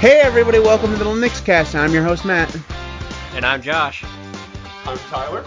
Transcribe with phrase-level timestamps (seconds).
[0.00, 1.74] Hey everybody, welcome to the Linux Cast.
[1.74, 2.54] I'm your host Matt.
[3.34, 4.02] And I'm Josh.
[4.86, 5.44] I'm Tyler.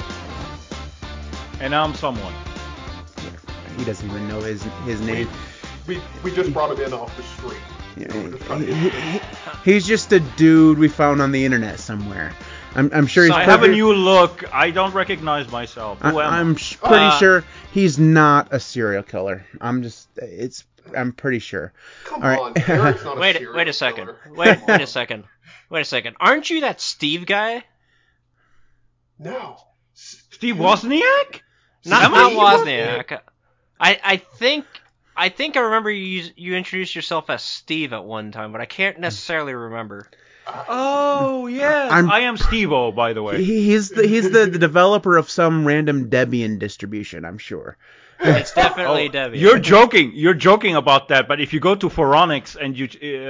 [1.60, 2.34] And I'm someone.
[3.78, 5.28] He doesn't even know his his name.
[5.88, 7.58] We we just brought him in off the street.
[7.98, 9.22] Yeah, We're just trying he- he-
[9.66, 12.32] he's just a dude we found on the internet somewhere.
[12.76, 14.44] I'm, I'm sure he's I have a new look.
[14.54, 16.00] I don't recognize myself.
[16.02, 19.46] Who I, am I'm sh- pretty Uh, sure he's not a serial killer.
[19.62, 20.64] I'm just it's
[20.96, 21.74] I'm pretty sure.
[22.06, 22.40] Come All right.
[22.40, 23.36] on, Eric's not a Wait,
[23.68, 24.06] a second.
[24.08, 24.20] killer.
[24.36, 25.24] Wait, wait a second.
[25.70, 26.16] Wait a second.
[26.20, 27.64] Aren't you that Steve guy?
[29.20, 29.58] No.
[29.94, 31.42] Steve Wozniak?
[31.86, 33.20] Not, Am not I- Wozniak.
[33.80, 34.66] I, I think
[35.16, 38.66] I think I remember you you introduced yourself as Steve at one time, but I
[38.66, 40.08] can't necessarily remember.
[40.48, 43.44] Oh yes, I'm- I am Steve-O, by the way.
[43.44, 47.26] He's the he's the, the developer of some random Debian distribution.
[47.26, 47.78] I'm sure.
[48.20, 49.40] It's definitely Oh, Debbie.
[49.40, 50.12] You're joking.
[50.14, 51.28] You're joking about that.
[51.28, 53.26] But if you go to Phoronix and you uh,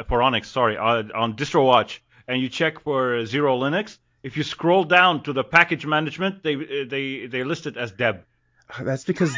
[0.00, 1.98] uh, Phoronix, sorry, uh, on DistroWatch
[2.28, 6.84] and you check for XeroLinux, if you scroll down to the package management, they uh,
[6.88, 8.22] they they list it as Deb.
[8.80, 9.34] That's because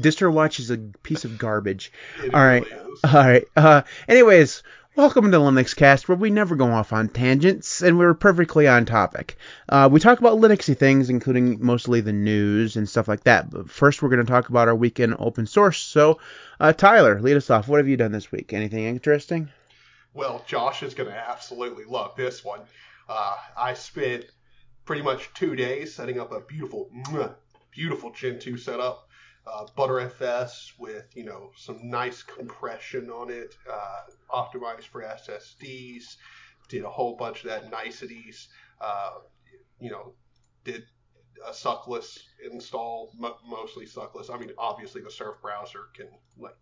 [0.00, 1.92] DistroWatch is a piece of garbage.
[2.22, 2.64] It All right.
[2.64, 3.00] really is.
[3.04, 3.44] All right.
[3.56, 4.62] Uh, anyways,
[4.96, 8.86] welcome to Linux Cast, where we never go off on tangents and we're perfectly on
[8.86, 9.36] topic.
[9.68, 13.50] Uh, we talk about Linuxy things, including mostly the news and stuff like that.
[13.50, 15.78] But first, we're going to talk about our weekend open source.
[15.82, 16.18] So,
[16.58, 17.68] uh, Tyler, lead us off.
[17.68, 18.54] What have you done this week?
[18.54, 19.50] Anything interesting?
[20.14, 22.60] Well, Josh is going to absolutely love this one.
[23.06, 24.24] Uh, I spent
[24.86, 26.90] pretty much two days setting up a beautiful,
[27.70, 29.05] beautiful Gentoo setup.
[29.46, 34.00] Uh, ButterFS with you know some nice compression on it, uh,
[34.34, 36.16] optimized for SSDs.
[36.68, 38.48] Did a whole bunch of that niceties.
[38.80, 39.12] Uh,
[39.78, 40.14] you know,
[40.64, 40.84] did
[41.46, 42.18] a suckless
[42.50, 44.30] install, mo- mostly suckless.
[44.34, 46.56] I mean, obviously the Surf browser can like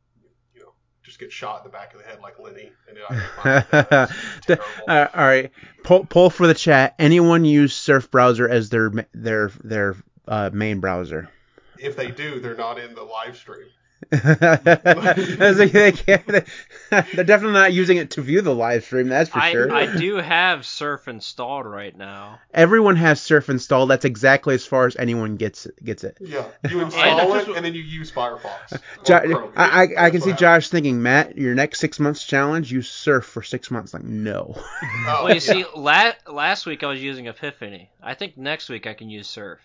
[0.54, 3.26] you know just get shot in the back of the head like Lenny, and I
[3.42, 4.64] find that that's terrible.
[4.86, 5.50] Uh, all right.
[5.82, 6.94] Poll, poll for the chat.
[6.98, 9.96] Anyone use Surf browser as their their their
[10.28, 11.30] uh, main browser?
[11.78, 13.68] If they do, they're not in the live stream.
[14.12, 16.44] Like, they can't, they,
[16.92, 19.08] are definitely not using it to view the live stream.
[19.08, 19.72] That's for I, sure.
[19.72, 22.38] I do have Surf installed right now.
[22.52, 23.90] Everyone has Surf installed.
[23.90, 26.18] That's exactly as far as anyone gets gets it.
[26.20, 28.78] Yeah, you install just- it and then you use Firefox.
[29.04, 29.52] Jo- Chrome.
[29.56, 32.90] I, I, I can see what Josh thinking, Matt, your next six months challenge, use
[32.90, 33.94] Surf for six months.
[33.94, 34.54] Like, no.
[34.54, 35.04] happens.
[35.06, 35.38] Oh, Well, you yeah.
[35.40, 37.90] see, la- last week I was using Epiphany.
[38.02, 39.60] I think next week I can use Surf.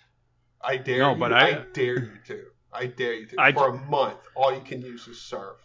[0.62, 1.20] I dare No, you.
[1.20, 2.44] but I, I- dare you to.
[2.72, 3.36] I dare you to.
[3.40, 5.58] I For ju- a month, all you can use is Surf.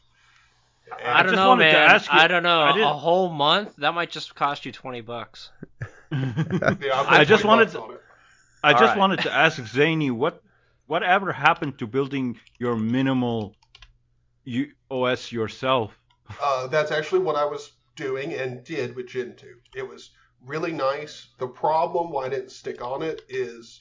[0.91, 1.91] And I don't just know, wanted to man.
[1.91, 2.61] ask you- I don't know.
[2.61, 5.51] I A didn't- whole month that might just cost you twenty bucks.
[6.11, 6.33] yeah,
[6.95, 8.01] I'll I put just wanted to- on it.
[8.63, 8.99] I just Alright.
[8.99, 10.43] wanted to ask Zaney what
[10.87, 13.55] whatever happened to building your minimal
[14.45, 15.99] U- OS yourself.
[16.43, 19.57] Uh, that's actually what I was doing and did with Gentoo.
[19.75, 20.11] It was
[20.47, 21.29] really nice.
[21.39, 23.81] The problem why I didn't stick on it is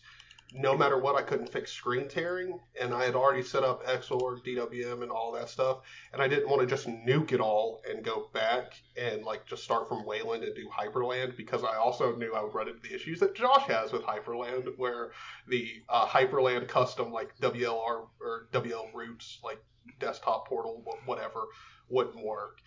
[0.54, 4.46] no matter what, I couldn't fix screen tearing, and I had already set up Xorg,
[4.46, 5.80] DWM, and all that stuff,
[6.12, 9.64] and I didn't want to just nuke it all and go back and like just
[9.64, 12.94] start from Wayland and do Hyprland because I also knew I would run into the
[12.94, 15.12] issues that Josh has with Hyprland, where
[15.48, 19.64] the uh, Hyprland custom like WLR or WL roots like
[20.00, 21.46] desktop portal whatever
[21.90, 22.62] wouldn't work,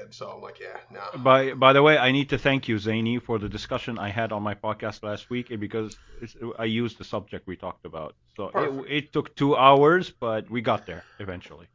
[0.00, 1.16] and so I'm like, yeah, nah.
[1.22, 4.32] By by the way, I need to thank you, Zaney, for the discussion I had
[4.32, 8.14] on my podcast last week eh, because it's, I used the subject we talked about.
[8.36, 11.66] So it, it took two hours, but we got there eventually.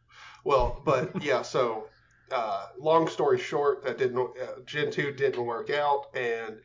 [0.44, 1.88] Well, but yeah, so
[2.32, 6.58] uh, long story short, that didn't uh, Gentoo didn't work out, and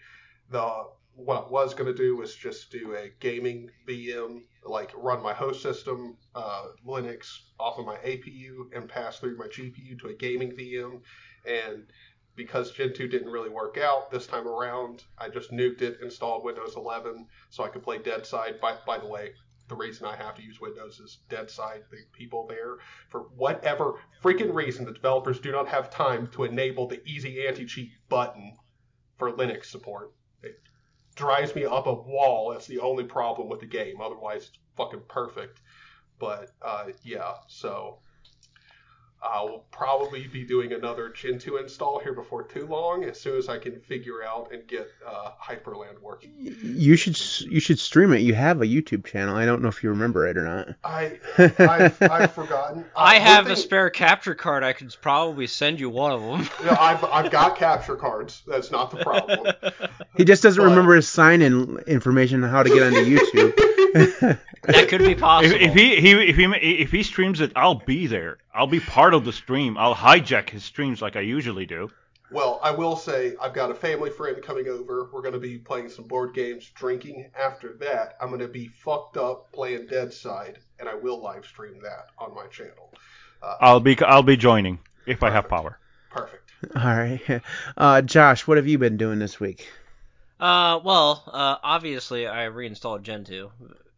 [0.51, 0.85] the
[1.17, 5.33] what I was going to do was just do a gaming VM, like run my
[5.33, 10.15] host system uh, Linux off of my APU and pass through my GPU to a
[10.15, 11.01] gaming VM,
[11.47, 11.87] and
[12.35, 16.75] because Gentoo didn't really work out this time around, I just nuked it, installed Windows
[16.77, 18.61] 11 so I could play Deadside.
[18.61, 19.33] By, by the way,
[19.69, 22.77] the reason I have to use Windows is Deadside, the people there
[23.09, 27.65] for whatever freaking reason, the developers do not have time to enable the easy anti
[27.65, 28.57] cheat button
[29.19, 30.13] for Linux support.
[30.43, 30.61] It
[31.15, 32.51] drives me up a wall.
[32.53, 34.01] That's the only problem with the game.
[34.01, 35.61] Otherwise, it's fucking perfect.
[36.19, 37.99] But uh, yeah, so
[39.33, 43.59] I'll probably be doing another Gentoo install here before too long, as soon as I
[43.59, 46.33] can figure out and get uh, Hyprland working.
[46.39, 47.19] You should
[47.51, 48.21] you should stream it.
[48.21, 49.37] You have a YouTube channel.
[49.37, 50.69] I don't know if you remember it or not.
[50.85, 52.81] I I've, I've forgotten.
[52.95, 54.63] Uh, I one have a spare capture card.
[54.65, 56.49] I could probably send you one of them.
[56.65, 58.43] Yeah, I've I've got capture cards.
[58.47, 59.53] That's not the problem.
[60.17, 63.53] He just doesn't But- remember his sign-in information on how to get onto YouTube.
[64.63, 65.57] That could be possible.
[65.61, 66.45] if he, he if he
[66.83, 68.39] if he streams it, I'll be there.
[68.55, 69.77] I'll be part of the stream.
[69.79, 71.91] I'll hijack his streams like I usually do.
[72.31, 75.09] Well, I will say I've got a family friend coming over.
[75.13, 77.31] We're going to be playing some board games, drinking.
[77.39, 81.81] After that, I'm going to be fucked up playing Deadside, and I will live stream
[81.83, 82.93] that on my channel.
[83.41, 85.79] Uh, I'll be I'll be joining if I have power.
[86.11, 86.51] perfect.
[86.75, 87.21] All right.
[87.77, 89.69] Uh, Josh, what have you been doing this week?
[90.41, 93.51] Uh, well, uh, obviously I reinstalled Gentoo.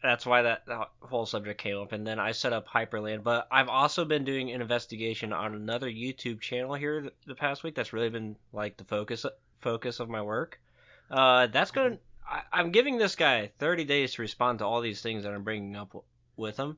[0.02, 3.24] That's why that, that whole subject came up, and then I set up Hyprland.
[3.24, 7.64] But I've also been doing an investigation on another YouTube channel here the, the past
[7.64, 7.74] week.
[7.74, 9.26] That's really been like the focus
[9.60, 10.60] focus of my work.
[11.10, 11.98] Uh, that's going.
[12.30, 15.42] I, I'm giving this guy 30 days to respond to all these things that I'm
[15.44, 16.04] bringing up w-
[16.36, 16.76] with him.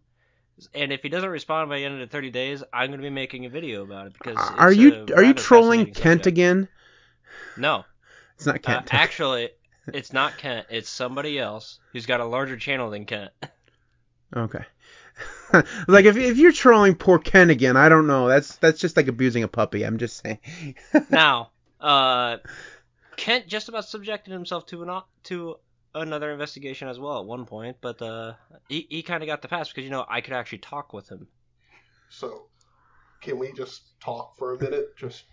[0.75, 3.03] And if he doesn't respond by the end of the 30 days, I'm going to
[3.03, 6.27] be making a video about it because Are you are you trolling Kent subject.
[6.27, 6.69] again?
[7.57, 7.85] No,
[8.37, 8.95] It's not uh, Kent.
[8.95, 9.51] actually,
[9.89, 10.67] it's not Kent.
[10.71, 13.33] It's somebody else who's got a larger channel than Kent.
[14.37, 14.65] Okay.
[15.89, 18.29] like if if you're trolling poor Ken again, I don't know.
[18.29, 19.85] That's that's just like abusing a puppy.
[19.85, 20.39] I'm just saying.
[21.11, 21.51] now,
[21.81, 22.39] uh,
[23.17, 25.57] Kent just about subjected himself to an to
[25.95, 28.35] another investigation as well at one point, but uh,
[28.69, 31.09] he he kind of got the pass because you know I could actually talk with
[31.09, 31.27] him.
[32.09, 32.47] So,
[33.21, 34.97] can we just talk for a minute?
[34.97, 35.25] Just,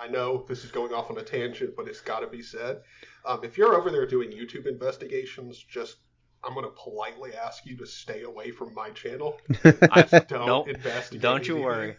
[0.00, 2.82] I know this is going off on a tangent, but it's got to be said.
[3.24, 5.96] Um, if you're over there doing YouTube investigations, just
[6.44, 9.38] I'm going to politely ask you to stay away from my channel.
[9.64, 10.68] I, Don't Nope.
[10.68, 11.22] investigate.
[11.22, 11.64] don't you anything.
[11.64, 11.96] worry.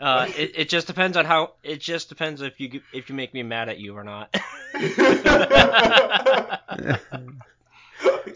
[0.00, 1.52] Uh, it, it just depends on how.
[1.62, 4.34] It just depends if you if you make me mad at you or not.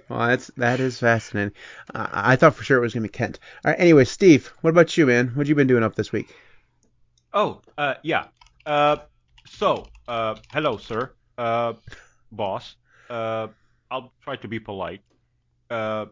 [0.08, 1.52] well, that's that is fascinating.
[1.94, 3.38] Uh, I thought for sure it was gonna be Kent.
[3.64, 3.80] All right.
[3.80, 5.28] Anyway, Steve, what about you, man?
[5.34, 6.34] What you been doing up this week?
[7.32, 8.26] Oh, uh, yeah.
[8.64, 8.98] Uh,
[9.46, 11.12] so, uh, hello, sir.
[11.36, 11.74] Uh,
[12.30, 12.76] boss.
[13.10, 13.48] Uh,
[13.90, 15.00] I'll try to be polite.
[15.70, 16.06] Uh,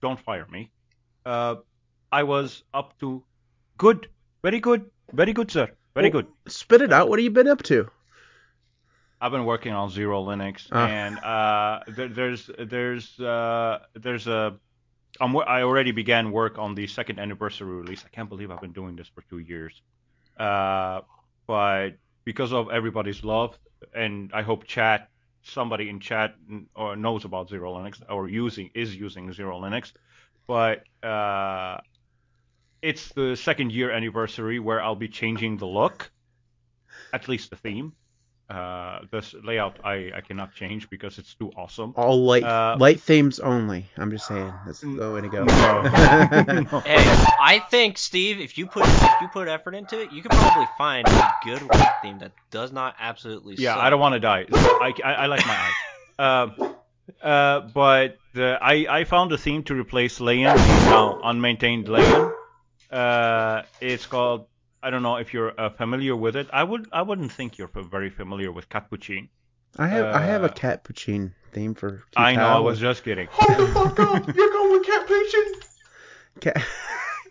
[0.00, 0.70] don't fire me.
[1.26, 1.56] Uh,
[2.12, 3.22] I was up to
[3.78, 4.08] good,
[4.42, 5.68] very good, very good, sir.
[5.94, 6.12] Very Oh.
[6.12, 6.26] good.
[6.48, 7.08] Spit it out.
[7.08, 7.90] What have you been up to?
[9.20, 10.86] I've been working on XeroLinux, Ah.
[10.86, 14.56] and uh, there, there's there's uh, there's a
[15.20, 18.02] I'm, I already began work on the second anniversary release.
[18.06, 19.82] I can't believe I've been doing this for two years,
[20.38, 21.02] uh,
[21.46, 21.90] but
[22.24, 23.58] because of everybody's love,
[23.94, 25.08] and I hope chat
[25.42, 26.34] somebody in chat
[26.74, 29.92] or knows about XeroLinux or using is using XeroLinux,
[30.46, 31.78] but uh,
[32.82, 36.10] it's the second year anniversary where I'll be changing the look,
[37.12, 37.92] at least the theme.
[38.50, 41.92] Uh, this layout I, I cannot change because it's too awesome.
[41.96, 43.86] All light Uh, light themes only.
[43.96, 44.52] I'm just saying.
[44.66, 45.44] That's the way to go.
[46.70, 46.80] No.
[46.80, 46.96] Hey,
[47.40, 50.66] I think Steve, if you put if you put effort into it, you could probably
[50.76, 53.54] find a good light theme that does not absolutely.
[53.56, 53.84] Yeah, suck.
[53.84, 54.46] I don't want to die.
[54.52, 55.72] I, I, I like my eyes.
[56.20, 56.74] Um,
[57.22, 62.34] uh, but the, I, I found a theme to replace Leon, now unmaintained Leon.
[62.90, 64.46] Uh, it's called.
[64.82, 66.48] I don't know if you're uh, familiar with it.
[66.52, 69.28] I would I wouldn't think you're very familiar with Catppuccin.
[69.78, 72.02] I have I have a Uh, Catppuccin theme for.
[72.16, 72.42] I know.
[72.42, 72.62] I Q-Tower.
[72.62, 73.28] was just kidding.
[73.32, 74.34] Hold the fuck up!
[74.34, 76.40] You're going with Catppuccin?
[76.40, 76.62] Cat.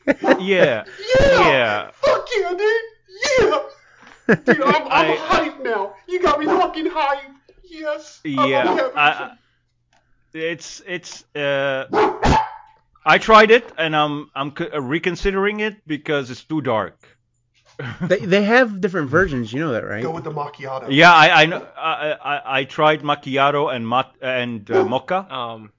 [0.40, 0.86] Yeah.
[1.20, 1.50] Yeah!
[1.50, 1.92] Yeah.
[1.94, 2.82] Fuck yeah, dude!
[3.28, 4.36] Yeah!
[4.46, 5.94] Dude, I'm, I'm I- hyped now.
[6.08, 7.36] You got me fucking hyped.
[7.64, 8.20] Yes.
[8.24, 9.32] Yeah, I,
[10.34, 11.24] it's it's.
[11.36, 11.86] Uh,
[13.06, 16.98] I tried it and I'm I'm uh, reconsidering it because it's too dark.
[18.02, 19.52] They they have different versions.
[19.54, 20.04] You know that, right?
[20.04, 20.88] Go with the macchiato.
[20.90, 21.66] yeah, I I know.
[21.78, 25.26] I, I I tried macchiato and mat and uh, mocha.
[25.34, 25.72] Um,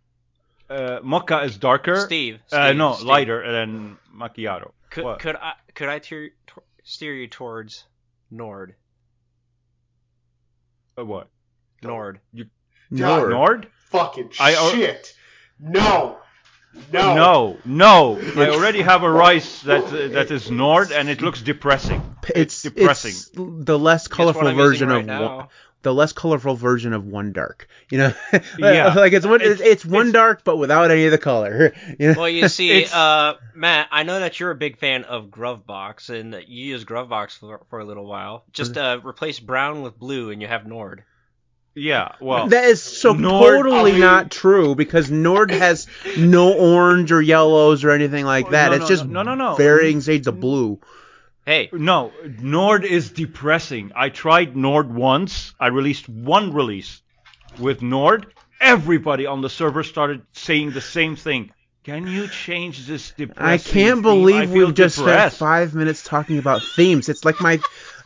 [0.71, 1.97] Uh, mocha is darker.
[2.07, 2.39] Steve.
[2.53, 4.71] uh, no, Steve, lighter than macchiato.
[4.91, 5.19] Could What?
[5.19, 7.85] could I could I tear, tor- steer you towards
[8.31, 8.77] Nord?
[10.99, 11.29] Uh, what?
[11.83, 12.21] Nord.
[12.91, 13.31] Nord.
[13.31, 13.67] Nord?
[13.91, 15.15] Fucking I al- shit.
[15.59, 16.19] No.
[16.93, 17.15] No.
[17.15, 18.43] No, no.
[18.43, 22.01] I already have a rice that uh, that is Nord and it looks depressing.
[22.35, 23.11] It's depressing.
[23.11, 25.37] It's the less colorful I'm version right of now?
[25.37, 25.47] one,
[25.83, 27.67] the less colorful version of One Dark.
[27.91, 28.13] You know,
[28.59, 28.95] Yeah.
[28.97, 31.73] like it's one it's, It's- it's One it's- Dark but without any of the color.
[31.99, 32.21] You know?
[32.21, 36.35] Well, you see, uh, Matt, I know that you're a big fan of Gruvbox and
[36.47, 38.45] you use Gruvbox for, for a little while.
[38.53, 39.07] Just Mm-hmm.
[39.07, 41.03] uh, replace brown with blue and you have Nord.
[41.75, 45.87] Yeah, well, that is so Nord- totally I mean- not true because Nord has
[46.19, 48.69] no orange or yellows or anything like Oh, that.
[48.71, 49.55] no, it's no, just no, no, no.
[49.55, 50.81] varying shades of blue.
[51.47, 52.13] Hey, no.
[52.41, 53.93] Nord is depressing.
[53.97, 55.55] I tried Nord once.
[55.61, 57.03] I released one release
[57.59, 58.27] with Nord.
[58.61, 61.51] Everybody on the server started saying the same thing.
[61.83, 66.39] Can you change this depressing I can't believe I we've just spent five minutes talking
[66.39, 67.09] about themes.
[67.09, 67.59] It's like my,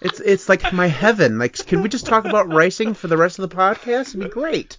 [0.05, 1.39] it's it's like my heaven.
[1.39, 4.09] Like, can we just talk about racing for the rest of the podcast?
[4.09, 4.79] It'd be great.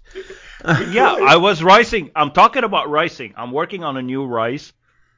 [0.65, 2.11] yeah, I was ricing.
[2.15, 3.33] I'm talking about ricing.
[3.35, 4.71] I'm working on a new rice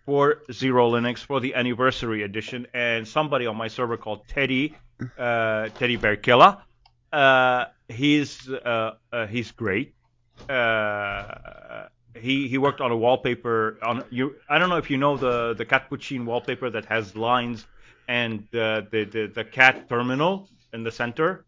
[0.06, 4.76] for XeroLinux for the anniversary edition, and somebody on my server called Teddy
[5.18, 6.58] uh, Teddy Bear Killer.
[7.12, 9.94] Uh, he's uh, uh, he's great.
[10.50, 14.36] Uh, he he worked on a wallpaper on you.
[14.50, 17.66] I don't know if you know the the Catppuccin wallpaper that has lines
[18.08, 21.46] and the, the the cat terminal in the center.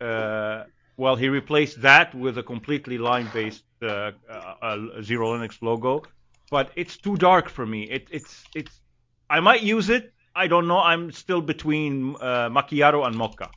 [0.00, 0.64] Uh,
[0.96, 6.02] well, he replaced that with a completely line-based uh, uh, XeroLinux logo,
[6.50, 7.84] but it's too dark for me.
[7.84, 8.80] It, it's it's
[9.28, 10.12] I might use it.
[10.36, 10.78] I don't know.
[10.78, 13.50] I'm still between uh, macchiato and mocha.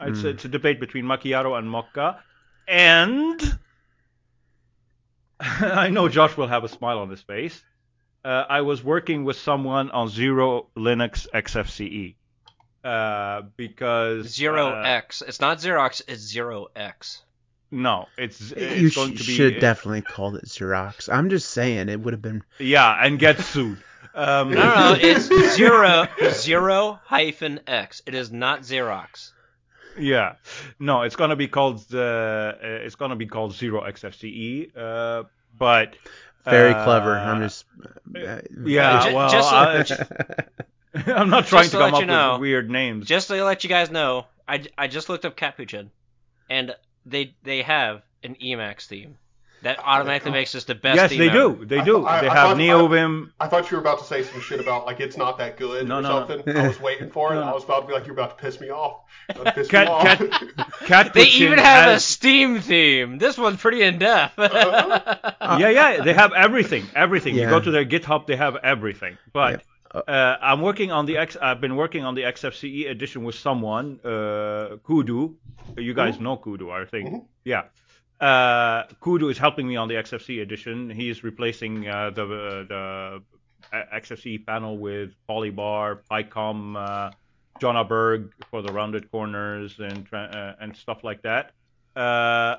[0.00, 0.24] It's, Mm.
[0.34, 2.22] it's a debate between macchiato and mocha,
[2.66, 3.40] and
[5.40, 7.62] I know Josh will have a smile on his face.
[8.24, 12.14] Uh, I was working with someone on XeroLinux XFCE
[12.84, 15.22] uh, because Zero uh, X.
[15.26, 16.02] It's not Xerox.
[16.08, 17.22] It's Zero X.
[17.70, 21.12] No, it's it's you going sh- to be should definitely call it Xerox.
[21.12, 22.42] I'm just saying it would have been.
[22.58, 23.78] yeah, and get sued.
[24.16, 24.96] Um, No, no, no.
[25.00, 25.26] It's
[25.56, 28.00] zero zero hyphen X.
[28.06, 29.32] It is not Xerox.
[29.98, 30.34] Yeah,
[30.78, 34.70] no, it's gonna be called uh, uh, it's gonna be called Zero XFCE.
[34.76, 35.24] Uh,
[35.58, 35.96] but
[36.44, 37.18] Very uh, clever.
[37.18, 37.64] I'm just.
[38.14, 39.48] uh, yeah, Ju- well, just
[39.88, 40.44] so- I,
[41.12, 43.06] I'm not trying to to come up know, with weird names.
[43.06, 45.88] Just to let you guys know, I, I just looked up Catppuccin,
[46.48, 46.74] and
[47.06, 49.16] they they have an Emacs theme
[49.64, 50.96] that automatically makes this the best.
[50.96, 51.54] yes, theme they ever.
[51.56, 51.64] do.
[51.66, 52.02] They do.
[52.02, 53.30] thought- I- they I have thought- NeoVim.
[53.40, 55.86] I thought you were about to say some shit about like it's not that good
[55.88, 56.26] No, or no, no.
[56.28, 56.56] something.
[56.56, 57.34] I was waiting for it.
[57.40, 59.00] No, I was about to be like, you're about to piss me off.
[59.34, 60.04] You're about piss Cat- me off.
[60.56, 63.18] cat- Cat They even have a Steam theme.
[63.18, 64.38] This one's pretty in depth.
[64.38, 67.34] yeah, yeah, they have everything, everything.
[67.34, 69.16] You go to their GitHub, they have everything.
[69.32, 69.62] But
[69.94, 70.04] Yep.
[70.08, 71.36] uh, I'm working on the X.
[71.40, 75.34] I've been working on the XFCE edition with someone, uh, Kudu.
[75.78, 77.08] You guys know Kudu, I think.
[77.08, 77.24] Mhm.
[77.44, 77.62] Yeah.
[78.24, 80.88] Uh, Kudu is helping me on the XFCE edition.
[80.88, 82.24] He's replacing uh, the
[82.66, 83.22] the
[83.70, 87.10] uh, XFCE panel with Polybar, Picom, uh,
[87.60, 91.52] Jonaburg for the rounded corners and uh, and stuff like that.
[91.94, 92.56] Uh,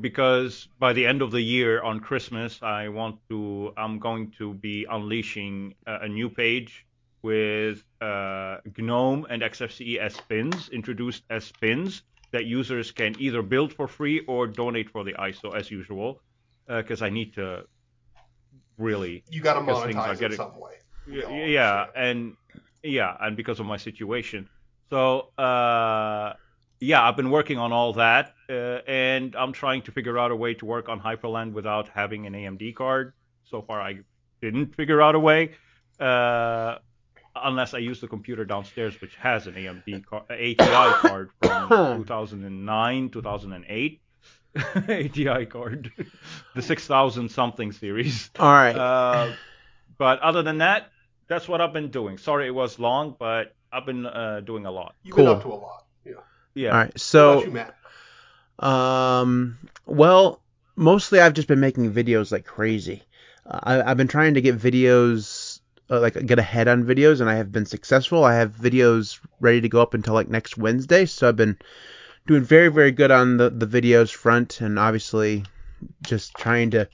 [0.00, 4.54] because by the end of the year on Christmas, I want to, I'm going to
[4.54, 6.86] be unleashing a, a new page
[7.22, 12.02] with uh, GNOME and XFCE as pins, introduced as pins
[12.32, 16.20] that users can either build for free or donate for the ISO as usual.
[16.66, 17.64] Because I need to
[18.78, 20.74] really you got to Because things monetize it some way.
[21.06, 22.36] yeah, yeah, and
[22.82, 24.48] yeah, and because of my situation.
[24.88, 26.34] So uh,
[26.80, 30.36] yeah, I've been working on all that, uh, and I'm trying to figure out a
[30.36, 33.12] way to work on Hyprland without having an AMD card.
[33.44, 34.00] So far, I
[34.40, 35.52] didn't figure out a way,
[35.98, 36.76] uh,
[37.34, 41.68] unless I use the computer downstairs, which has an AMD car- ATI card from
[42.02, 44.00] 2009, 2008.
[44.56, 45.92] ATI card,
[46.54, 48.30] the 6000 something series.
[48.38, 48.74] All right.
[48.76, 49.32] Uh,
[49.96, 50.90] but other than that,
[51.28, 52.18] that's what I've been doing.
[52.18, 54.94] Sorry it was long, but I've been uh, doing a lot.
[55.04, 55.26] You've cool.
[55.26, 55.84] been up to a lot.
[56.04, 56.12] Yeah.
[56.54, 56.70] Yeah.
[56.70, 56.86] All right.
[56.88, 57.32] What So.
[57.32, 57.74] about you, Matt?
[58.58, 60.42] Um, well,
[60.76, 63.02] mostly I've just been making videos like crazy.
[63.46, 65.49] Uh, I, I've been trying to get videos,
[65.90, 68.24] uh, like get ahead on videos, and I have been successful.
[68.24, 71.58] I have videos ready to go up until like next Wednesday, so I've been
[72.26, 75.44] doing very, very good on the the videos front, and obviously
[76.02, 76.88] just trying to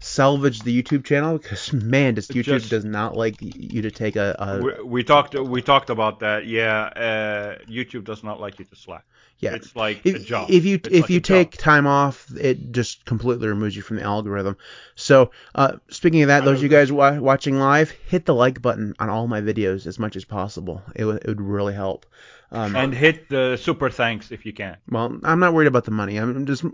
[0.00, 4.16] salvage the YouTube channel because man, just YouTube Just- does not like you to take
[4.16, 6.46] a, a We, we talked we talked about that.
[6.46, 9.04] Yeah, uh, YouTube does not like you to slack.
[9.40, 9.54] Yeah.
[9.54, 10.50] It's like a if, job.
[10.50, 11.50] if you It's if like you a job.
[11.50, 14.56] take time off, it just completely removes you from the algorithm.
[14.94, 18.34] So, uh, speaking of that, I those of you guys wa- watching live, hit the
[18.34, 20.82] like button on all my videos as much as possible.
[20.94, 22.06] It would it would really help.
[22.52, 24.76] Um, and hit the super thanks if you can.
[24.90, 26.16] well, I'm not worried about the money.
[26.16, 26.64] I'm just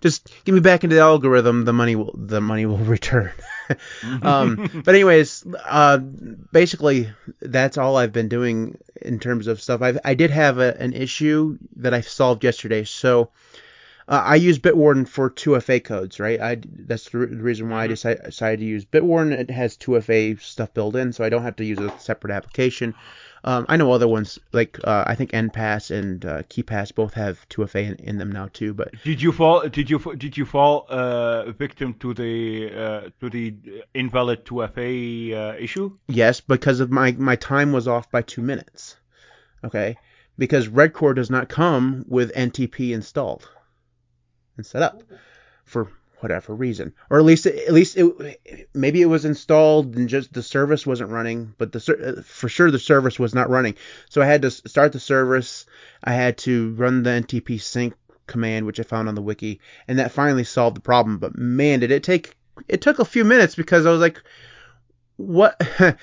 [0.00, 1.64] just get me back into the algorithm.
[1.66, 3.30] The money will the money will return.
[4.22, 7.10] um, but anyways, uh, basically
[7.40, 9.82] that's all I've been doing in terms of stuff.
[9.82, 12.84] I I did have a, an issue that I solved yesterday.
[12.84, 13.30] So
[14.08, 16.40] uh, I use Bitwarden for 2FA codes, right?
[16.40, 19.32] I that's the re- the reason why I decided, decided to use Bitwarden.
[19.32, 22.94] It has 2FA stuff built in, so I don't have to use a separate application.
[23.44, 27.48] Um, I know other ones like uh, I think Enpass and uh, KeePass both have
[27.48, 29.68] 2FA in, in them now too, but Did you fall?
[29.68, 33.54] Did you did you fall uh, victim to the uh, to the
[33.94, 35.96] invalid 2FA uh, issue?
[36.08, 38.96] Yes, because of my my time was off by two minutes.
[39.64, 39.96] Okay,
[40.36, 43.48] because Redcore does not come with NTP installed
[44.56, 45.02] and set up
[45.64, 50.32] for whatever reason, or at least at least it, maybe it was installed and just
[50.32, 53.74] the service wasn't running, but the for sure the service was not running.
[54.08, 55.66] So I had to start the service.
[56.02, 57.94] I had to run the NTP sync
[58.26, 61.18] command, which I found on the wiki, and that finally solved the problem.
[61.18, 62.34] But man, did it take
[62.66, 64.22] it took a few minutes because I was like,
[65.16, 65.60] what?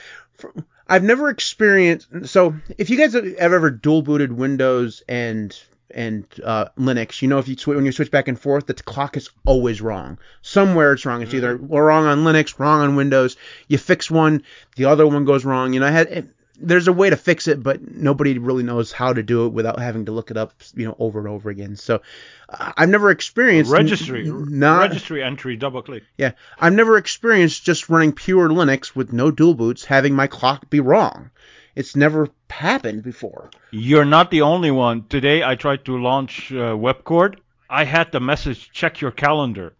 [0.87, 2.27] I've never experienced.
[2.27, 5.57] So if you guys have ever dual booted Windows and
[5.91, 8.73] and uh, Linux, you know if you sw- when you switch back and forth, the
[8.73, 10.17] clock is always wrong.
[10.41, 11.21] Somewhere it's wrong.
[11.21, 13.37] It's either wrong on Linux, wrong on Windows.
[13.67, 14.43] You fix one,
[14.75, 15.73] the other one goes wrong.
[15.73, 16.07] You know, I had.
[16.07, 16.25] It,
[16.57, 19.77] there's a way to fix it, but nobody really knows how to do it without
[19.77, 21.75] having to look it up, you know, over and over again.
[21.75, 22.01] So
[22.47, 26.03] uh, I've never experienced Registry, n- not registry entry, double click.
[26.17, 30.69] yeah, I've never experienced just running pure Linux with no dual boots having my clock
[30.69, 31.29] be wrong.
[31.75, 33.49] It's never happened before.
[33.71, 35.07] You're not the only one.
[35.07, 37.37] Today I tried to launch uh, WebCord.
[37.69, 39.75] I had the message check your calendar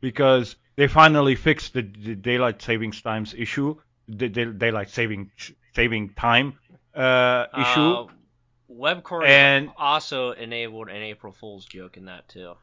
[0.00, 3.76] because they finally fixed the, the daylight savings times issue,
[4.08, 5.30] the, the daylight saving
[5.74, 6.54] saving time
[6.94, 7.80] uh, issue.
[7.80, 8.06] Uh,
[8.72, 12.54] WebCord And- also enabled an April Fool's joke in that too.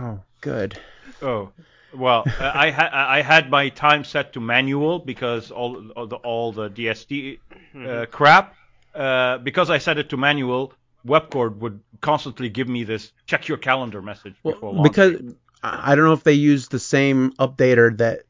[0.00, 0.78] Oh, good.
[1.22, 1.52] Oh,
[1.94, 6.16] well, uh, I had I had my time set to manual because all all the,
[6.16, 7.38] all the DST
[7.86, 8.54] uh, crap.
[8.94, 10.72] Uh, because I set it to manual,
[11.06, 15.16] WebCord would constantly give me this check your calendar message before Well, because
[15.62, 18.22] I I don't know if they use the same updater that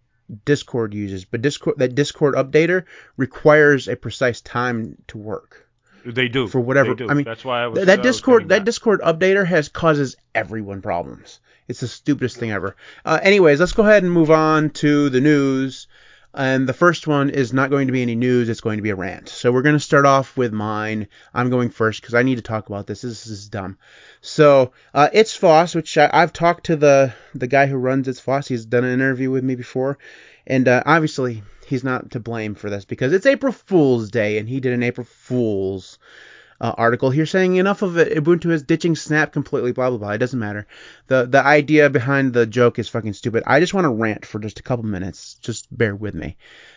[0.45, 2.85] Discord uses, but Discord that Discord updater
[3.17, 5.69] requires a precise time to work.
[6.05, 7.11] they do for whatever- They do.
[7.11, 9.69] I mean, that's why I was Th- that I was Discord that Discord updater has
[9.69, 11.41] causes everyone problems.
[11.68, 12.75] It's the stupidest thing ever.
[13.04, 15.87] Uh, anyways, let's go ahead and move on to the news.
[16.34, 18.48] And the first one is not going to be any news.
[18.48, 19.28] It's going to be a rant.
[19.28, 21.08] So we're going to start off with mine.
[21.32, 23.00] I'm going first because I need to talk about this.
[23.00, 23.78] This is dumb.
[24.20, 28.20] So uh, it's Foss, which I, I've talked to the the guy who runs It's
[28.20, 28.46] Foss.
[28.46, 29.98] He's done an interview with me before,
[30.46, 34.48] and uh, obviously he's not to blame for this because it's April Fool's Day, and
[34.48, 35.98] he did an April Fool's
[36.61, 38.16] uh, article here saying enough of it.
[38.16, 39.73] Ubuntu is ditching Snap completely.
[39.73, 40.11] Blah blah blah.
[40.11, 40.66] It doesn't matter.
[41.07, 43.44] the The idea behind the joke is fucking stupid.
[43.47, 45.35] I just want to rant for just a couple minutes.
[45.35, 46.37] Just bear with me.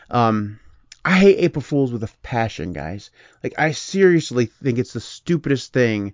[0.09, 0.59] Um,
[1.03, 3.09] I hate April Fools with a passion, guys.
[3.43, 6.13] Like I seriously think it's the stupidest thing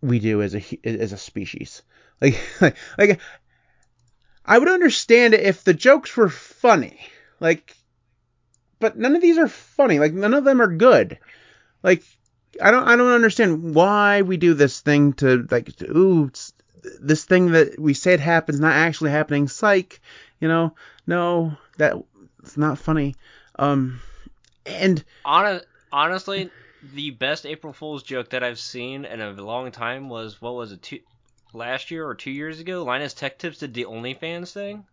[0.00, 1.82] we do as a as a species.
[2.20, 3.20] Like like, like
[4.46, 6.98] I would understand it if the jokes were funny.
[7.38, 7.76] Like
[8.80, 9.98] but none of these are funny.
[9.98, 11.18] Like none of them are good.
[11.82, 12.02] Like
[12.62, 16.52] I don't I don't understand why we do this thing to like ooh it's,
[17.00, 19.48] this thing that we said happens not actually happening.
[19.48, 20.00] Psych,
[20.40, 20.74] you know?
[21.06, 21.94] No, that
[22.40, 23.14] it's not funny.
[23.58, 24.00] Um
[24.66, 26.50] and Hon- honestly,
[26.94, 30.72] the best April Fool's joke that I've seen in a long time was what was
[30.72, 30.82] it?
[30.82, 31.00] Two,
[31.52, 32.84] last year or two years ago?
[32.84, 34.84] Linus Tech Tips did the OnlyFans thing.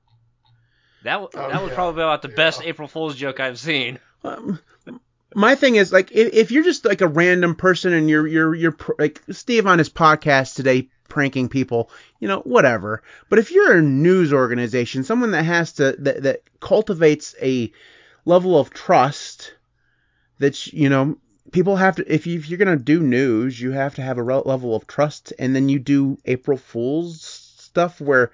[1.03, 1.75] That w- Oh, that was yeah.
[1.75, 3.99] probably about the best April Fool's joke I've seen.
[4.23, 4.59] um,
[5.35, 8.55] my thing is like if, if you're just like a random person and you're you're
[8.55, 13.03] you're pr- like Steve on his podcast today pranking people, you know, whatever.
[13.29, 17.71] But if you're a news organization, someone that has to that that cultivates a
[18.23, 19.53] level of trust
[20.39, 21.17] that you know
[21.51, 24.23] people have to if, you, if you're gonna do news, you have to have a
[24.23, 28.31] level of trust, and then you do April Fools stuff where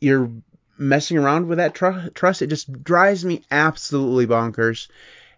[0.00, 0.30] you're
[0.76, 2.42] messing around with that tr- trust.
[2.42, 4.88] It just drives me absolutely bonkers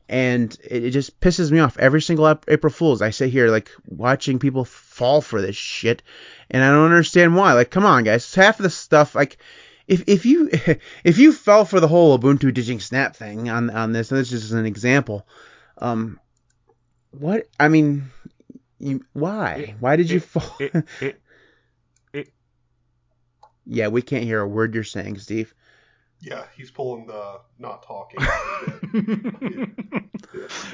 [0.08, 3.02] and it, it just pisses me off every single April Fools.
[3.02, 6.02] I sit here like watching people fall for this shit,
[6.50, 7.52] and I don't understand why.
[7.52, 9.38] Like, come on, guys, half of the stuff like.
[9.86, 10.50] If, if you
[11.04, 14.32] if you fell for the whole Ubuntu ditching Snap thing on on this, and this
[14.32, 15.26] is just an example,
[15.78, 16.20] um,
[17.10, 18.10] what I mean,
[18.78, 20.56] you why why did you it- fall?
[20.60, 21.20] it, it,
[23.66, 25.54] yeah, we can't hear a word you're saying, Steve.
[26.20, 28.20] Yeah, he's pulling the not talking.
[28.20, 29.66] Yeah.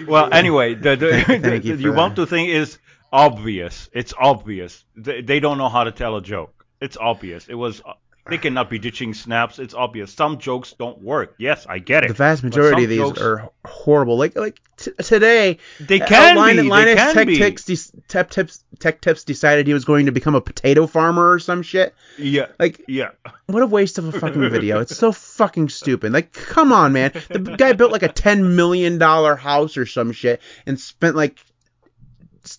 [0.08, 2.36] well, anyway, the, the, Thank- the, thank you the for Ubuntu that.
[2.48, 2.78] is
[3.12, 3.88] obvious.
[3.92, 4.84] It's obvious.
[4.96, 6.64] They, they don't know how to tell a joke.
[6.80, 7.46] It's obvious.
[7.48, 7.82] It was.
[8.26, 9.58] They cannot be ditching snaps.
[9.58, 10.10] It's obvious.
[10.10, 11.34] Some jokes don't work.
[11.36, 12.08] Yes, I get it.
[12.08, 14.16] The vast majority of these jokes- are horrible.
[14.16, 16.62] Like like t- today, They uh, can Lin- be.
[16.62, 17.36] They Linus can Tech be.
[17.36, 21.32] Tips, de- Tech Tips Tech Tips decided he was going to become a potato farmer
[21.32, 21.94] or some shit.
[22.18, 22.46] Yeah.
[22.58, 23.10] Like Yeah.
[23.46, 24.80] what a waste of a fucking video.
[24.80, 26.10] It's so fucking stupid.
[26.14, 27.12] Like come on, man.
[27.28, 31.38] The guy built like a ten million dollar house or some shit and spent like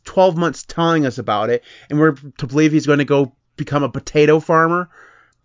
[0.03, 3.81] twelve months telling us about it, and we're to believe he's going to go become
[3.83, 4.89] a potato farmer.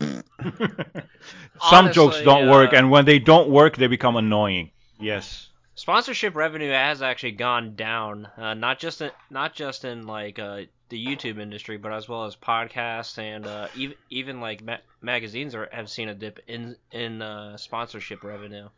[1.71, 4.71] Some jokes don't work, uh, and when they don't work, they become annoying.
[4.99, 5.49] Yes.
[5.75, 10.63] Sponsorship revenue has actually gone down, uh, not just in, not just in like uh,
[10.89, 15.55] the YouTube industry, but as well as podcasts and uh, even even like ma- magazines
[15.55, 18.69] are, have seen a dip in in uh, sponsorship revenue.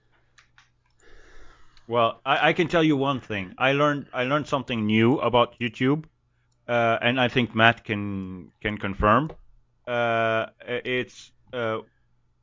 [1.89, 3.55] Well, I, I can tell you one thing.
[3.59, 6.05] I learned I learned something new about YouTube,
[6.69, 9.33] uh, and I think Matt can can confirm.
[9.93, 10.47] Uh,
[10.85, 11.79] it's uh,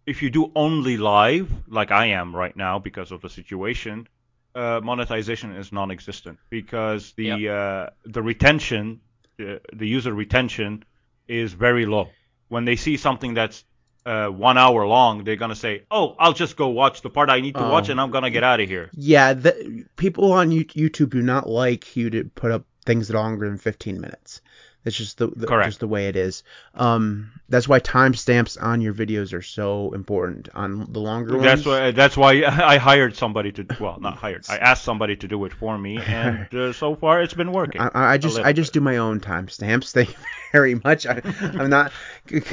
[0.05, 4.07] if you do only live, like I am right now because of the situation,
[4.55, 7.39] uh, monetization is non-existent because the Yep.
[7.59, 9.01] uh, the retention,
[9.37, 10.83] the, the user retention,
[11.27, 12.07] is very low.
[12.49, 13.63] When they see something that's
[14.05, 17.41] uh, one hour long, they're gonna say, "Oh, I'll just go watch the part I
[17.41, 17.69] need to Oh.
[17.71, 21.49] watch, and I'm gonna get out of here." Yeah, the, people on YouTube do not
[21.49, 24.41] like you to put up things longer than 15 minutes.
[24.83, 26.43] That's just the, the just the way it is.
[26.73, 30.47] Um, that's why timestamps on your videos are so important.
[30.53, 31.91] On the longer ones, That's why.
[31.91, 33.65] That's why I hired somebody to.
[33.77, 34.45] Well, not hired.
[34.49, 37.81] I asked somebody to do it for me, and uh, so far it's been working.
[37.81, 39.91] I, I just I just do my own timestamps.
[39.93, 40.15] Thank you
[40.53, 41.05] very much.
[41.05, 41.91] I, I'm not.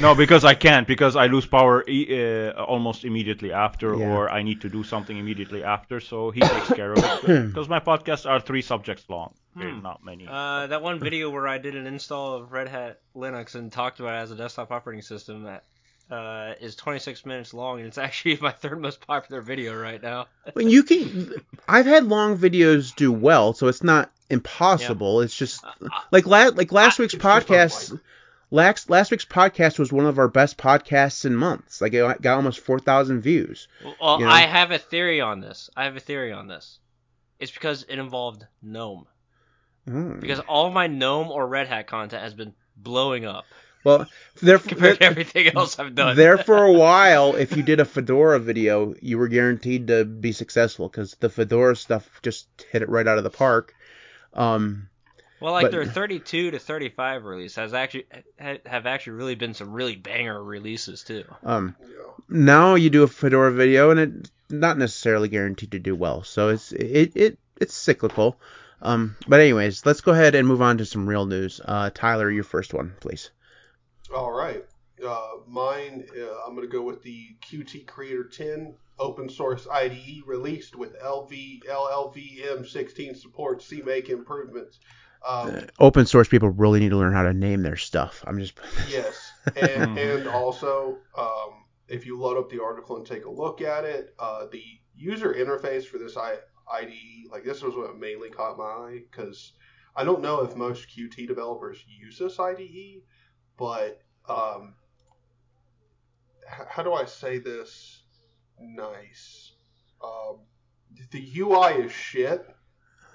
[0.01, 2.09] No, because I can't because I lose power e-
[2.49, 4.11] uh, almost immediately after, Yeah.
[4.11, 6.01] or I need to do something immediately after.
[6.01, 9.33] So he takes care of it because my podcasts are three subjects long.
[9.57, 9.81] They're Hmm.
[9.81, 10.27] not many.
[10.29, 13.99] Uh, that one video where I did an install of Red Hat Linux and talked
[13.99, 15.63] about it as a desktop operating system that
[16.09, 20.27] uh, is 26 minutes long, and it's actually my third most popular video right now.
[20.53, 21.33] When you can,
[21.67, 25.21] I've had long videos do well, so it's not impossible.
[25.21, 25.65] It's just
[26.11, 27.99] like last like last week's podcast.
[28.49, 31.81] Last last week's podcast was one of our best podcasts in months.
[31.81, 33.67] Like it got almost four thousand views.
[33.99, 34.31] Well, You know?
[34.31, 35.69] I have a theory on this.
[35.75, 36.79] I have a theory on this.
[37.39, 39.05] It's because it involved GNOME.
[39.87, 40.19] Hmm.
[40.19, 43.45] Because all my GNOME or Red Hat content has been blowing up
[43.83, 44.05] Well,
[44.41, 46.15] there, compared to everything else I've done.
[46.17, 50.31] there for a while, if you did a Fedora video, you were guaranteed to be
[50.33, 53.73] successful because the Fedora stuff just hit it right out of the park.
[54.33, 54.89] Um,
[55.39, 58.07] Well, like But- their 32 to 35 release has actually
[58.65, 61.23] have actually really been some really banger releases too.
[61.43, 61.75] um,
[62.29, 66.23] now you do a Fedora video and it's not necessarily guaranteed to do well.
[66.23, 68.37] So it's it, it it's cyclical.
[68.81, 71.59] Um, but anyways, let's go ahead and move on to some real news.
[71.63, 73.31] Uh, Tyler, your first one, please.
[74.13, 74.63] All right.
[75.05, 80.23] Uh, mine, uh, I'm going to go with the Qt Creator 10 open source IDE
[80.25, 84.79] released with LV LLVM16 support CMake improvements.
[85.27, 88.23] Um, Open source people really need to learn how to name their stuff.
[88.25, 88.53] I'm just
[88.89, 93.61] yes, and and also um, if you load up the article and take a look
[93.61, 94.63] at it, uh, the
[94.95, 96.37] user interface for this I-
[96.71, 99.53] IDE, like this was what mainly caught my eye because
[99.95, 103.01] I don't know if most Qt developers use this IDE,
[103.57, 104.75] but um,
[106.47, 108.03] h- how do I say this
[108.59, 109.53] nice?
[110.03, 110.39] Um,
[111.11, 112.45] the UI is shit.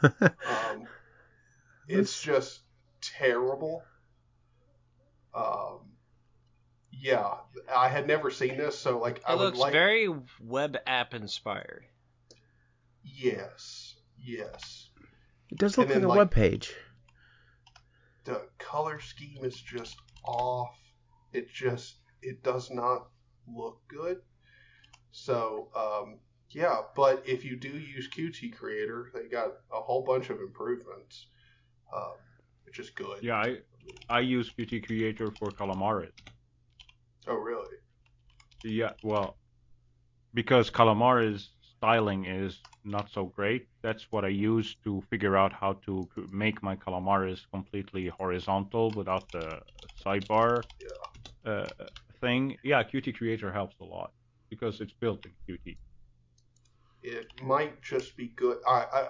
[0.03, 0.87] Um,
[1.89, 2.61] it's just
[3.01, 3.83] terrible.
[5.35, 5.79] Um,
[6.91, 7.35] yeah,
[7.75, 9.73] I had never seen this, so like I It would looks like.
[9.73, 10.09] very
[10.41, 11.85] web app inspired.
[13.05, 14.89] Yes, yes.
[15.51, 16.73] it does look And like a like- web page.
[18.25, 20.77] The color scheme is just off.
[21.33, 23.09] It just it does not
[23.49, 24.19] look good.
[25.11, 30.31] So um, yeah, but if you do use Qt Creator, they got a whole bunch
[30.31, 31.27] of improvements,
[31.95, 32.13] um,
[32.65, 33.23] which is good.
[33.23, 33.57] yeah, I
[34.09, 36.13] I use Qt Creator for Calamares.
[37.27, 37.75] Oh really?
[38.63, 39.37] Yeah, well,
[40.33, 41.49] because Calamares
[41.83, 43.67] styling is not so great.
[43.83, 49.25] That's what I use to figure out how to make my Calamares completely horizontal without
[49.33, 49.61] the
[50.05, 50.63] sidebar
[51.45, 51.65] uh,
[52.21, 52.57] thing.
[52.63, 54.13] Yeah, Qt Creator helps a lot
[54.49, 55.77] because it's built in Qt.
[57.03, 58.59] it might just be good.
[58.67, 59.03] I, I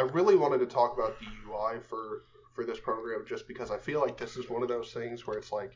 [0.00, 2.04] I really wanted to talk about the UI for
[2.54, 5.36] for this program just because I feel like this is one of those things where
[5.36, 5.72] it's like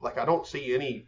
[0.00, 1.06] like I don't see any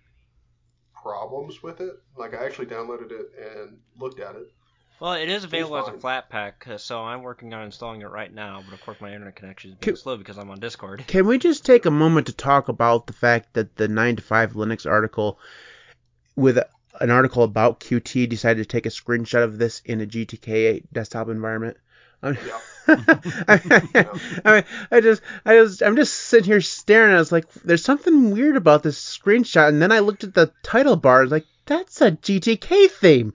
[1.03, 2.01] problems with it.
[2.17, 4.53] Like I actually downloaded it and looked at it.
[5.01, 8.63] Well, it is available as a Flatpak, so I'm working on installing it right now.
[8.65, 11.05] But of course, my internet connection is Can- being slow because I'm on Discord.
[11.07, 14.23] Can we just take a moment to talk about the fact that the 9 to
[14.23, 15.39] 5 Linux article
[16.35, 16.59] with
[17.01, 21.29] an article about Qt decided to take a screenshot of this in a GTK desktop
[21.29, 21.77] environment?
[22.23, 22.59] I'm- Yeah.
[23.47, 23.61] I,
[24.47, 27.15] I mean, I just, I was, I'm just sitting here staring.
[27.15, 30.51] I was like, "There's something weird about this screenshot." And then I looked at the
[30.63, 31.19] title bar.
[31.19, 33.35] I was like, "That's a GTK theme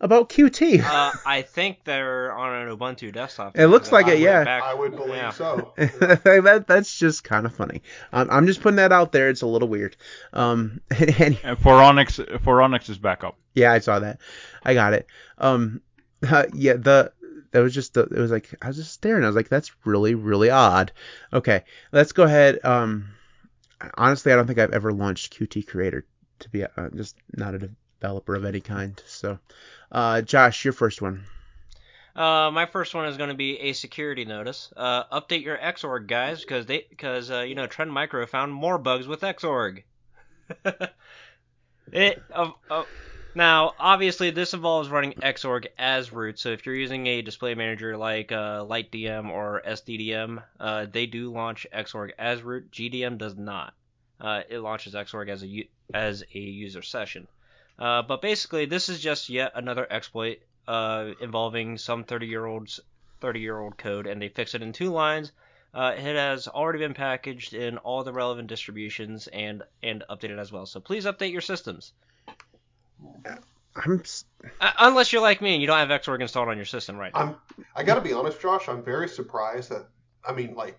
[0.00, 3.56] about QT." uh, I think they're on an Ubuntu desktop.
[3.56, 4.42] It looks like I it, yeah.
[4.42, 5.30] back- I would believe yeah.
[5.30, 5.72] so.
[5.76, 7.82] that, that's just kind of funny.
[8.12, 9.28] Um, I'm just putting that out there.
[9.28, 9.96] It's a little weird.
[10.32, 13.36] Um, and, And Phoronix, Phoronix is back up.
[13.54, 14.18] yeah, I saw that.
[14.64, 15.06] I got it.
[15.38, 15.82] Um,
[16.28, 17.12] uh, yeah, the
[17.52, 19.24] that was just the, it was like I was just staring.
[19.24, 20.92] I was like, that's really really odd.
[21.32, 21.62] Okay,
[21.92, 22.58] let's go ahead.
[22.64, 23.14] Um,
[23.94, 26.04] honestly, I don't think I've ever launched Qt Creator
[26.40, 29.00] to be uh, just not a developer of any kind.
[29.06, 29.38] So,
[29.92, 31.24] uh, Josh, your first one.
[32.14, 34.72] Uh, my first one is going to be a security notice.
[34.76, 38.78] Uh, update your Xorg guys because they because uh, you know Trend Micro found more
[38.78, 39.82] bugs with Xorg.
[41.92, 42.22] it
[43.34, 46.38] Now, obviously, this involves running Xorg as root.
[46.38, 51.32] So if you're using a display manager like uh, LightDM or SDDM, uh, they do
[51.32, 52.70] launch Xorg as root.
[52.70, 53.72] GDM does not.
[54.20, 57.26] Uh, it launches Xorg as a as a user session.
[57.78, 62.80] Uh, but basically, this is just yet another exploit uh, involving some 30 year olds
[63.22, 65.32] 30 year old code, and they fix it in two lines.
[65.72, 70.52] Uh, it has already been packaged in all the relevant distributions and and updated as
[70.52, 70.66] well.
[70.66, 71.94] So please update your systems.
[73.74, 74.02] I'm
[74.60, 77.12] Uh, unless you're like me and you don't have Xorg installed on your system right
[77.14, 77.20] now.
[77.58, 77.64] I'm.
[77.74, 78.68] I got to be honest, Josh.
[78.68, 79.86] I'm very surprised that.
[80.24, 80.78] I mean, like,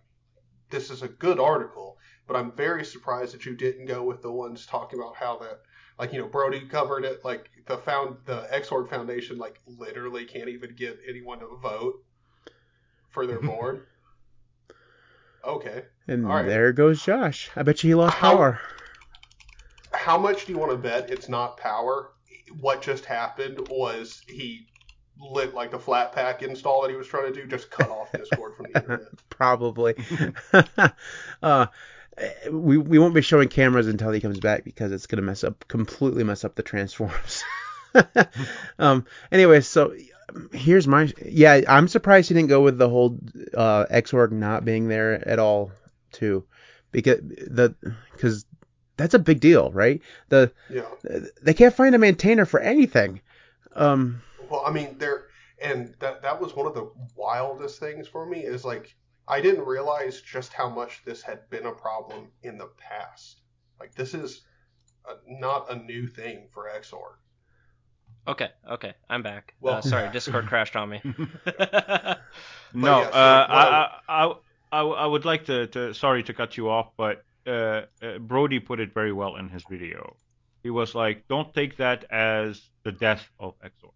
[0.70, 4.32] this is a good article, but I'm very surprised that you didn't go with the
[4.32, 5.62] ones talking about how that,
[5.98, 7.26] like, you know, Brodie covered it.
[7.26, 11.96] Like the found the Xorg Foundation, like, literally can't even get anyone to vote
[13.10, 13.88] for their board.
[15.44, 15.84] Okay.
[16.08, 16.46] and All right.
[16.46, 17.50] there goes Josh.
[17.56, 18.60] I bet you he lost How- power.
[19.94, 22.12] How much do you want to bet it's not power?
[22.60, 24.68] What just happened was he
[25.20, 28.56] lit like the Flatpak install that he was trying to do, just cut off Discord
[28.56, 29.30] from the internet.
[29.30, 29.96] Probably.
[31.44, 31.68] uh,
[32.52, 35.68] we we won't be showing cameras until he comes back because it's gonna mess up
[35.68, 37.44] completely mess up the transforms.
[38.80, 39.06] um.
[39.32, 39.96] Anyway, so
[40.52, 41.62] here's my yeah.
[41.68, 43.18] I'm surprised he didn't go with the whole
[43.56, 45.72] uh, Xorg not being there at all
[46.12, 46.46] too,
[46.92, 47.76] because the
[48.12, 48.46] because
[48.98, 50.02] that's a big deal, right?
[50.30, 50.86] The Yeah.
[51.42, 53.22] they can't find a maintainer for anything.
[53.76, 54.22] Um.
[54.50, 55.26] Well, I mean, there,
[55.62, 58.96] and that that was one of the wildest things for me is like
[59.28, 63.42] I didn't realize just how much this had been a problem in the past.
[63.80, 64.42] Like this is
[65.08, 67.16] a, not a new thing for Xorg.
[68.28, 69.54] Okay, okay, I'm back.
[69.60, 71.02] Well- uh, sorry, Discord crashed on me.
[72.74, 74.34] No, yeah, so uh, what I, I,
[74.72, 78.60] I, I would like to, to, sorry to cut you off, but uh, uh, Brodie
[78.60, 80.16] put it very well in his video.
[80.64, 83.94] He was like, don't take that as the death of Xorg.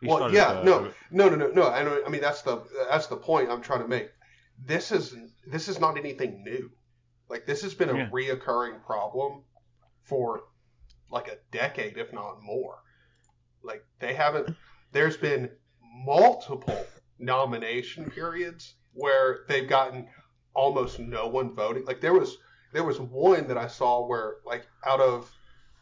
[0.00, 1.68] He Well, started, yeah, uh, no, no, no, no, no.
[1.68, 4.10] I, know, I mean, that's the that's the point I'm trying to make.
[4.58, 5.14] This is
[5.46, 6.70] this is not anything new.
[7.28, 8.10] Like this has been a Yeah.
[8.10, 9.44] reoccurring problem
[10.02, 10.44] for
[11.10, 12.78] like a decade, if not more.
[13.62, 14.48] Like they haven't.
[14.92, 15.50] There's been
[15.82, 20.08] multiple nomination periods where they've gotten
[20.60, 21.84] almost no one voting.
[21.86, 22.36] Like there was
[22.72, 25.30] there was one that I saw where like out of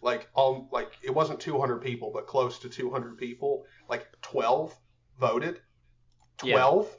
[0.01, 4.73] like um like it wasn't 200 people but close to 200 people like 12
[5.19, 5.61] voted
[6.45, 6.55] Yeah.
[6.55, 6.97] 12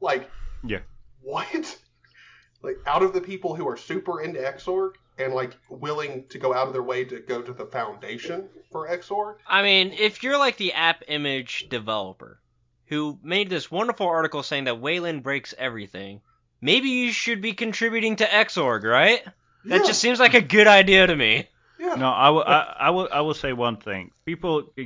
[0.00, 0.30] like
[0.64, 0.78] Yeah.
[1.20, 1.78] what
[2.62, 6.54] like out of the people who are super into xorg and like willing to go
[6.54, 10.38] out of their way to go to the foundation for xorg I mean, if you're
[10.38, 12.40] like the AppImage developer
[12.86, 16.22] who made this wonderful article saying that Wayland breaks everything,
[16.60, 19.22] maybe you should be contributing to Xorg, right?
[19.64, 21.48] That Yeah, just seems like a good idea to me.
[21.78, 21.94] yeah.
[21.96, 22.44] No, I will.
[22.44, 23.08] I, I will.
[23.12, 24.10] I will say one thing.
[24.24, 24.82] People uh,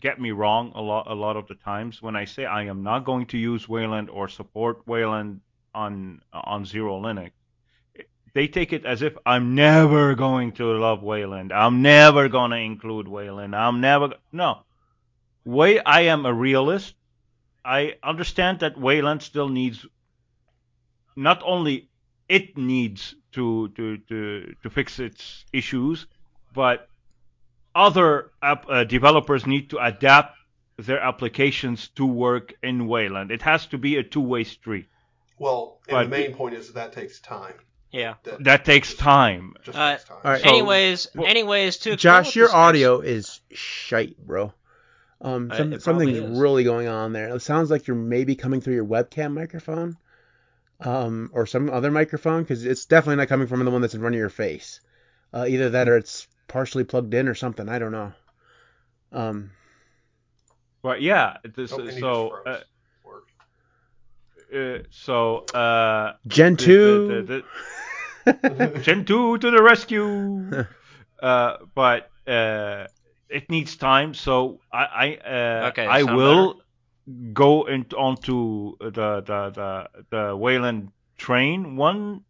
[0.00, 1.06] get me wrong a lot.
[1.10, 4.10] A lot of the times when I say I am not going to use Wayland
[4.10, 5.40] or support Wayland
[5.74, 7.32] on on XeroLinux,
[8.34, 11.52] they take it as if I'm never going to love Wayland.
[11.52, 13.54] I'm never going to include Wayland.
[13.54, 14.14] I'm never.
[14.32, 14.62] No.
[15.44, 16.94] Way I am a realist.
[17.64, 19.86] I understand that Wayland still needs.
[21.16, 21.88] Not only
[22.28, 26.06] it needs to to to to fix its issues,
[26.54, 26.88] but
[27.74, 30.36] other app uh, developers need to adapt
[30.78, 33.30] their applications to work in Wayland.
[33.30, 34.86] It has to be a two-way street.
[35.38, 37.54] well and But- the main point is that takes time
[37.92, 38.14] Yeah.
[38.40, 39.54] That takes time.
[39.62, 40.42] just Uh, takes time all right.
[40.42, 44.52] So- anyways, well- anyways, to Josh, your this audio is shite, bro.
[45.20, 46.38] Um, some, it something's is.
[46.38, 47.34] really going on there.
[47.34, 49.96] It sounds like you're maybe coming through your webcam microphone,
[50.80, 54.00] um, or some other microphone, because it's definitely not coming from the one that's in
[54.00, 54.80] front of your face.
[55.32, 57.68] Uh, either that or it's partially plugged in or something.
[57.68, 58.12] I don't know.
[59.12, 59.50] Um,
[60.82, 62.60] But yeah, this, Oh, and so uh,
[64.54, 67.08] uh, so uh, Gentoo.
[67.08, 67.42] the- the-
[68.48, 70.66] the- Gentoo to the rescue.
[71.22, 72.86] uh, but uh,
[73.28, 76.60] it needs time, so I I, uh, Okay, I sound will
[77.32, 82.22] go into onto the the the the Wayland train when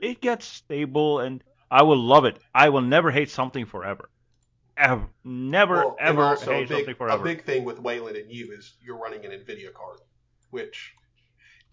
[0.00, 2.38] it gets stable, and I will love it.
[2.54, 4.08] I will never hate something forever.
[4.76, 8.32] Ever, never, Well, ever also a hate big, something a big thing with Wayland and
[8.32, 9.98] you is you're running an NVIDIA card,
[10.50, 10.94] which,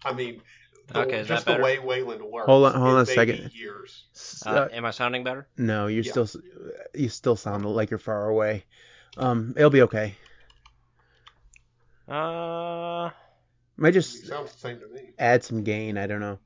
[0.04, 0.42] I mean,
[0.88, 2.46] the, Okay, is that just the way Wayland works.
[2.46, 3.50] Hold on- hold on a second.
[3.54, 4.42] Years.
[4.44, 5.48] Uh, uh, am I sounding better?
[5.56, 6.10] no, you yeah.
[6.10, 6.28] still
[6.94, 8.64] you still sound like you're far away.
[9.16, 10.14] Um, it'll be okay.
[12.08, 13.10] Uh,
[13.76, 15.10] Might just sounds the same to me.
[15.18, 15.98] add some gain.
[15.98, 16.38] I don't know.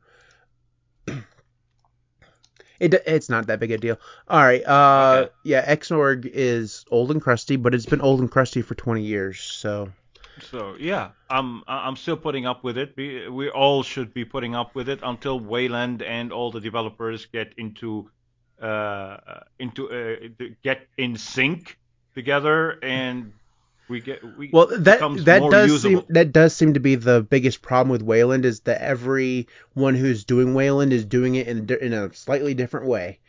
[2.80, 3.98] It, it's not that big a deal.
[4.26, 4.64] All right.
[4.66, 5.32] Uh, Okay.
[5.44, 9.40] yeah, Xorg is old and crusty, but it's been old and crusty for 20 years.
[9.40, 9.92] So
[10.40, 12.94] So yeah, I'm I'm still putting up with it.
[12.96, 17.26] We, we all should be putting up with it until Wayland and all the developers
[17.26, 18.10] get into
[18.60, 19.18] uh,
[19.58, 21.78] into uh, get in sync
[22.14, 23.32] together and
[23.92, 26.00] we get we well, that that does usable.
[26.00, 30.24] seem that does seem to be the biggest problem with Wayland is that everyone who's
[30.24, 33.20] doing Wayland is doing it in a in a slightly different way.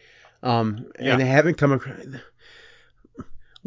[0.42, 1.12] Um, Yeah.
[1.12, 1.98] and they haven't come across.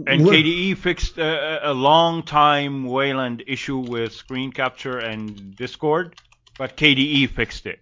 [0.07, 6.17] And Look- KDE fixed a, a long time Wayland issue with screen capture and Discord,
[6.59, 7.81] but KDE fixed it.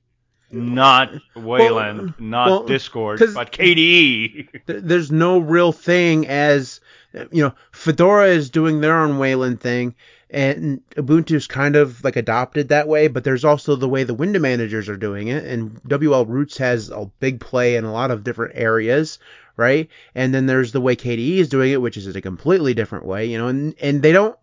[0.52, 4.48] Not Wayland, not well, Discord, but KDE.
[4.66, 6.80] There's no real thing as
[7.30, 7.54] you know.
[7.72, 9.94] Fedora is doing their own Wayland thing,
[10.30, 13.08] and Ubuntu's kind of like adopted that way.
[13.08, 17.10] But there's also the way the window managers are doing it, and wlroots has a
[17.20, 19.18] big play in a lot of different areas,
[19.56, 19.88] right?
[20.14, 23.26] And then there's the way KDE is doing it, which is a completely different way,
[23.26, 23.48] you know.
[23.48, 24.36] And and they don't.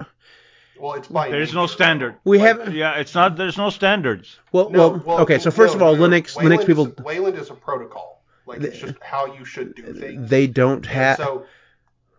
[0.82, 2.16] Well, it's by There's no standard.
[2.24, 3.38] We Like, have Yeah, it's not.
[3.38, 4.40] There's no standards.
[4.52, 5.38] well, No, well, well, okay.
[5.38, 6.18] So no, first of all, no, no.
[6.18, 8.24] Linux Wayland Linux people Is, Wayland is a protocol.
[8.48, 10.28] Like it's just how you should do things.
[10.30, 11.18] they don't have.
[11.18, 11.46] so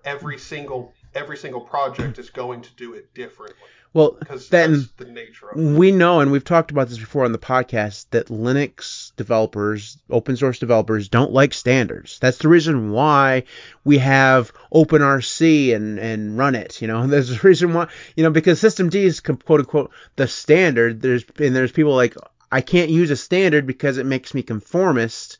[0.04, 3.56] every single every single project is going to do it differently
[3.94, 5.78] well, because then that's the nature of it.
[5.78, 10.36] we know, and we've talked about this before on the podcast, that Linux developers, open
[10.36, 12.18] source developers, don't like standards.
[12.18, 13.44] That's the reason why
[13.84, 16.80] we have OpenRC and and runit.
[16.80, 17.88] You know, there's a reason why.
[18.16, 21.02] You know, because Systemd is quote unquote the standard.
[21.02, 22.16] There's and there's people like
[22.50, 25.36] I can't use a standard because it makes me conformist.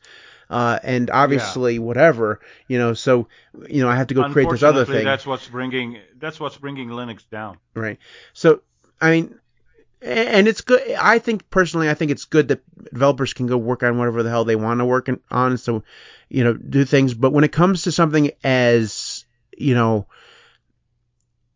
[0.49, 3.27] Uh, and obviously, whatever, you know, so,
[3.67, 5.05] you know, I have to go create this other thing.
[5.05, 5.99] That's what's bringing.
[6.17, 7.57] That's what's bringing Linux down.
[7.73, 7.97] Right.
[8.33, 8.61] So,
[9.01, 9.39] I mean,
[10.01, 10.81] and it's good.
[10.99, 14.29] I think personally, I think it's good that developers can go work on whatever the
[14.29, 15.57] hell they want to work on.
[15.57, 15.83] So,
[16.29, 17.13] you know, do things.
[17.13, 19.25] But when it comes to something as,
[19.57, 20.07] you know,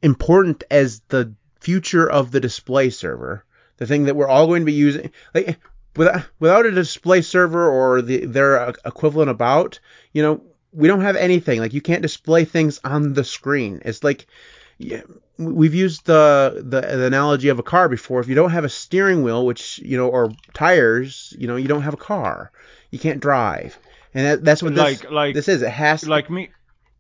[0.02, 3.44] important as the future of the display server,
[3.78, 5.60] the thing that we're all going to be using, like
[5.98, 9.80] without without a display server or the their equivalent about,
[10.14, 10.42] you know,
[10.74, 11.60] we don't have anything.
[11.60, 13.82] Like you can't display things on the screen.
[13.86, 14.28] It's like
[14.80, 15.02] yeah,
[15.40, 18.20] we've used the, the the analogy of a car before.
[18.20, 21.68] If you don't have a steering wheel, which you know, or tires, you know, you
[21.68, 22.52] don't have a car.
[22.92, 23.78] You can't drive,
[24.14, 25.62] and that, that's what this Like- like- this is.
[25.62, 26.50] It has to, Like me.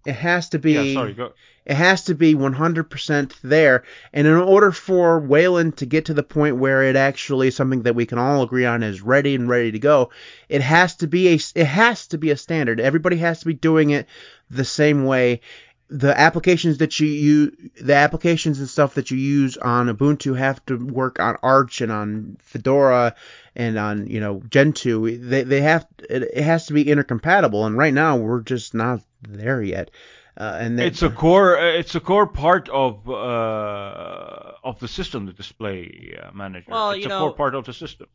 [0.05, 0.93] it has to be Yeah.
[0.93, 1.13] Sorry.
[1.13, 1.33] Go.
[1.67, 3.83] It has to be 100% there.
[4.13, 7.81] And in order for Wayland to get to the point where it actually is something
[7.81, 10.11] that we can all agree on is ready and ready to go,
[10.47, 12.79] it has to be a it has to be a standard.
[12.79, 14.07] Everybody has to be doing it
[14.49, 15.41] the same way.
[15.89, 17.51] The applications that you use,
[17.81, 21.91] the applications and stuff that you use on Ubuntu have to work on Arch and
[21.91, 23.13] on Fedora
[23.57, 25.17] and on you know Gentoo.
[25.17, 27.67] They they have it, it has to be intercompatible.
[27.67, 29.91] And right now we're just not there yet.
[30.39, 31.57] Uh, and that- It's a core.
[31.57, 36.65] uh, It's a core part of uh, of the system, the display uh, manager.
[36.69, 38.07] Well, it's you a know- core part of the system.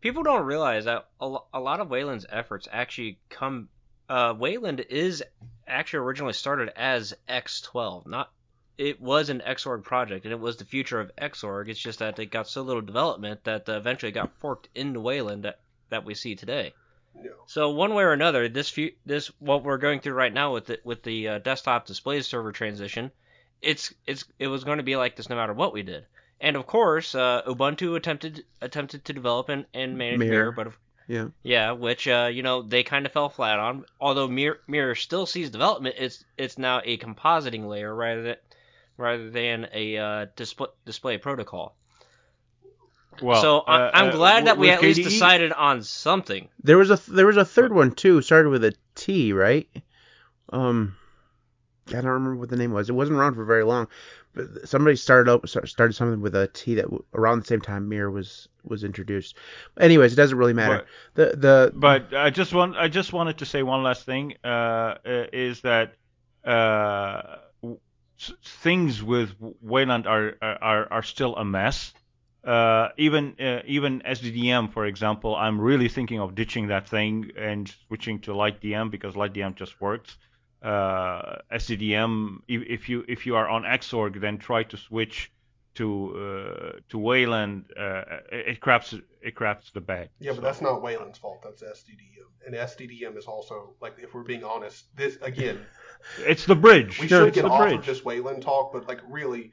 [0.00, 3.68] People don't realize that a, a lot of Wayland's efforts actually come.
[4.08, 5.22] Uh, Wayland is
[5.68, 8.30] actually originally started as X12, not.
[8.78, 11.68] It was an Xorg project, and it was the future of Xorg.
[11.68, 15.00] It's just that it got so little development that uh, eventually it got forked into
[15.00, 16.72] Wayland that, that we see today.
[17.46, 20.66] So one way or another, this fu- this what we're going through right now with
[20.66, 23.10] the with the uh, desktop display server transition,
[23.60, 26.06] it's it's it was going to be like this no matter what we did.
[26.40, 30.30] And of course, uh, Ubuntu attempted attempted to develop and, and manage Mir.
[30.30, 31.26] Mir, but of- yeah.
[31.42, 33.84] yeah, which uh, you know they kind of fell flat on.
[34.00, 38.36] Although Mir, Mir still sees development, it's it's now a compositing layer rather than
[38.96, 41.74] rather than a uh, display display protocol.
[43.22, 45.82] Well, so I, uh, I'm uh, glad that we with at least KDE decided on
[45.82, 46.48] something.
[46.62, 49.68] There was a there was a third one too, started with a T, right?
[50.52, 50.96] Um,
[51.88, 52.88] I don't remember what the name was.
[52.88, 53.88] It wasn't around for very long,
[54.34, 57.88] but somebody started up started something with a T that w- around the same time
[57.88, 59.36] Mir was was introduced.
[59.78, 60.86] Anyways, it doesn't really matter.
[61.14, 64.48] the the But I just want I just wanted to say one last thing uh,
[64.48, 65.94] uh, is that
[66.44, 67.36] uh,
[68.62, 71.92] things with Wayland are are are still a mess.
[72.44, 77.72] Uh, even uh, even SDDM, for example, I'm really thinking of ditching that thing and
[77.86, 80.16] switching to LightDM because LightDM just works.
[80.62, 85.30] Uh, SDDM, if, if you if you are on Xorg, then try to switch
[85.74, 85.86] to
[86.16, 87.64] uh, to Wayland.
[87.78, 90.08] Uh, it, it craps it craps the bed.
[90.18, 91.42] Yeah, but that's not Wayland's fault.
[91.44, 95.60] That's SDDM, and SDDM is also like if we're being honest, this again
[96.18, 96.98] It's the bridge.
[96.98, 97.74] we Sure, should get off bridge.
[97.80, 99.52] of this Wayland talk, but like really,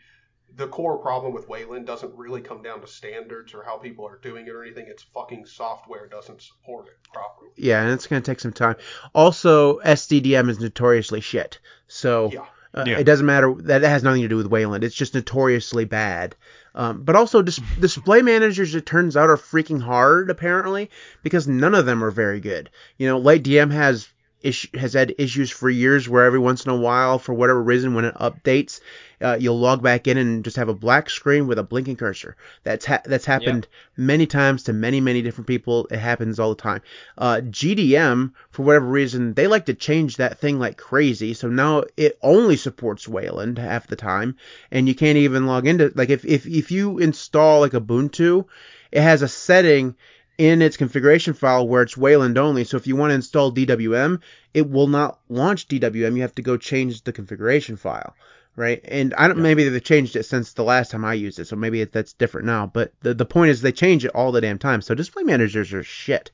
[0.57, 4.17] the core problem with Wayland doesn't really come down to standards or how people are
[4.21, 4.85] doing it or anything.
[4.89, 7.51] It's fucking software doesn't support it properly.
[7.55, 8.75] Yeah, and it's going to take some time.
[9.13, 11.59] Also, SDDM is notoriously shit.
[11.87, 12.45] So Yeah.
[12.73, 12.97] uh, Yeah.
[12.97, 13.53] it doesn't matter.
[13.59, 14.83] That has nothing to do with Wayland.
[14.83, 16.35] It's just notoriously bad.
[16.75, 20.89] Um, but also, dis- display managers, it turns out, are freaking hard, apparently,
[21.23, 22.69] because none of them are very good.
[22.97, 24.07] You know, LightDM has.
[24.41, 27.95] Issue, has had issues for years where every once in a while, for whatever reason,
[27.95, 28.81] when it updates,
[29.19, 32.35] uh, you'll log back in and just have a black screen with a blinking cursor.
[32.63, 33.67] That's ha- that's happened
[33.97, 35.87] many times to many many different people.
[35.89, 36.81] It happens all the time.
[37.17, 41.33] Uh, GDM, for whatever reason, they like to change that thing like crazy.
[41.33, 44.35] So now it only supports Wayland half the time,
[44.69, 48.45] and you can't even log into like if if if you install like Ubuntu,
[48.91, 49.95] it has a setting
[50.37, 52.63] in its configuration file where it's Wayland only.
[52.63, 54.21] So if you want to install DWM,
[54.53, 56.15] it will not launch DWM.
[56.15, 58.15] You have to go change the configuration file,
[58.55, 58.79] right?
[58.85, 61.55] And I don't maybe they've changed it since the last time I used it, so
[61.55, 62.67] maybe it, that's different now.
[62.67, 64.81] But the the point is they change it all the damn time.
[64.81, 66.29] So display managers are shit.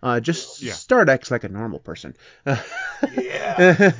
[0.00, 0.74] Uh, just Yeah.
[0.74, 2.14] start X like a normal person.
[2.46, 3.90] Yeah.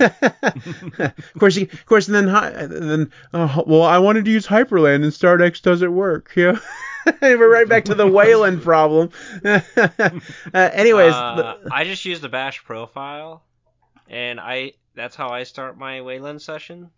[0.99, 4.47] of course, you, of course, and then hi- then oh, well, I wanted to use
[4.47, 6.31] Hyprland and StartX doesn't work.
[6.37, 6.59] Yeah,
[7.23, 9.11] we're right back to the Wayland problem.
[9.45, 9.61] uh,
[10.55, 13.43] anyways, Uh, I just use the Bash profile,
[14.09, 16.91] and I that's how I start my Wayland session.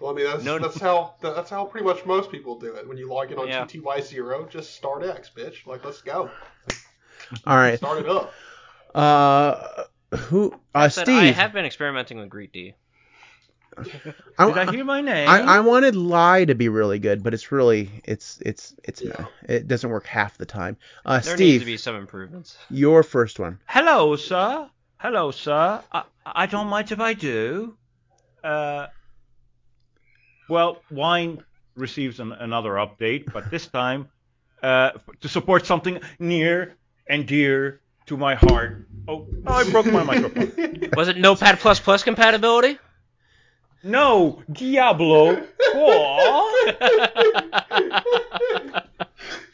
[0.00, 2.86] Well, I mean, that's, No- that's how that's how pretty much most people do it.
[2.88, 3.64] When you log in on Yeah.
[3.64, 5.66] TTY zero, just start X, bitch.
[5.66, 6.30] Like, let's go,
[7.46, 7.78] all right.
[7.78, 8.32] start it up.
[8.94, 9.84] Uh,
[10.16, 10.54] who?
[10.74, 11.16] Uh, Said Steve.
[11.16, 12.74] I have been experimenting with greetd.
[14.38, 15.28] I, Did I hear my name?
[15.28, 19.26] I, I wanted Ly to be really good, but it's really it's it's it's Yeah.
[19.48, 20.76] it doesn't work half the time.
[21.04, 22.56] Uh, There needs Steve, to be some improvements.
[22.70, 23.58] your first one.
[23.66, 24.68] Hello, sir.
[24.98, 25.82] Hello, sir.
[25.92, 27.76] I, I don't mind if I do.
[28.42, 28.86] Uh,
[30.48, 31.42] well, wine
[31.74, 34.08] receives an, another update, but this time
[34.62, 36.74] uh, to support something near
[37.08, 38.86] and dear to my heart.
[39.08, 40.90] Oh, I broke my microphone.
[40.96, 42.78] Was it Notepad plus plus compatibility?
[43.84, 45.36] No, Diablo
[45.72, 46.72] 4.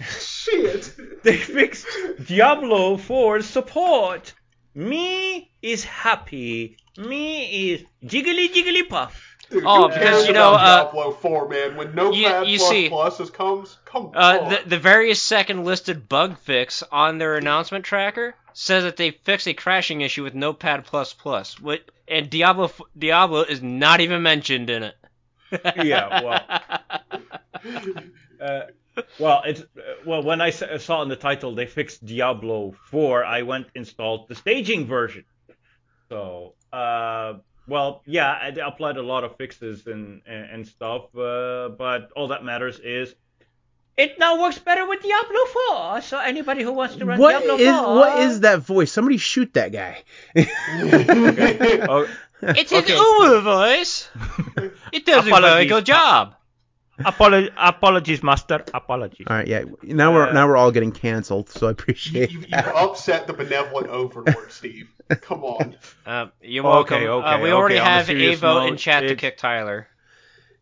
[0.09, 0.93] Shit.
[1.23, 1.87] They fixed
[2.27, 4.33] Diablo 4 support.
[4.75, 6.79] Me is happy.
[6.97, 9.23] Me is jiggly jiggly puff.
[9.51, 11.77] Dude, Oh, who because, cares you know, about uh, Diablo 4, man.
[11.77, 14.49] When Notepad you plus see- plus is comes, come Uh, on.
[14.51, 19.49] the, the very second listed bug fix on their announcement tracker says that they fixed
[19.49, 20.85] a crashing issue with Notepad++,
[21.61, 24.97] what, and Diablo Diablo is not even mentioned in it.
[25.77, 26.61] Yeah, well.
[28.41, 28.63] Uh,
[29.19, 29.63] well, it's
[30.07, 34.35] well when I saw in the title they fixed Diablo 4, I went installed the
[34.35, 35.25] staging version.
[36.09, 37.35] So, uh,
[37.69, 42.11] well, yeah, I they applied a lot of fixes and and, and stuff, uh, but
[42.17, 43.15] all that matters is
[43.97, 46.01] it now works better with Diablo 4.
[46.03, 48.93] So anybody who wants to run What Diablo is 4, what is that voice?
[48.93, 50.03] Somebody shoot that guy.
[50.37, 52.07] Oh,
[52.43, 52.93] It's Okay.
[52.97, 54.09] an Uber voice.
[54.93, 55.71] It does a very Apologies.
[55.71, 56.35] good job.
[56.99, 58.65] apolo- apologies, master.
[58.75, 59.27] Apologies.
[59.29, 59.65] All right, yeah.
[59.83, 63.33] Now we're Uh, now we're all getting canceled, so I appreciate you, you've upset the
[63.33, 64.89] benevolent overlord, Steve.
[65.23, 65.77] Come on.
[66.07, 67.25] Uh, you're Okay, welcome.
[67.25, 69.37] okay, uh, we already okay, on a have serious Avo in note, chat to kick
[69.39, 69.89] Tyler.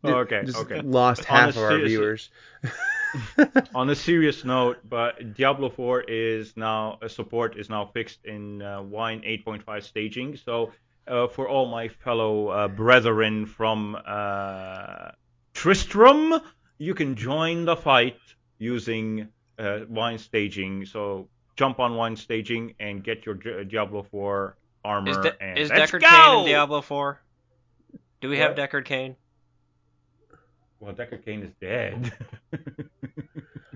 [0.04, 0.80] Okay, Just okay.
[0.80, 2.30] lost half of our serious- viewers.
[3.74, 8.62] on a serious note, but Diablo 4 is now uh, support is now fixed in
[8.62, 10.36] uh, Wine 8.5 staging.
[10.36, 10.72] So
[11.06, 15.10] uh, for all my fellow uh, brethren from uh,
[15.54, 16.40] Tristram,
[16.78, 18.18] you can join the fight
[18.58, 19.28] using
[19.58, 20.84] uh, Wine staging.
[20.86, 25.10] So jump on Wine staging and get your Di- Diablo 4 armor.
[25.10, 26.08] Is, De- and is Deckard go!
[26.08, 27.20] Cain in Diablo 4?
[28.20, 29.16] Do we have Deckard Cain?
[30.80, 32.12] Well, Deckard Cain is dead.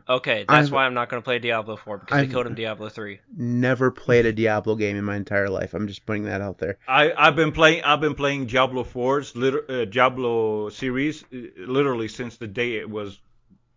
[0.08, 2.46] Okay, that's I've- why I'm not going to play Diablo 4 because I've- they killed
[2.48, 3.20] him Diablo 3.
[3.36, 5.74] Never played a Diablo game in my entire life.
[5.74, 6.76] I'm just putting that out there.
[6.88, 12.08] I I've been playing I've been playing Diablo 4's lit- uh, Diablo series uh, literally
[12.08, 13.20] since the day it was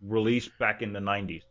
[0.02, 1.42] released back in the 90s.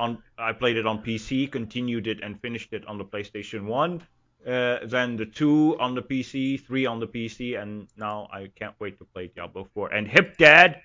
[0.00, 4.02] On I played it on PC, continued it and finished it on the PlayStation 1.
[4.46, 8.74] Uh, then the 2 on the PC, 3 on the PC, and now I can't
[8.80, 9.92] wait to play Diablo 4.
[9.94, 10.80] And Hip Dad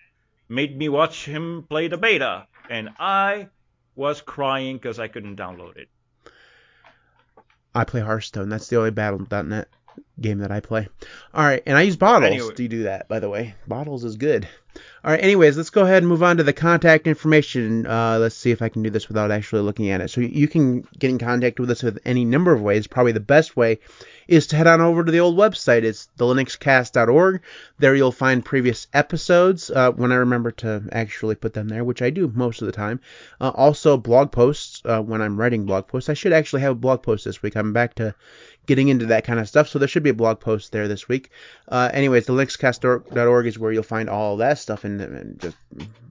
[0.49, 3.49] made me watch him play the beta, and I
[3.95, 5.89] was crying because I couldn't download it.
[7.75, 8.49] I play Hearthstone.
[8.49, 9.67] That's the only Battle.net
[10.19, 10.87] game that I play.
[11.33, 12.53] All right, and I use Bottles Anyway.
[12.53, 13.55] to do that, by the way.
[13.67, 14.47] Bottles is good.
[15.03, 17.85] All right, anyways, let's go ahead and move on to the contact information.
[17.85, 20.09] Uh, let's see if I can do this without actually looking at it.
[20.09, 22.87] So you can get in contact with us with any number of ways.
[22.87, 23.79] Probably the best way
[24.27, 25.83] is to head on over to the old website.
[25.83, 27.41] It's thelinuxcast.org.
[27.79, 32.01] There you'll find previous episodes uh, when I remember to actually put them there, which
[32.01, 32.99] I do most of the time.
[33.39, 36.09] Uh, also, blog posts uh, when I'm writing blog posts.
[36.09, 37.55] I should actually have a blog post this week.
[37.55, 38.15] I'm back to
[38.65, 41.07] getting into that kind of stuff, so there should be a blog post there this
[41.07, 41.29] week.
[41.67, 45.57] Uh, anyways, thelinuxcast.org is where you'll find all that stuff, and, and just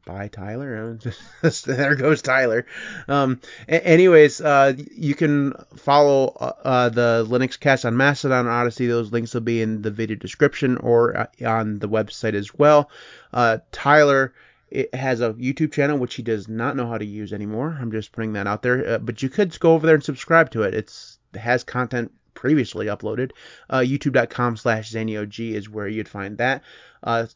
[0.04, 0.98] bye Tyler.
[1.66, 2.66] there goes Tyler.
[3.08, 8.88] Um, anyways, uh, you can follow uh, uh, the Linux Cast on Mastodon, Odysee.
[8.88, 12.90] Those links will be in the video description or uh, on the website as well.
[13.32, 14.34] Uh, Tyler
[14.72, 17.76] it has a YouTube channel which he does not know how to use anymore.
[17.78, 18.94] I'm just putting that out there.
[18.94, 20.72] Uh, but you could go over there and subscribe to it.
[20.72, 23.32] It's it has content previously uploaded.
[23.68, 26.62] Uh, YouTube.com slash ZaneyOG is where you'd find that.
[27.02, 27.26] Uh,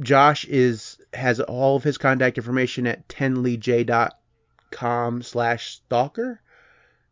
[0.00, 6.40] Josh is has all of his contact information at 10leej.com slash stalker.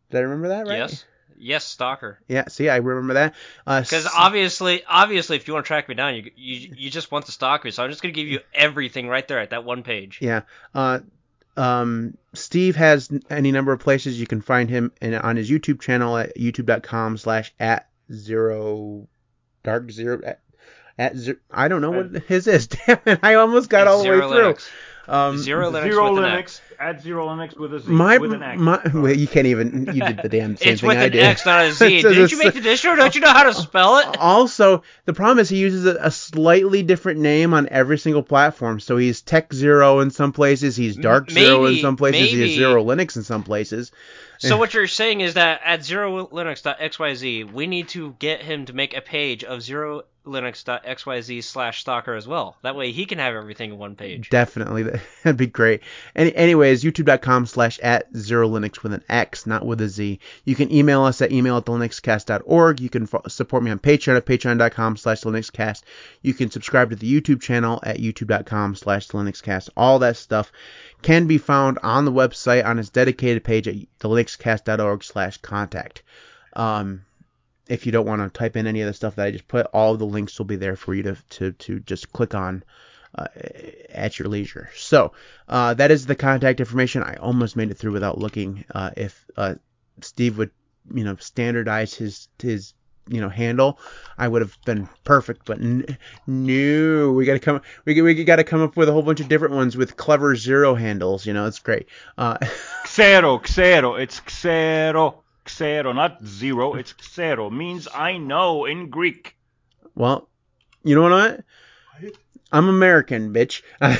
[0.09, 0.77] Did I remember that right?
[0.77, 1.05] Yes.
[1.39, 2.19] Yes, stalker.
[2.27, 3.35] Yeah, see, I remember that.
[3.67, 7.11] Uh, Because obviously, obviously, if you want to track me down, you you you just
[7.11, 7.69] want to stalk me.
[7.69, 10.17] So I'm just gonna give you everything right there at that one page.
[10.19, 10.41] Yeah.
[10.73, 11.01] Uh,
[11.57, 16.17] um, Steve has any number of places you can find him on his YouTube channel
[16.17, 19.07] at youtube.com slash at zero
[19.63, 20.39] dark zero at,
[20.97, 21.37] at zero.
[21.51, 22.67] I don't know what his is.
[22.87, 23.19] Damn it!
[23.23, 24.53] I almost got all the way through.
[24.53, 24.69] Linux.
[25.07, 26.37] Um, Zero Linux Zero with an Linux.
[26.39, 26.61] X.
[26.79, 27.89] Add zero Linux with a Z.
[27.89, 28.59] my with an X.
[28.61, 31.11] my well, you can't even you did the damn same It's thing with I an
[31.11, 31.23] did.
[31.23, 32.01] X, not a Z.
[32.01, 32.95] So Didn't this- you make the distro?
[32.95, 34.15] Don't you know how to spell it?
[34.19, 38.79] Also, the problem is he uses a, a slightly different name on every single platform.
[38.79, 42.83] So he's TechXero in some places, he's Dark Zero in some places, he's maybe- Zero
[42.83, 43.91] Linux in some places.
[44.39, 48.95] So what you're saying is that at xerolinux.xyz, we need to get him to make
[48.95, 52.57] a page of xerolinux.xyz slash stalker as well.
[52.61, 54.29] That way he can have everything in one page.
[54.29, 54.83] Definitely,
[55.23, 55.81] that'd be great.
[56.15, 60.19] Any, anyways, youtube.com slash at zero linux with an X, not with a Z.
[60.45, 62.79] You can email us at email at thelinuxcast.org.
[62.79, 65.81] You can fo- support me on Patreon at patreon.com slash linuxcast.
[66.21, 69.69] You can subscribe to the YouTube channel at youtube.com slash linuxcast.
[69.75, 70.51] All that stuff
[71.01, 76.03] can be found on the website on its dedicated page at thelinuxcast.org slash contact.
[76.53, 77.05] Um,
[77.67, 79.67] if you don't want to type in any of the stuff that I just put,
[79.67, 82.63] all the links will be there for you to, to, to just click on
[83.15, 83.27] uh,
[83.89, 84.69] at your leisure.
[84.75, 85.11] So
[85.47, 87.03] uh, that is the contact information.
[87.03, 88.65] I almost made it through without looking.
[88.73, 89.55] Uh, if uh,
[90.01, 90.51] Steve would,
[90.93, 92.73] you know, standardize his his
[93.09, 93.79] you know handle,
[94.17, 95.45] I would have been perfect.
[95.45, 98.91] But n- no, we got to come we we got to come up with a
[98.91, 101.25] whole bunch of different ones with clever zero handles.
[101.25, 101.87] You know, it's great.
[102.17, 102.37] Uh,
[102.85, 103.99] Xero, xero.
[103.99, 106.75] It's xero, xero, not zero.
[106.75, 107.51] It's xero.
[107.51, 109.35] Means I know in Greek.
[109.95, 110.29] well,
[110.83, 111.43] you know what?
[112.51, 113.61] I'm American, bitch.
[113.81, 113.97] I'm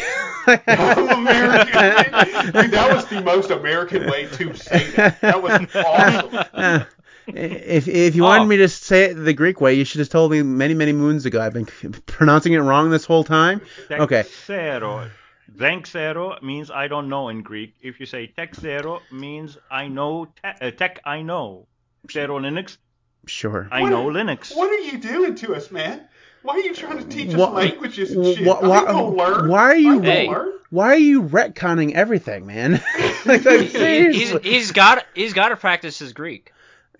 [0.47, 2.53] American.
[2.53, 4.95] Dude, that was the most American way to say it.
[5.21, 6.85] That was awesome.
[7.27, 8.27] If if you Oh.
[8.29, 10.93] wanted me to say it the Greek way, you should have told me many many
[10.93, 11.41] moons ago.
[11.41, 11.65] I've been
[12.05, 13.61] pronouncing it wrong this whole time.
[13.91, 14.23] Okay.
[14.47, 15.09] Xero.
[15.57, 17.73] Xero means I don't know in Greek.
[17.81, 21.67] If you say tech zero means I know te- uh, tech I know.
[22.07, 22.77] Xero Linux,
[23.25, 23.67] Sure.
[23.71, 24.55] I What know are- Linux.
[24.55, 26.01] What are you doing to us, man?
[26.43, 28.45] Why are you trying to teach us Wha- languages and wha- shit?
[28.45, 29.49] wha- I why- ain't learn.
[29.49, 30.29] why are you- I ain't gonna Hey.
[30.29, 30.51] learn.
[30.69, 32.73] Why are you retconning everything, man?
[33.25, 36.51] like, like, He- he's, he's got he's got to practice his Greek.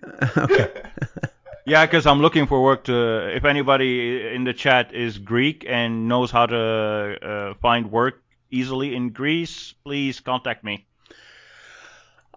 [0.36, 0.70] okay.
[1.68, 3.28] Yeah, because I'm looking for work to.
[3.36, 8.96] If anybody in the chat is Greek and knows how to uh, find work easily
[8.96, 10.86] in Greece, please contact me.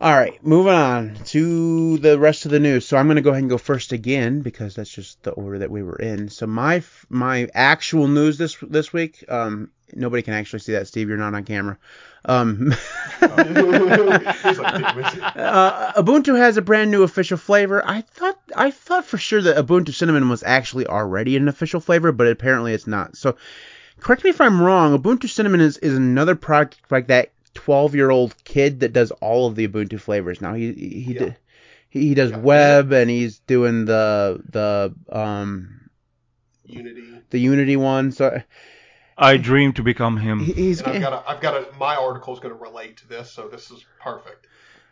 [0.02, 2.86] All right, moving on to the rest of the news.
[2.86, 5.60] So I'm going to go ahead and go first again because that's just the order
[5.60, 6.28] that we were in.
[6.28, 9.24] So my my actual news this this week.
[9.30, 11.08] Um, nobody can actually see that, Steve.
[11.10, 11.78] You're not on camera.
[12.26, 17.82] Um, He's like, "Damn it." uh, Ubuntu has a brand new official flavor.
[17.86, 22.12] I thought I thought for sure that Ubuntu Cinnamon was actually already an official flavor,
[22.12, 23.16] but apparently it's not.
[23.18, 23.36] So
[24.00, 24.98] correct me if I'm wrong.
[24.98, 29.48] Ubuntu Cinnamon is, is another product like that 12 year old kid that does all
[29.48, 30.42] of the Ubuntu flavors.
[30.42, 31.20] Now he he Yeah.
[31.26, 31.34] d-
[31.90, 32.38] he, he does Yeah.
[32.38, 35.90] web and he's doing the the um
[36.66, 37.04] Unity.
[37.32, 38.12] the Unity one.
[38.12, 38.42] So
[39.18, 40.40] I dream to become him.
[40.40, 42.98] he- he's And I've got a, I've got a, my article is going to relate
[42.98, 44.48] to this, so this is perfect.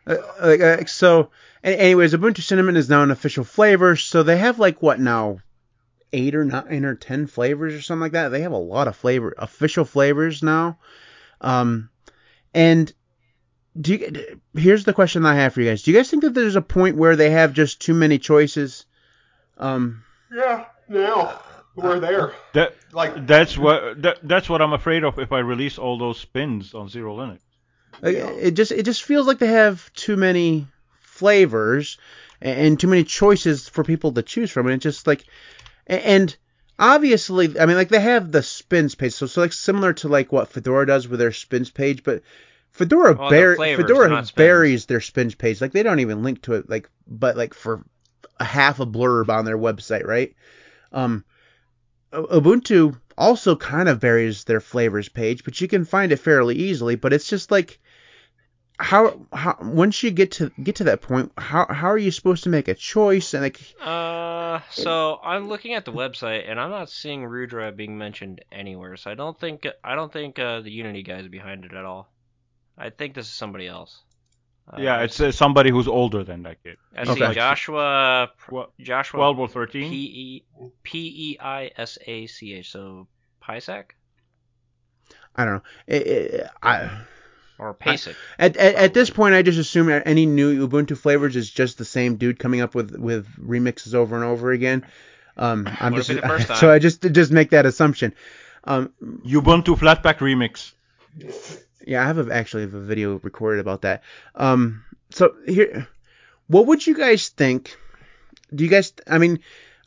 [0.06, 1.30] Uh, like, uh, so,
[1.64, 3.96] a- anyways, Ubuntu Cinnamon is now an official flavor.
[3.96, 5.40] So they have like what now,
[6.14, 8.30] eight or nine or ten flavors or something like that.
[8.30, 10.80] They have a lot of flavor, official flavors now.
[11.42, 11.90] Um,
[12.54, 12.92] and
[13.80, 16.34] do you, here's the question I have for you guys: Do you guys think that
[16.34, 18.86] there's a point where they have just too many choices?
[19.58, 20.04] Um,
[20.34, 21.40] Yeah, now
[21.82, 22.34] we're there.
[22.54, 26.20] That Like, that's what that, that's what I'm afraid of if I release all those
[26.20, 27.40] spins on XeroLinux.
[28.02, 30.68] it just it just feels like they have too many
[31.02, 31.98] flavors.
[32.42, 34.66] and too many choices for people to choose from.
[34.68, 35.26] And it's just like,
[35.88, 36.36] and
[36.80, 40.32] obviously, I mean, like they have the spins page, so so like similar to like
[40.32, 42.24] what Fedora does with their spins page, but
[42.72, 44.36] Fedora Well, bar- flavors, Fedora not spins.
[44.38, 45.60] buries their spins page.
[45.62, 46.70] Like they don't even link to it.
[46.70, 47.84] Like, but like for
[48.40, 50.34] a half a blurb on their website, right?
[50.94, 51.24] Um, U-
[52.12, 56.96] Ubuntu also kind of buries their flavors page, but you can find it fairly easily.
[56.96, 57.80] But it's just like
[58.80, 62.44] how how once you get to get to that point, how how are you supposed
[62.44, 63.34] to make a choice?
[63.34, 67.98] And like, Uh, so I'm looking at the website and I'm not seeing Rudra being
[67.98, 68.96] mentioned anywhere.
[68.98, 72.10] So I don't think I don't think uh, the Unity guys behind it at all.
[72.78, 74.02] I think this is somebody else.
[74.72, 76.78] Uh, yeah, it's uh, somebody who's older than that kid.
[76.96, 77.34] I see Okay.
[77.34, 79.90] Joshua Tw- Joshua 12 or 13.
[79.90, 80.44] P E
[80.84, 82.72] P E I S A C H.
[82.72, 83.08] So
[83.42, 83.92] Pisac.
[85.36, 85.64] I don't know.
[85.88, 86.90] It, it, I
[87.60, 88.16] or Pasic.
[88.38, 91.86] At, at, at this point, I just assume any new Ubuntu flavors is just the
[91.86, 94.86] same dude coming up with, with remixes over and over again.
[95.36, 96.58] Um, I'm just the first time.
[96.58, 98.14] so I just just make that assumption.
[98.64, 100.74] Um, Ubuntu Flatpak Remix.
[101.90, 104.04] Yeah, I have a, actually have a video recorded about that.
[104.36, 105.88] Um, so here,
[106.46, 107.76] what would you guys think?
[108.54, 108.94] Do you guys?
[109.08, 109.40] I mean,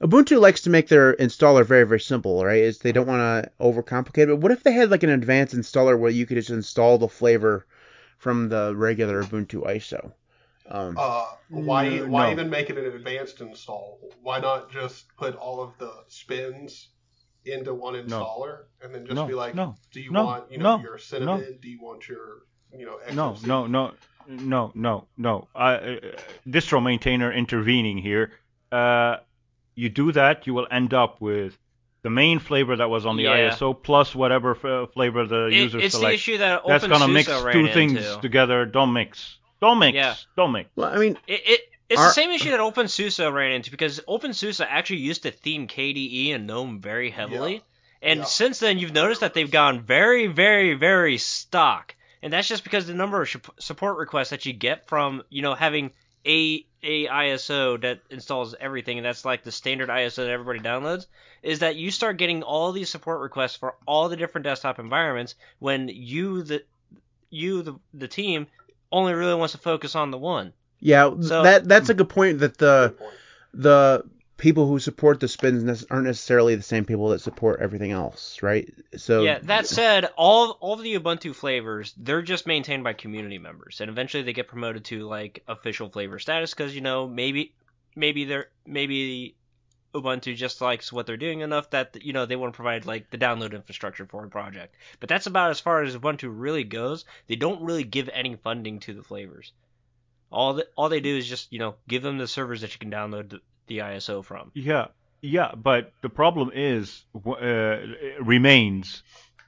[0.02, 2.62] Ubuntu likes to make their installer very very simple, right?
[2.62, 4.26] Is they don't want to overcomplicate it.
[4.26, 7.08] But what if they had like an advanced installer where you could just install the
[7.08, 7.66] flavor
[8.18, 10.12] from the regular Ubuntu ISO?
[10.66, 12.32] Um, Uh, why why no.
[12.32, 14.00] even make it an advanced install?
[14.22, 16.88] Why not just put all of the spins
[17.44, 20.58] into one installer and then just No, be like, no, do you no, want you
[20.58, 21.58] know no, your cinnamon?
[21.60, 22.42] Do you want your
[22.76, 23.46] you know No, XFC?
[23.46, 23.92] no, no,
[24.28, 25.48] no, no, no.
[25.54, 25.96] I, uh,
[26.46, 28.32] distro maintainer intervening here.
[28.70, 29.16] Uh,
[29.74, 31.56] you do that, you will end up with
[32.02, 33.50] the main flavor that was on the Yeah.
[33.50, 37.28] ISO plus whatever f- flavor the It- user it's the issue that That's gonna mix
[37.28, 38.64] OpenSUSE ran two things together.
[38.66, 39.38] Don't mix.
[39.60, 39.94] Don't mix.
[39.94, 40.14] Yeah.
[40.36, 40.68] Don't mix.
[40.74, 41.60] well, I mean, It, it
[41.92, 45.66] it's Our- the same issue that OpenSUSE ran into because OpenSUSE actually used to theme
[45.68, 47.62] KDE and GNOME very heavily,
[48.00, 48.24] and Yeah.
[48.24, 52.86] since then you've noticed that they've gone very, very, very stock, and that's just because
[52.86, 55.92] the number of sup- support requests that you get from you know having
[56.26, 61.06] a a ISO that installs everything, and that's like the standard ISO that everybody downloads,
[61.42, 65.34] is that you start getting all these support requests for all the different desktop environments
[65.60, 66.62] when you the
[67.30, 68.46] you the the team
[68.90, 70.52] only really wants to focus on the one.
[70.82, 71.98] Yeah, So- that that's a hmm.
[71.98, 72.38] good point.
[72.40, 73.12] That the point.
[73.54, 74.04] the
[74.36, 78.68] people who support the spins aren't necessarily the same people that support everything else, right?
[78.96, 83.80] So Yeah, that said, all all the Ubuntu flavors, they're just maintained by community members,
[83.80, 87.54] and eventually they get promoted to like official flavor status because you know maybe
[87.94, 89.36] maybe they're maybe
[89.94, 93.10] Ubuntu just likes what they're doing enough that you know they want to provide like
[93.10, 94.74] the download infrastructure for a project.
[94.98, 97.04] But that's about as far as Ubuntu really goes.
[97.28, 99.52] They don't really give any funding to the flavors.
[100.32, 102.78] All that all they do is just you know give them the servers that you
[102.78, 104.50] can download the, the ISO from.
[104.54, 104.86] Yeah,
[105.20, 107.76] yeah, but the problem is uh,
[108.20, 109.02] remains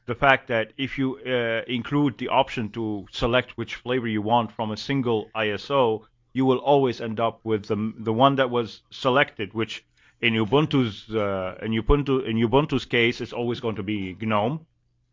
[0.07, 4.53] the fact that if you uh, include the option to select which flavor you want
[4.53, 8.83] from a single ISO, you will always end up with the the one that was
[8.91, 9.85] selected, which
[10.21, 14.67] in Ubuntu's uh, in Ubuntu in Ubuntu's case is always going to be GNOME,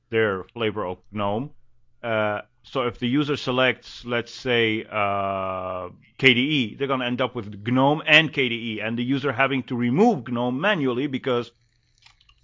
[0.09, 1.51] their flavor of GNOME.
[2.03, 5.89] Uh, so if the user selects, let's say, uh,
[6.19, 9.75] KDE, they're going to end up with GNOME and KDE, and the user having to
[9.75, 11.51] remove GNOME manually because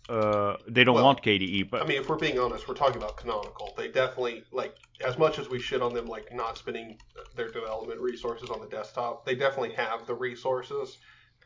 [0.09, 1.69] uh, they don't Well, want KDE.
[1.69, 3.73] But I mean, if we're being honest, we're talking about Canonical.
[3.77, 6.97] They definitely like as much as we shit on them, like not spending
[7.35, 9.25] their development resources on the desktop.
[9.25, 10.97] They definitely have the resources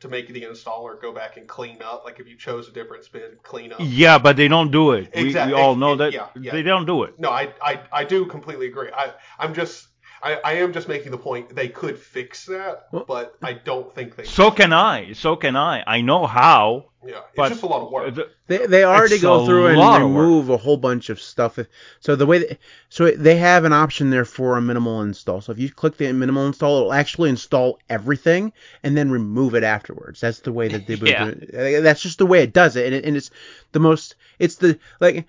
[0.02, 2.04] to make the installer go back and clean up.
[2.04, 3.80] Like if you chose a different spin, clean up.
[3.82, 5.10] yeah, but they don't do it.
[5.16, 6.52] We, we all know that Yeah, yeah.
[6.52, 7.20] they don't do it.
[7.20, 8.90] No, I, I, I do completely agree.
[8.94, 9.88] I, I'm just,
[10.24, 13.94] I, I am just making the point they could fix that, Well- but I don't
[13.94, 14.24] think they.
[14.26, 15.14] So can I.
[15.14, 15.84] So can I.
[15.88, 16.86] I know how.
[17.04, 18.16] yeah, it's But just a lot of work.
[18.48, 20.22] They, they already It's go a through and lot of work.
[20.22, 21.58] remove a whole bunch of stuff.
[22.02, 22.60] So the way that,
[22.90, 25.42] so they have an option there for a minimal install.
[25.42, 28.54] So if you click the minimal install, it'll actually install everything
[28.84, 30.22] and then remove it afterwards.
[30.22, 31.80] That's the way that they Yeah.
[31.82, 33.32] That's just the way it does it, and, it, and it's
[33.72, 34.16] the most.
[34.38, 35.26] It's the like.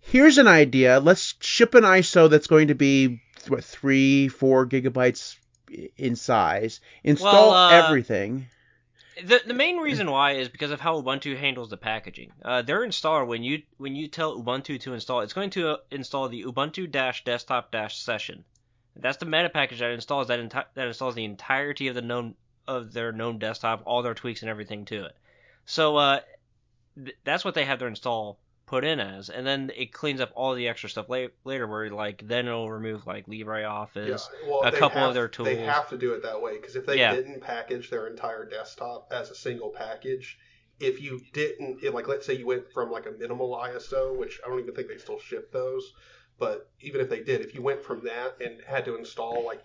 [0.00, 1.00] Here's an idea.
[1.00, 3.20] Let's ship an ISO that's going to be
[3.50, 5.36] what three, four gigabytes
[5.96, 6.80] in size.
[7.04, 8.46] Install Well, uh, everything.
[9.24, 12.32] The the main reason why is because of how Ubuntu handles the packaging.
[12.44, 15.76] Uh, their installer, when you when you tell Ubuntu to install, it's going to uh,
[15.90, 18.44] install the Ubuntu dash desktop dash session.
[18.94, 22.36] That's the meta package that installs that enti- that installs the entirety of the GNOME
[22.66, 25.16] of their GNOME desktop, all their tweaks and everything to it.
[25.66, 26.20] So uh,
[26.96, 28.38] th- that's what they have their install
[28.68, 31.66] put in as, and then it cleans up all the extra stuff la- later.
[31.66, 35.48] Where like then it'll remove like LibreOffice, well, a couple have, of their tools.
[35.48, 37.14] They have to do it that way because if they Yeah.
[37.14, 40.38] didn't package their entire desktop as a single package,
[40.80, 44.38] if you didn't, if, like let's say you went from like a minimal ISO, which
[44.44, 45.94] I don't even think they still ship those,
[46.38, 49.64] but even if they did, if you went from that and had to install like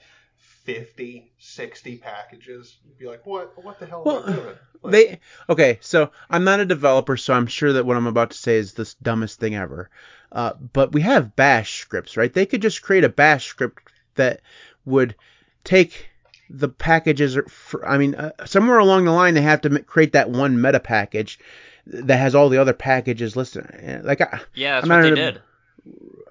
[0.64, 3.64] 50, 60 packages, you'd be like, what?
[3.64, 4.56] What the hell Well, am I doing?
[4.84, 8.32] Like, They okay, so I'm not a developer, so I'm sure that what I'm about
[8.32, 9.90] to say is the dumbest thing ever.
[10.30, 12.34] Uh, but we have Bash scripts, right?
[12.34, 13.82] They could just create a Bash script
[14.16, 14.42] that
[14.84, 15.16] would
[15.64, 16.10] take
[16.50, 17.38] the packages.
[17.48, 20.60] For, I mean, uh, somewhere along the line, they have to m- create that one
[20.60, 21.40] meta package
[21.86, 23.66] that has all the other packages listed.
[23.66, 25.42] Uh, Like, I, yeah, that's I'm what they a- did.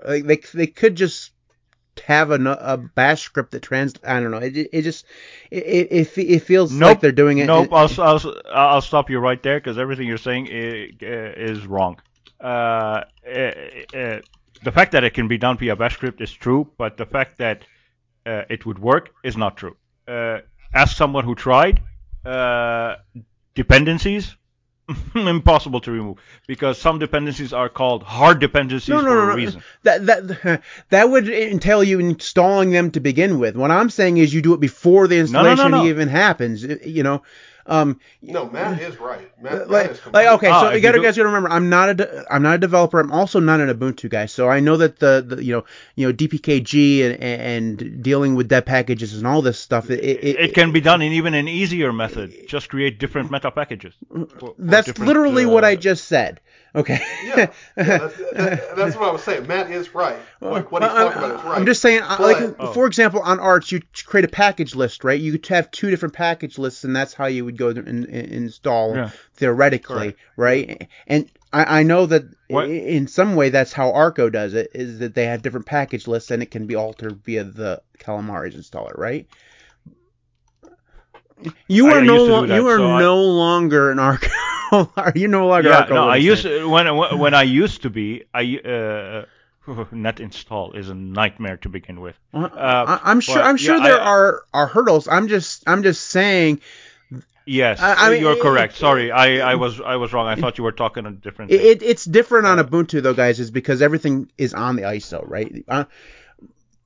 [0.06, 1.30] like they they could just
[2.06, 3.94] have a, a Bash script that trans.
[4.04, 4.38] I don't know.
[4.38, 5.04] It, it just
[5.50, 6.88] it, it it feels Nope.
[6.88, 7.46] like they're doing it.
[7.46, 12.00] Nope, I'll, I'll, I'll stop you right there because everything you're saying is, is wrong.
[12.40, 17.06] Uh, the fact that it can be done via Bash script is true, but the
[17.06, 17.64] fact that
[18.26, 19.76] uh, it would work is not true.
[20.08, 20.38] Uh,
[20.74, 21.82] ask someone who tried.
[22.24, 22.96] Uh,
[23.54, 24.36] dependencies
[25.14, 29.26] impossible to remove because some dependencies are called hard dependencies no, no, for no, a
[29.26, 29.34] no.
[29.34, 29.62] reason.
[29.84, 33.56] That that that would entail you installing them to begin with.
[33.56, 36.62] What I'm saying is you do it before the installation even happens.
[36.64, 37.22] You know,
[37.66, 39.30] um, no, Matt is right.
[39.42, 41.28] Matt, Matt like, is like okay, Ah, so if you you gotta do- guys gotta
[41.28, 42.98] remember, I'm not a de- I'm not a developer.
[43.00, 44.26] I'm also not an Ubuntu guy.
[44.26, 48.48] So I know that the, the you know you know DPKG and, and dealing with
[48.48, 49.90] deb packages and all this stuff.
[49.90, 52.34] It, it, It can be done in even an easier method.
[52.48, 53.94] Just create different meta packages.
[54.10, 56.40] for- for That's different, literally what uh, I just said.
[56.74, 57.00] Okay.
[57.24, 59.46] Yeah, yeah that's, that, that's what I was saying.
[59.46, 60.16] Matt is right.
[60.40, 61.58] Like what he's talking I'm, about is right.
[61.58, 62.72] I'm just saying, But- like, Oh.
[62.72, 65.20] for example, on Arch, you create a package list, right?
[65.20, 68.04] You could have two different package lists, and that's how you would go to in,
[68.06, 69.10] in, install Yeah.
[69.34, 70.18] theoretically, Correct.
[70.36, 70.88] right?
[71.06, 74.98] And I, I know that What- in some way that's how Arco does it, is
[75.00, 78.96] that they have different package lists, and it can be altered via the Calamares installer,
[78.96, 79.26] right?
[81.68, 84.28] You are I no used lo- that, you are so I- no longer an Arco.
[84.96, 86.86] are you no longer Yeah, no, I used to, when
[87.18, 92.16] when I used to be, I uh, net install is a nightmare to begin with.
[92.34, 93.36] Uh, Uh, I, am sure.
[93.36, 95.08] but, I'm sure yeah, there I- are are hurdles.
[95.08, 95.64] I'm just.
[95.66, 96.60] I'm just saying.
[97.44, 98.74] Yes, I- I mean, you're it- correct.
[98.74, 100.26] it- Sorry, I, I was I was wrong.
[100.28, 103.40] I thought you were talking a different It, it, it's different on Ubuntu though, guys,
[103.40, 105.64] is because everything is on the ISO, right?
[105.68, 105.84] Uh,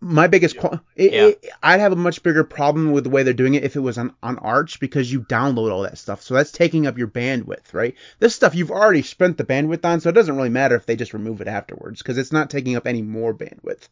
[0.06, 1.26] my biggest, qu- it, Yeah.
[1.28, 3.80] it- I'd have a much bigger problem with the way they're doing it if it
[3.80, 7.08] was on, on Arch because you download all that stuff, so that's taking up your
[7.08, 7.94] bandwidth, right?
[8.18, 10.96] This stuff you've already spent the bandwidth on, so it doesn't really matter if they
[10.96, 13.88] just remove it afterwards because it's not taking up any more bandwidth,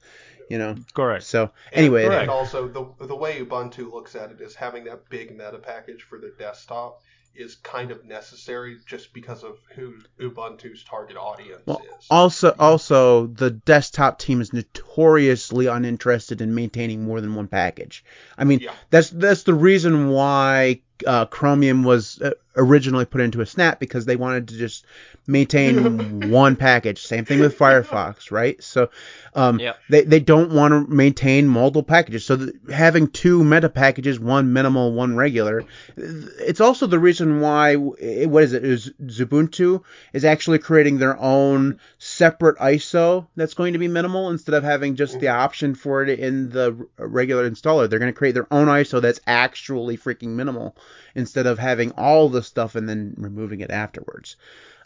[0.48, 0.76] you know.
[0.94, 1.24] correct.
[1.24, 5.08] So And- anyway, and also the the way Ubuntu looks at it is having that
[5.08, 7.00] big meta package for their desktop
[7.35, 12.07] is kind of necessary just because of who Ubuntu's target audience Well, is.
[12.11, 18.05] Also, also, the desktop team is notoriously uninterested in maintaining more than one package.
[18.39, 18.72] I mean, Yeah.
[18.91, 24.05] that's that's the reason why uh, Chromium was uh, originally put into a snap because
[24.05, 24.86] they wanted to just
[25.26, 27.03] maintain one package.
[27.03, 28.62] Same thing with Firefox, right?
[28.62, 28.90] So,
[29.34, 29.76] um, Yep.
[29.90, 32.24] they they don't want to maintain multiple packages.
[32.24, 35.64] So having two meta packages, one minimal, one regular,
[35.97, 39.82] it's also the reason why eh, what is it is Ubuntu
[40.12, 44.95] is actually creating their own separate ISO that's going to be minimal instead of having
[44.95, 47.88] just the option for it in the regular installer.
[47.88, 50.76] They're going to create their own ISO that's actually freaking minimal
[51.14, 54.37] instead of having all the stuff and then removing it afterwards.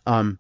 [0.07, 0.39] Um,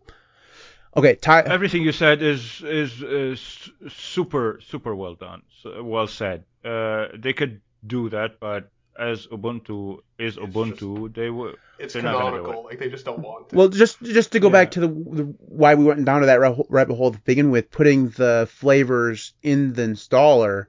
[0.97, 1.43] okay, Ty.
[1.43, 6.45] Everything you said is is, is super super well done, so, well said.
[6.65, 11.55] Uh, they could do that, but as Ubuntu is Ubuntu, they were.
[11.79, 12.65] it's they're not canonical.
[12.65, 13.57] Like they just don't want to.
[13.57, 14.53] Well, just just to go Yeah.
[14.53, 17.51] back to the, the why we went down to that rabbit rabbit hole to begin
[17.51, 20.67] with, putting the flavors in the installer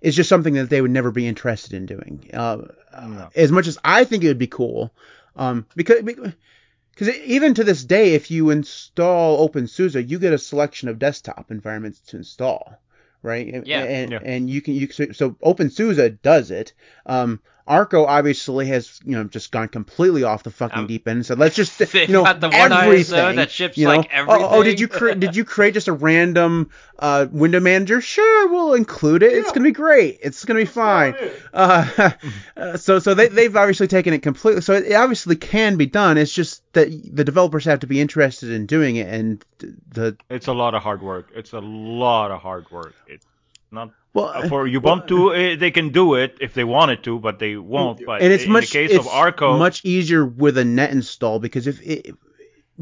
[0.00, 2.28] is just something that they would never be interested in doing.
[2.32, 2.58] Uh,
[2.92, 3.28] No.
[3.36, 4.92] As much as I think it would be cool,
[5.36, 10.88] um, because because even to this day, if you install OpenSUSE, you get a selection
[10.88, 12.80] of desktop environments to install,
[13.22, 13.46] right?
[13.54, 13.84] And- Yeah.
[13.84, 14.20] And, Yeah.
[14.24, 16.72] and you can you so, so OpenSUSE does it.
[17.06, 21.26] Um, Arco obviously has you know just gone completely off the fucking Um, deep end.
[21.26, 23.96] So let's just They you know got the one ISO everything, that ships, you know?
[23.96, 28.00] like, Oh, oh, did you create did you create just a random uh, window manager?
[28.00, 29.32] Sure, we'll include it.
[29.32, 30.18] It's gonna be great.
[30.22, 31.14] It's gonna be fine.
[31.14, 31.30] fine.
[31.52, 32.10] Uh,
[32.56, 34.62] uh, so so they they've obviously taken it completely.
[34.62, 36.16] So it obviously can be done.
[36.18, 39.44] It's just that the developers have to be interested in doing it, and
[39.90, 41.28] the It's a lot of hard work.
[41.34, 42.94] It's a lot of hard work.
[43.06, 43.26] It's
[43.70, 45.36] not well uh, for Ubuntu.
[45.36, 48.04] eh, they can do it if they wanted to, but they won't.
[48.04, 51.38] But and it's in much the case of Arco, much easier with a net install
[51.38, 52.14] because if it,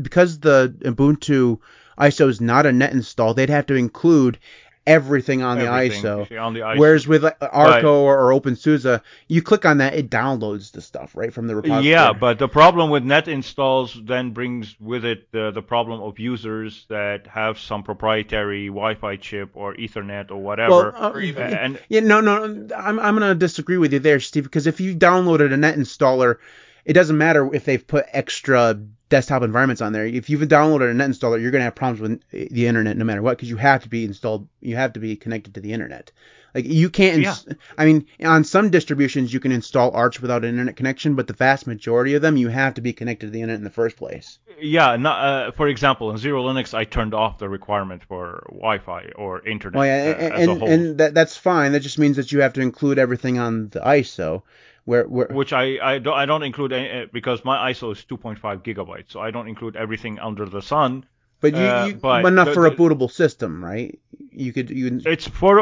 [0.01, 1.59] because the Ubuntu
[1.99, 4.39] ISO is not a net install, they'd have to include
[4.87, 6.41] everything on the ISO.
[6.41, 6.79] on the ISO.
[6.79, 11.17] Whereas with like, Arco or, or OpenSUSE, you click on that, it downloads the stuff
[11.17, 11.89] right from the repository.
[11.89, 16.19] Yeah, but the problem with net installs then brings with it the, the problem of
[16.19, 20.71] users that have some proprietary Wi-Fi chip or Ethernet or whatever.
[20.71, 24.21] Well, uh, Or even- and Yeah, no, no, I'm I'm gonna disagree with you there,
[24.21, 26.37] Steve, because if you downloaded a net installer,
[26.85, 28.79] it doesn't matter if they've put extra
[29.09, 30.07] desktop environments on there.
[30.07, 33.23] If you've downloaded a net installer, you're gonna have problems with the internet no matter
[33.23, 36.13] what, because you have to be installed, you have to be connected to the internet.
[36.55, 37.23] Like you can't.
[37.23, 37.47] ins-
[37.77, 41.35] I mean, on some distributions you can install Arch without an internet connection, but the
[41.35, 43.97] vast majority of them you have to be connected to the internet in the first
[43.97, 44.39] place.
[44.59, 49.47] yeah, no, uh, for example, in XeroLinux, I turned off the requirement for Wi-Fi or
[49.47, 51.73] internet Well, yeah, uh, and as a and, whole, and that, that's fine.
[51.73, 54.43] That just means that you have to include everything on the ISO,
[54.87, 58.03] where where which I I don't, I don't include any, uh, because my ISO is
[58.05, 61.05] 2.5 gigabytes, so I don't include everything under the sun.
[61.43, 63.99] But you, Uh, you but but not the- for a bootable system, right?
[64.45, 65.55] You could you It's for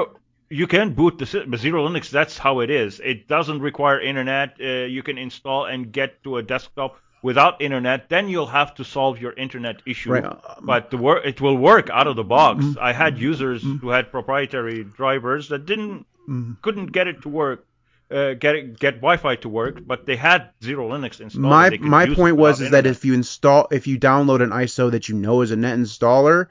[0.50, 1.50] you can boot the system.
[1.52, 3.00] XeroLinux, that's how it is.
[3.12, 4.48] It doesn't require internet.
[4.60, 8.08] Uh, you can install and get to a desktop without internet.
[8.14, 10.12] Then you'll have to solve your internet issue.
[10.12, 12.56] Right, um, but the wor- it will work out of the box.
[12.64, 12.88] Mm-hmm.
[12.88, 16.52] I had users who had proprietary drivers that didn't Mm-hmm.
[16.64, 17.66] couldn't get it to work.
[18.14, 21.42] Uh, get get Wi-Fi to work, but they had XeroLinux installed.
[21.50, 24.40] my and they could my point was is that if you install if you download
[24.40, 26.46] an ISO that you know is a net installer,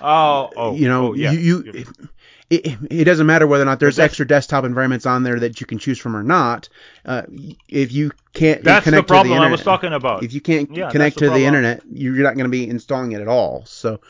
[0.00, 1.32] oh oh you know oh, yeah.
[1.32, 1.88] you, you it,
[2.50, 5.66] it, it doesn't matter whether or not there's extra desktop environments on there that you
[5.66, 6.68] can choose from or not.
[7.04, 7.22] Uh,
[7.68, 10.22] if you can't that's the connect to problem the I internet, was talking about.
[10.22, 11.44] if you can't Yeah, connect the to the problem.
[11.46, 13.64] internet, you're not going to be installing it at all.
[13.66, 14.00] So.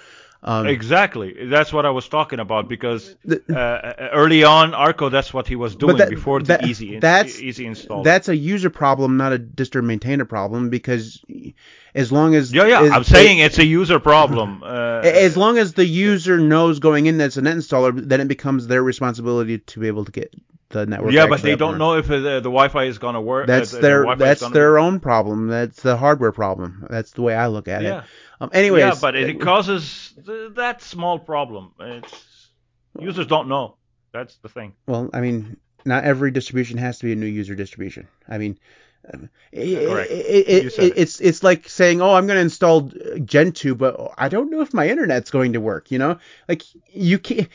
[0.43, 1.36] Um, Exactly.
[1.51, 5.55] That's what I was talking about because The- uh, early on, Arco, that's what he
[5.55, 8.03] was doing that- before the that- easy in- that's- easy install.
[8.03, 11.20] That's a user problem, not a distro maintainer problem, because
[11.95, 12.82] as long as yeah, yeah.
[12.82, 14.62] as- I'm saying it's a user problem.
[14.64, 18.20] Uh, as long as the user knows going in that it's a net installer, then
[18.22, 20.34] it becomes their responsibility to be able to get
[20.70, 21.12] the network.
[21.12, 23.45] yeah, but they don't know if uh, the, the Wi-Fi is gonna work.
[23.45, 25.49] uh, That's the- the their Wi-Fi that's their own problem.
[25.49, 26.86] That's the hardware problem.
[26.88, 27.99] That's the way I look at Yeah.
[27.99, 28.05] it.
[28.41, 31.72] Um, anyways, yeah, but it causes th- that small problem.
[31.78, 32.49] It's
[32.99, 33.76] users don't know.
[34.12, 34.74] That's the thing.
[34.86, 38.09] well, I mean, not every distribution has to be a new user distribution.
[38.28, 38.59] I mean,
[39.12, 40.11] um, it, Correct.
[40.11, 40.93] it- it- it- it.
[40.97, 42.91] it's it's like saying, oh, I'm going to install
[43.24, 45.91] Gentoo, but I don't know if my internet's going to work.
[45.91, 46.18] You know,
[46.49, 46.62] like
[46.93, 47.49] you can't.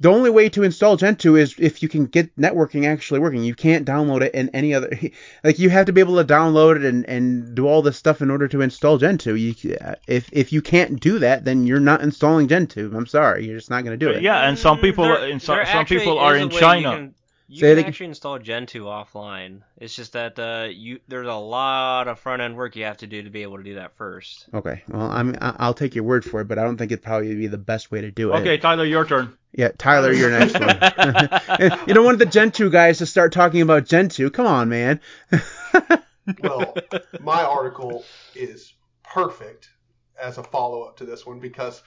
[0.00, 3.44] The only way to install Gentoo is if you can get networking actually working.
[3.44, 4.90] You can't download it in any other.
[5.44, 8.20] Like you have to be able to download it and, and do all this stuff
[8.22, 9.34] in order to install Gentoo.
[9.34, 12.92] You uh, if if you can't do that, then you're not installing Gentoo.
[12.94, 14.22] I'm sorry, you're just not going to do it.
[14.22, 16.90] Yeah, and some mm, people There- in some, some people are in way you China.
[16.90, 17.14] can-
[17.46, 19.60] You Say can it actually install Gentoo offline.
[19.76, 23.06] It's just that uh, you there's a lot of front end work you have to
[23.06, 24.46] do to be able to do that first.
[24.54, 27.04] Okay, well, I'm I- I'll take your word for it, but I don't think it'd
[27.04, 28.36] probably be the best way to do it.
[28.38, 29.36] Okay, Tyler, your turn.
[29.52, 31.78] Yeah, Tyler, you're next one.
[31.86, 34.30] you don't want the Gentoo guys to start talking about Gentoo.
[34.30, 35.00] Come on, man.
[36.42, 36.74] Well,
[37.20, 38.02] my article
[38.34, 38.72] is
[39.02, 39.68] perfect
[40.18, 41.82] as a follow up to this one because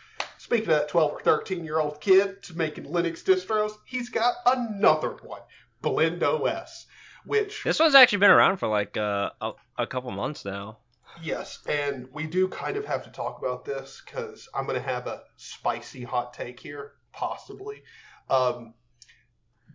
[0.48, 5.18] speaking of that 12 or 13 year old kid making Linux distros, he's got another
[5.22, 5.41] one,
[5.82, 6.86] Blend OS,
[7.26, 10.78] which This one's actually been around for like uh, a, a couple months now.
[11.22, 14.88] Yes, and we do kind of have to talk about this because I'm going to
[14.88, 17.84] have a spicy hot take here, possibly.
[18.30, 18.74] Um,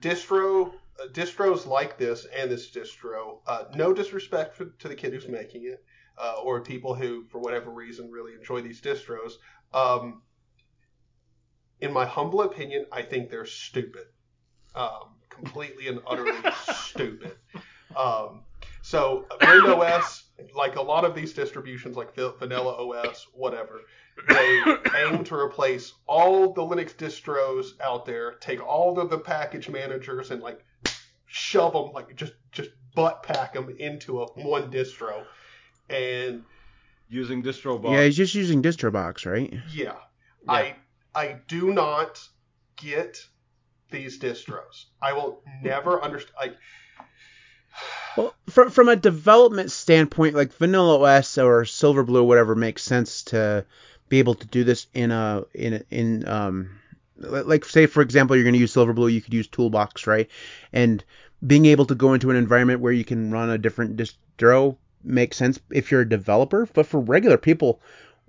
[0.01, 5.13] distro uh, distros like this and this distro, uh, no disrespect for, to the kid
[5.13, 5.85] who's making it
[6.17, 9.33] uh, or people who, for whatever reason, really enjoy these distros.
[9.75, 10.23] Um,
[11.83, 14.07] in my humble opinion, I think they're stupid,
[14.75, 16.33] um, completely and utterly
[16.73, 17.33] stupid.
[17.95, 18.45] Um,
[18.83, 20.25] so Blend OS,
[20.55, 23.81] like a lot of these distributions, like Vanilla OS, whatever,
[24.29, 24.63] they
[24.97, 30.31] aim to replace all the Linux distros out there, take all of the package managers
[30.31, 30.65] and like
[31.27, 35.25] shove them, like just just butt pack them into a one distro,
[35.91, 36.45] and
[37.09, 37.93] Using DistroBox.
[37.93, 39.53] Yeah, he's just using DistroBox, right?
[39.71, 39.97] yeah,
[40.49, 40.77] I
[41.15, 42.21] I do not
[42.77, 43.19] get
[43.91, 44.87] these distros.
[45.01, 46.35] I will never understand.
[46.41, 46.53] I
[48.17, 53.23] Well, from from a development standpoint, like Vanilla OS or Silverblue, or whatever makes sense
[53.25, 53.65] to
[54.09, 56.79] be able to do this in a in in um
[57.17, 60.29] like say for example you're going to use Silverblue, you could use Toolbox, right?
[60.73, 61.05] And
[61.47, 65.37] being able to go into an environment where you can run a different distro makes
[65.37, 67.81] sense if you're a developer, but for regular people.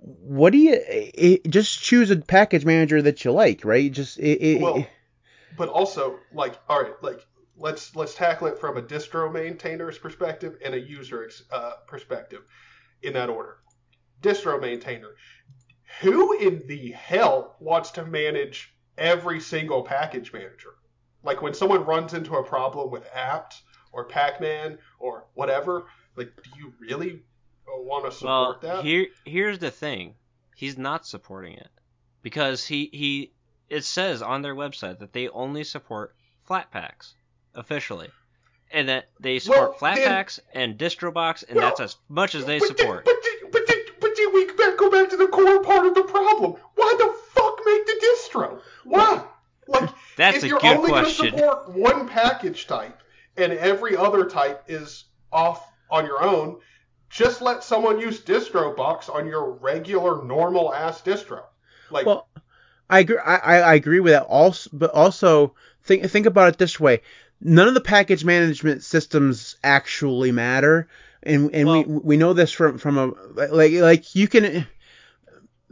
[0.06, 3.90] What do you it, just choose a package manager that you like, right?
[3.90, 4.86] Just it, it, well,
[5.56, 7.26] but also like all right, like
[7.56, 12.42] let's let's tackle it from a distro maintainer's perspective and a user uh, perspective
[13.02, 13.56] in that order.
[14.20, 15.14] Distro maintainer,
[16.00, 20.74] who in the hell wants to manage every single package manager?
[21.22, 26.50] Like when someone runs into a problem with apt or Pacman or whatever, like do
[26.58, 27.22] you really
[27.68, 28.84] Oh, want to Well, that?
[28.84, 30.14] here here's the thing.
[30.56, 31.68] He's not supporting it
[32.22, 33.32] because he he
[33.68, 36.14] it says on their website that they only support
[36.48, 37.14] Flatpaks
[37.54, 38.08] officially.
[38.70, 42.34] And that they support Well, flat then- packs and DistroBox, and Well, that's as much
[42.34, 43.04] as they But support.
[43.04, 45.94] But then, but then, but then we back, go back to the core part of
[45.94, 46.56] the problem.
[46.74, 48.60] Why the fuck make the distro?
[48.84, 49.22] Why?
[49.68, 51.30] Like, That's if a you're good only question.
[51.30, 53.00] going to support one package type
[53.36, 56.58] and every other type is off on your own,
[57.14, 61.42] just let someone use DistroBox on your regular normal ass distro.
[61.90, 62.26] Like, Well,
[62.90, 63.18] I agree.
[63.18, 64.24] I, I I agree with that.
[64.24, 65.54] Also, but also
[65.84, 67.02] think think about it this way:
[67.40, 70.88] none of the package management systems actually matter,
[71.22, 73.06] and and we we know this from from a
[73.46, 74.66] like like you can.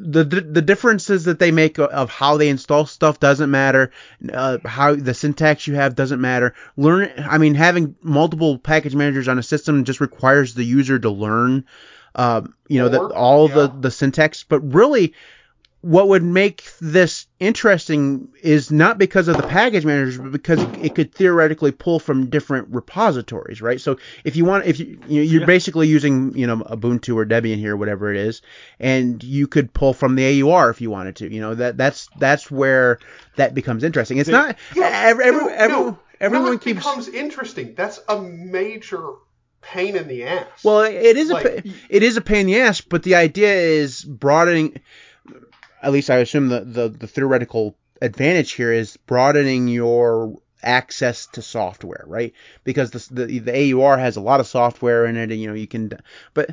[0.05, 3.93] The, the differences that they make of how they install stuff doesn't matter.
[4.33, 6.55] Uh, how the syntax you have doesn't matter.
[6.77, 7.13] Learn.
[7.19, 11.65] I mean, having multiple package managers on a system just requires the user to learn.
[12.15, 14.45] Uh, you know, Or- the, all the the syntax.
[14.45, 15.15] But really,
[15.83, 20.95] what would make this interesting is not because of the package managers, but because it
[20.95, 23.81] could theoretically pull from different repositories, right?
[23.81, 25.47] So if you want, if you you- you're Yeah.
[25.47, 28.43] basically using you know Ubuntu or Debian here, whatever it is,
[28.79, 31.33] and you could pull from the AUR if you wanted to.
[31.33, 32.99] You know that that's that's where
[33.37, 34.19] that becomes interesting.
[34.19, 36.79] It's not Yeah, every, every, no, every, no, everyone keeps.
[36.79, 37.75] becomes interesting.
[37.77, 39.03] That's a major
[39.63, 40.63] pain in the ass.
[40.65, 43.17] Well, it is a Like- pa- it is a pain in the ass, but the
[43.17, 44.81] idea is broadening.
[45.83, 51.43] At least I assume the, the, the theoretical advantage here is broadening your access to
[51.43, 52.33] software, right?
[52.65, 55.55] Because the, the the AUR has a lot of software in it, and you know
[55.55, 55.93] you can.
[56.35, 56.51] But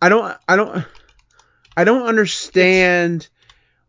[0.00, 0.84] I don't I don't
[1.76, 3.28] I don't understand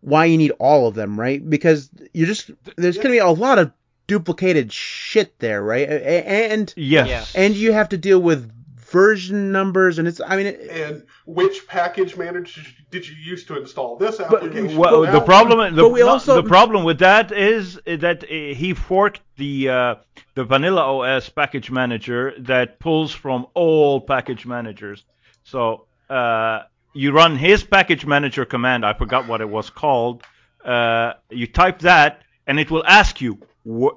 [0.01, 1.47] why you need all of them, right?
[1.47, 3.71] Because you're just there's going to be a lot of
[4.07, 5.88] duplicated shit there, right?
[5.89, 7.34] A- a- And Yes.
[7.36, 8.51] And you have to deal with
[8.94, 12.62] version numbers and it's i mean it, and which package manager
[12.94, 14.78] did you use to install this application?
[14.78, 18.28] Well, the problem, the, but we no, also- the problem with that is that uh,
[18.28, 19.96] he forked the uh,
[20.36, 25.04] the vanilla OS package manager that pulls from all package managers.
[25.44, 26.60] So uh,
[26.94, 28.86] you run his package manager command.
[28.86, 30.24] I forgot what it was called.
[30.64, 33.39] Uh, you type that, and it will ask you.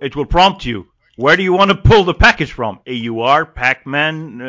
[0.00, 0.88] It will prompt you.
[1.16, 2.80] Where do you want to pull the package from?
[2.86, 4.40] AUR, Pacman,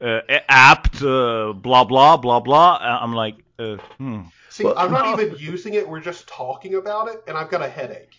[0.00, 2.74] uh, uh, apt, uh, blah blah blah blah.
[2.74, 4.22] Uh, I'm like, uh, hmm.
[4.50, 5.88] See, Well- I'm not even using it.
[5.88, 8.14] We're just talking about it, and I've got a headache.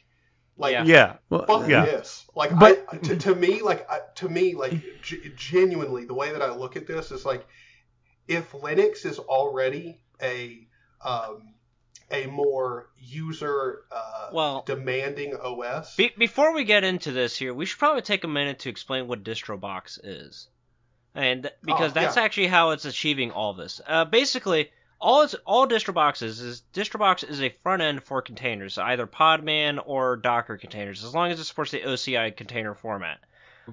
[0.59, 0.83] Like, Yeah.
[0.85, 1.13] Yeah.
[1.29, 1.85] well, fuck Yeah.
[1.85, 2.25] this.
[2.35, 6.31] Like, But- I, to, to me, like, I, to me, like, g- genuinely, the way
[6.31, 7.45] that I look at this is like,
[8.27, 10.67] if Linux is already a
[11.01, 11.53] um,
[12.11, 17.65] a more user uh, Well- demanding OS, Be- before we get into this here, we
[17.65, 20.47] should probably take a minute to explain what DistroBox is,
[21.15, 22.23] and th- because Oh, that's yeah.
[22.23, 23.81] actually how it's achieving all this.
[23.85, 28.77] Uh, basically, all it's all DistroBox is is DistroBox is a front end for containers,
[28.77, 33.19] either Podman or Docker containers, as long as it supports the OCI container format,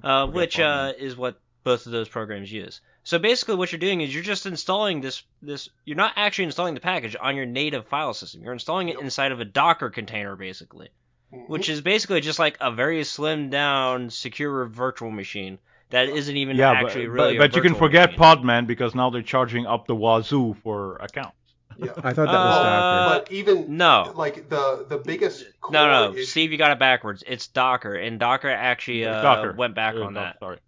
[0.03, 2.81] uh, which uh, is what both of those programs use.
[3.03, 5.69] So basically, what you're doing is you're just installing this this.
[5.85, 8.43] You're not actually installing the package on your native file system.
[8.43, 9.03] You're installing it Yep.
[9.05, 10.89] inside of a Docker container, basically
[11.33, 11.49] Mhm.
[11.49, 15.59] which is basically just like a very slimmed down secure virtual machine
[15.91, 17.39] that isn't even Yeah, actually but, really.
[17.39, 18.21] but, a but you can forget machine.
[18.21, 21.37] Podman because now they're charging up the wazoo for accounts.
[21.77, 21.87] yeah.
[21.99, 24.13] i thought that was Uh, docker but even No.
[24.15, 27.25] like the the biggest core No, no, issue- Steve, you got it backwards.
[27.27, 29.53] It's Docker, and Docker actually uh, Docker.
[29.53, 30.39] went back Uh, on no, that.
[30.39, 30.59] Sorry.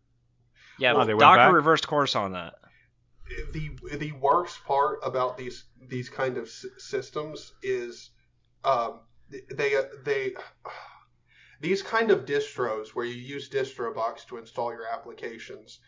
[0.79, 2.55] Yeah, Oh, they went Docker reversed course on that.
[3.53, 8.11] the the worst part about these these kind of s- systems is
[8.65, 9.01] um,
[9.31, 9.75] they
[10.05, 10.35] they
[11.61, 15.79] these kind of distros where you use DistroBox to install your applications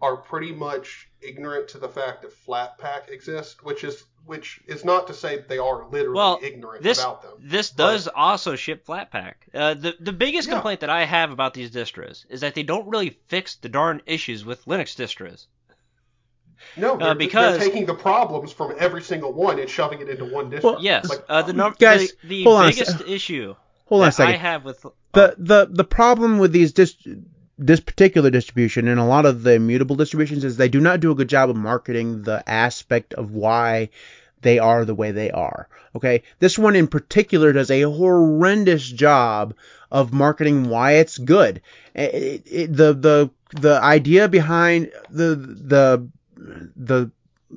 [0.00, 5.06] are pretty much ignorant to the fact that Flatpak exists, which is which is not
[5.06, 7.34] to say they are literally Well, ignorant this about them.
[7.38, 9.34] this But- does also ship Flatpak.
[9.54, 10.54] Uh, the the biggest Yeah.
[10.54, 14.02] complaint that I have about these distros is that they don't really fix the darn
[14.06, 15.46] issues with Linux distros.
[16.76, 20.08] No, they're, uh, because- they're taking the problems from every single one and shoving it
[20.08, 20.62] into one distro.
[20.64, 23.54] Well, Yes, Like, uh, the num- Guys, the, the hold on a biggest issue
[23.86, 26.96] hold on a that I have with the the the problem with these dis-
[27.58, 31.10] this particular distribution and a lot of the immutable distributions is they do not do
[31.10, 33.88] a good job of marketing the aspect of why
[34.42, 35.68] they are the way they are.
[35.94, 39.54] Okay, this one in particular does a horrendous job
[39.90, 41.62] of marketing why it's good.
[41.94, 46.08] It, it, the the the idea behind the the
[46.76, 47.10] the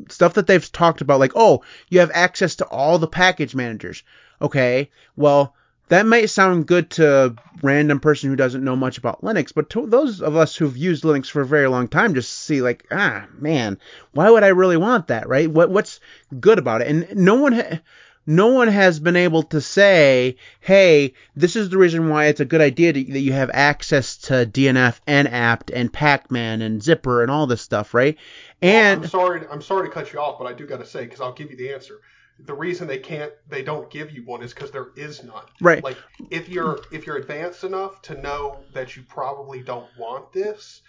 [0.07, 4.03] stuff that they've talked about, like, oh, you have access to all the package managers.
[4.41, 5.53] Okay, well,
[5.89, 9.69] that might sound good to a random person who doesn't know much about Linux, but
[9.71, 12.85] to those of us who've used Linux for a very long time just see like,
[12.91, 13.77] ah, man,
[14.13, 15.49] why would I really want that, right?
[15.49, 15.99] What what's
[16.39, 16.87] good about it?
[16.87, 17.79] And no one ha-
[18.25, 22.45] no one has been able to say, hey, this is the reason why it's a
[22.45, 27.23] good idea to, that you have access to DNF and apt and Pacman and Zypper
[27.23, 28.17] and all this stuff, right?
[28.61, 31.05] And I'm sorry, I'm sorry to cut you off, but I do got to say
[31.05, 32.01] because I'll give you the answer.
[32.45, 35.43] The reason they can't, they don't give you one is because there is none.
[35.61, 35.97] right, Like
[36.29, 40.81] if you're if you're advanced enough to know that you probably don't want this,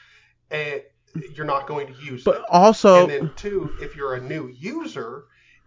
[0.50, 0.82] and
[1.34, 2.44] you're not going to use it but it.
[2.50, 5.24] also and then two, if you're a new user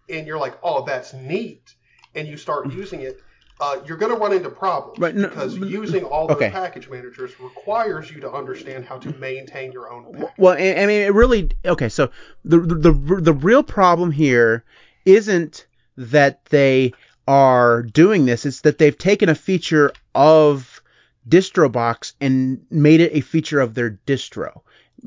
[0.09, 1.75] and you're like, oh, that's neat,
[2.15, 3.19] and you start using it,
[3.59, 6.49] uh, you're going to run into problems Right, no, because using all those okay.
[6.49, 10.29] package managers requires you to understand how to maintain your own package.
[10.37, 11.89] Well, I I mean, it really okay.
[11.89, 12.09] So
[12.45, 14.63] the the the, the real problem here
[15.05, 15.67] isn't
[15.97, 16.93] that they
[17.27, 20.81] are doing this; it's that they've taken a feature of
[21.27, 24.61] DistroBox and made it a feature of their distro.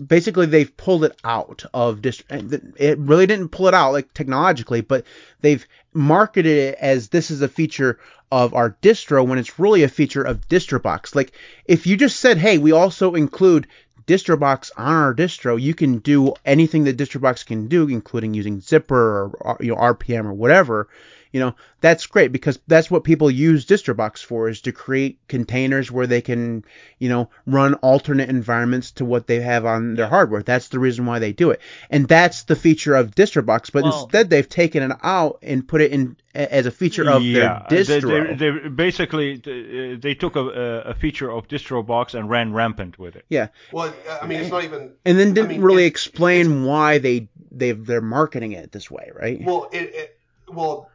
[0.06, 2.72] Basically, they've pulled it out of distro.
[2.76, 5.04] It really didn't pull it out like technologically, but
[5.40, 7.98] they've marketed it as this is a feature
[8.30, 11.14] of our distro when it's really a feature of DistroBox.
[11.14, 11.32] Like
[11.64, 13.68] if you just said, "Hey, we also include
[14.06, 18.90] DistroBox on our distro," you can do anything that DistroBox can do, including using Zypper
[18.92, 20.88] or, or you know RPM or whatever.
[21.36, 25.92] You know that's great because that's what people use DistroBox for is to create containers
[25.92, 26.64] where they can
[26.98, 30.42] you know run alternate environments to what they have on their hardware.
[30.42, 31.60] That's the reason why they do it,
[31.90, 33.70] and that's the feature of DistroBox.
[33.70, 37.22] But Well- instead, they've taken it out and put it in as a feature of
[37.22, 38.38] yeah, their distro.
[38.38, 42.98] They, they basically uh, they took a, a a feature of DistroBox and ran rampant
[42.98, 43.26] with it.
[43.28, 44.92] yeah, Well, I mean, it's not even.
[45.04, 49.12] and then didn't mean, really it's- explain why they they they're marketing it this way,
[49.14, 49.38] right?
[49.44, 50.18] Well, it, it
[50.48, 50.88] well,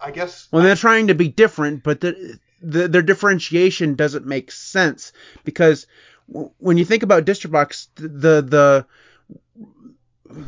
[0.00, 4.52] I guess Well, they're trying to be different, but the, the, their differentiation doesn't make
[4.52, 5.12] sense
[5.44, 5.86] because
[6.30, 8.86] w- when you think about DistroBox, the the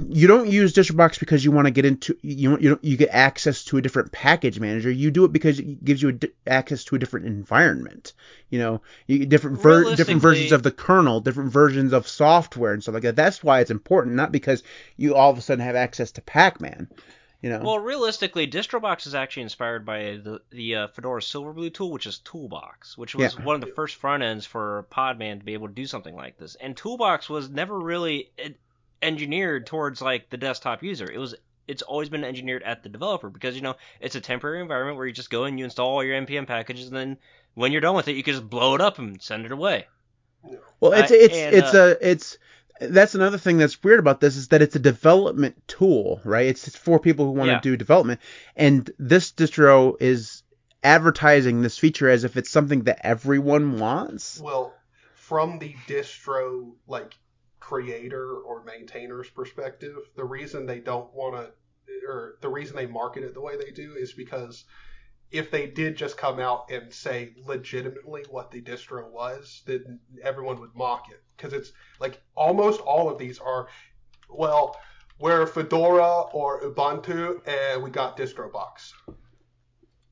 [0.09, 3.65] you don't use DistroBox because you want to get into you you you get access
[3.65, 4.91] to a different package manager.
[4.91, 8.13] You do it because it gives you a di- access to a different environment.
[8.51, 12.83] You know, you, different ver- different versions of the kernel, different versions of software and
[12.83, 13.17] stuff like that.
[13.17, 14.63] That's why it's important, not because
[14.97, 16.89] you all of a sudden have access to Pacman.
[17.43, 17.61] You know.
[17.61, 22.19] Well, realistically, DistroBox is actually inspired by the the uh, Fedora Silverblue tool, which is
[22.19, 23.45] Toolbox, which was Yeah.
[23.45, 26.37] one of the first front ends for Podman to be able to do something like
[26.37, 26.55] this.
[26.57, 28.31] And Toolbox was never really
[29.01, 31.11] engineered towards like the desktop user.
[31.11, 31.35] It was
[31.67, 35.07] it's always been engineered at the developer because you know it's a temporary environment where
[35.07, 37.17] you just go and you install all your npm packages, and then
[37.55, 39.87] when you're done with it, you can just blow it up and send it away.
[40.81, 42.39] Well, it's it's and, it's uh, a it's
[42.81, 46.47] that's another thing that's weird about this is that it's a development tool, right?
[46.47, 47.57] It's, it's for people who want Yeah.
[47.57, 48.21] to do development,
[48.57, 50.43] and this distro is
[50.83, 54.41] advertising this feature as if it's something that everyone wants.
[54.41, 54.75] Well,
[55.15, 57.17] from the distro like
[57.61, 61.53] creator or maintainer's perspective, the reason they don't want to,
[62.09, 64.65] or the reason they market it the way they do, is because
[65.31, 70.59] if they did just come out and say legitimately what the distro was, then everyone
[70.61, 73.69] would mock it because it's like almost all of these are,
[74.29, 74.77] well,
[75.19, 78.93] we're Fedora or Ubuntu and we got DistroBox.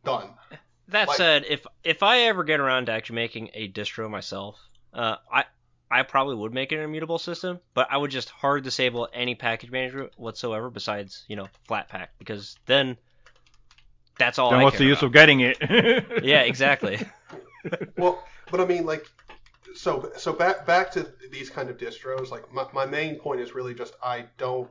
[0.04, 0.30] Done.
[0.88, 4.58] That Like- said, if if I ever get around to actually making a distro myself,
[4.94, 5.44] uh, I
[5.90, 9.70] I probably would make an immutable system, but I would just hard disable any package
[9.70, 12.96] manager whatsoever besides you know Flatpak because then
[14.18, 14.50] that's all.
[14.50, 15.06] then I what's the care use about.
[15.08, 15.58] of getting it?
[16.24, 16.98] Yeah, exactly.
[17.98, 19.10] Well, but I mean, like,
[19.74, 22.30] so so back back to these kind of distros.
[22.30, 24.70] Like, my, my main point is really just I don't.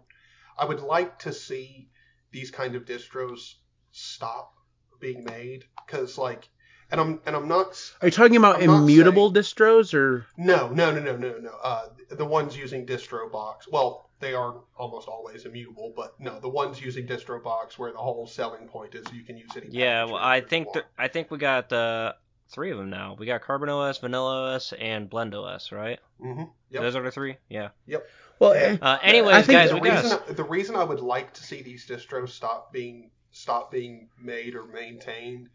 [0.58, 1.90] I would like to see
[2.32, 3.56] these kind of distros
[3.92, 4.54] stop
[5.00, 6.50] being made because, like,
[6.92, 7.80] and I'm and I'm not.
[8.02, 10.26] Are you talking about I'm not immutable distros or?
[10.38, 11.52] No, no, no, no, no, no.
[11.64, 13.72] Uh, the ones using DistroBox.
[13.72, 18.26] Well, they are almost always immutable, but no, the ones using DistroBox where the whole
[18.26, 19.68] selling point is you can use any.
[19.70, 20.74] yeah, well, I think want.
[20.76, 22.14] th- I think we got uh,
[22.50, 23.16] three of them now.
[23.18, 26.00] We got Carbon OS, Vanilla OS, and Blend OS, right?
[26.22, 26.82] Mhm, Yep.
[26.82, 27.38] Those are the three.
[27.50, 27.70] Yeah.
[27.86, 28.08] Yep.
[28.40, 28.78] Well, Yeah.
[28.82, 31.62] Uh, anyways, I guys, the we got reason the reason I would like to see
[31.62, 35.50] these distros stop being stop being made or maintained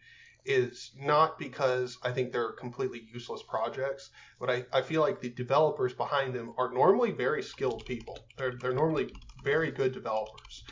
[0.44, 4.10] is not because I think they're completely useless projects,
[4.40, 8.18] but I, I feel like the developers behind them are normally very skilled people.
[8.36, 9.10] They're they're normally
[9.42, 10.64] very good developers,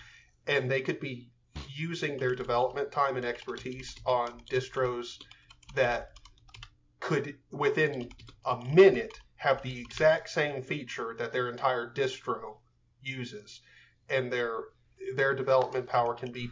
[0.47, 1.30] and they could be
[1.68, 5.18] using their development time and expertise on distros
[5.74, 6.12] that
[7.01, 8.10] could within
[8.44, 12.56] a minute have the exact same feature that their entire distro
[13.02, 13.60] uses
[14.09, 14.59] and their
[15.14, 16.51] their development power can be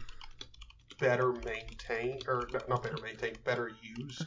[0.99, 4.21] better maintained or not better maintained, better used.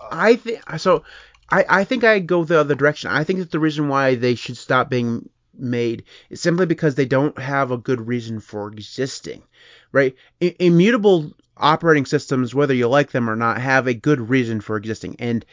[0.00, 1.04] Uh, I think so.
[1.50, 3.10] I, I think I go the other direction.
[3.10, 7.06] I think that the reason why they should stop being made is simply because they
[7.06, 9.42] don't have a good reason for existing,
[9.92, 10.14] right?
[10.42, 14.76] I, immutable operating systems, whether you like them or not, have a good reason for
[14.76, 15.16] existing.
[15.18, 15.44] And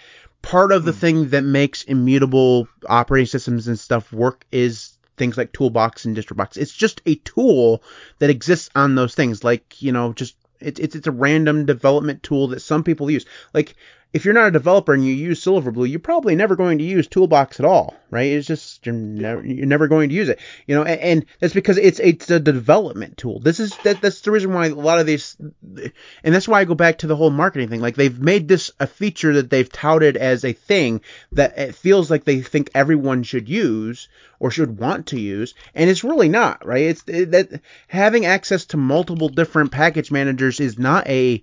[0.41, 0.97] part of the Hmm.
[0.99, 6.57] thing that makes immutable operating systems and stuff work is things like Toolbox and DistroBox.
[6.57, 7.83] It's just a tool
[8.19, 9.43] that exists on those things.
[9.43, 13.25] Like, you know, just it's it's it's a random development tool that some people use.
[13.53, 13.75] Like
[14.13, 17.07] if you're not a developer and you use Silverblue, you're probably never going to use
[17.07, 18.31] Toolbox at all, right?
[18.31, 20.83] It's just you're never you're never going to use it, you know.
[20.83, 23.39] And, and that's because it's it's a development tool.
[23.39, 26.65] This is that that's the reason why a lot of these, and that's why I
[26.65, 27.81] go back to the whole marketing thing.
[27.81, 32.11] Like they've made this a feature that they've touted as a thing that it feels
[32.11, 34.09] like they think everyone should use
[34.39, 36.83] or should want to use, and it's really not, right?
[36.83, 41.41] It's it, that having access to multiple different package managers is not a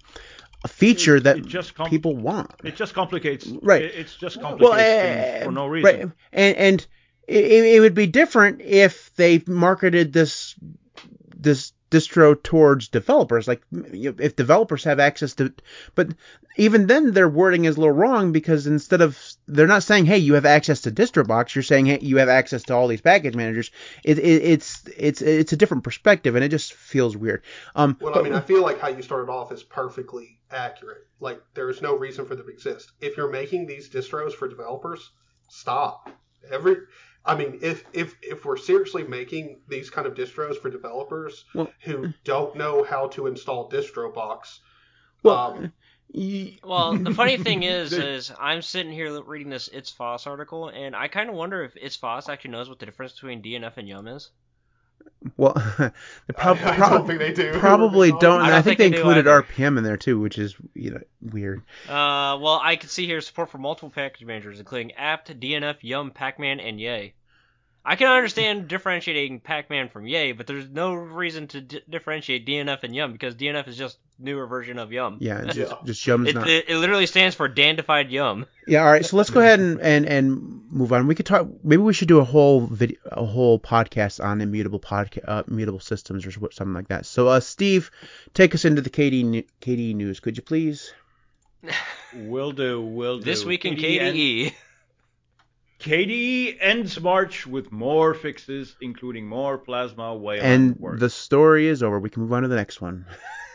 [0.65, 2.53] a feature It- that it just com- people want.
[2.65, 3.47] It just complicates.
[3.47, 3.83] Right.
[3.83, 5.85] It, it's just complicates things uh, for no reason.
[5.85, 6.11] Right.
[6.33, 6.87] And and
[7.27, 7.45] it,
[7.77, 10.55] it would be different if they marketed this
[11.37, 13.49] this distro towards developers.
[13.49, 15.53] Like if developers have access to,
[15.95, 16.09] but
[16.57, 19.19] even then their wording is a little wrong because instead of
[19.49, 22.63] they're not saying hey you have access to DistroBox, you're saying hey you have access
[22.65, 23.71] to all these package managers.
[24.05, 27.43] It, it it's it's it's a different perspective and it just feels weird.
[27.75, 31.07] Um, Well, but- I mean, I feel like how you started off is perfectly accurate.
[31.21, 32.93] Like, there is no reason for them to exist.
[33.01, 35.11] If you're making these distros for developers,
[35.49, 36.09] stop.
[36.51, 36.77] Every,
[37.25, 41.73] I mean, if if if we're seriously making these kind of distros for developers Well-
[41.83, 44.61] who don't know how to install DistroBox,
[45.23, 45.73] well, um,
[46.65, 50.97] Well, the funny thing is, is I'm sitting here reading this It's Foss article, and
[50.97, 53.89] I kind of wonder if It's Foss actually knows what the difference between DNF and
[53.89, 54.31] Yum is.
[55.37, 57.53] Well, the prob- I, I prob- don't think they do.
[57.59, 58.41] probably don't.
[58.41, 59.43] I don't I think, think they, they do included either.
[59.43, 61.61] RPM in there too, which is you know weird.
[61.87, 66.11] Uh, well, I can see here support for multiple package managers, including apt, DNF, Yum,
[66.11, 67.13] Pacman, and Yay.
[67.83, 72.85] I can understand differentiating Pacman from Yay, but there's no reason to di- differentiate DNF
[72.85, 75.17] and Yum because DNF is just newer version of Yum.
[75.21, 75.77] Yeah, just, Yeah.
[75.85, 76.47] just Yum's It, not.
[76.47, 78.45] it, it literally stands for Dandified Yum.
[78.67, 79.05] Yeah, all right.
[79.05, 81.07] So let's go ahead and, and, and move on.
[81.07, 81.49] We could talk.
[81.65, 85.81] Maybe we should do a whole video, a whole podcast on immutable podca- uh, immutable
[85.81, 87.07] systems or something like that.
[87.07, 87.91] So, uh, Steve,
[88.35, 90.93] take us into the KD KDE news, could you please?
[92.15, 92.81] Will do.
[92.83, 93.25] Will do.
[93.25, 94.55] This week in KDE KDE.
[95.81, 101.01] KDE ends March with more fixes, including more plasma whale And work.
[101.01, 101.99] the story is over.
[101.99, 103.07] We can move on to the next one.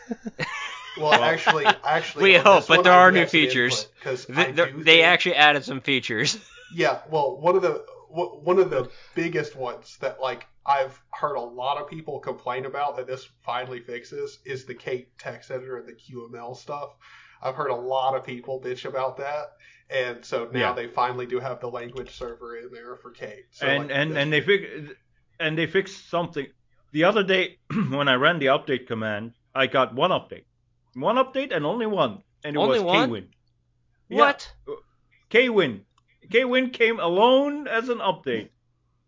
[0.98, 3.82] well, actually, actually, We oh, hope, but there I are new features.
[3.84, 6.38] input, 'cause They, I they're- do they think- actually added some features.
[6.74, 11.40] Yeah, well, one of the one of the biggest ones that like I've heard a
[11.40, 15.86] lot of people complain about that this finally fixes is the Kate text editor and
[15.86, 16.90] the QML stuff.
[17.40, 19.52] I've heard a lot of people bitch about that,
[19.90, 20.72] and so now Yeah.
[20.72, 23.46] they finally do have the language server in there for Kate.
[23.50, 24.92] So and like, and and they fix
[25.40, 26.46] and they fixed something.
[26.92, 27.58] The other day
[27.90, 30.44] when I ran the update command, I got one update,
[30.94, 33.10] one update and only one, and it Only was one?
[33.10, 33.28] KWin.
[34.08, 34.52] What?
[35.30, 35.80] KWin.
[36.30, 38.50] KWin came alone as an update.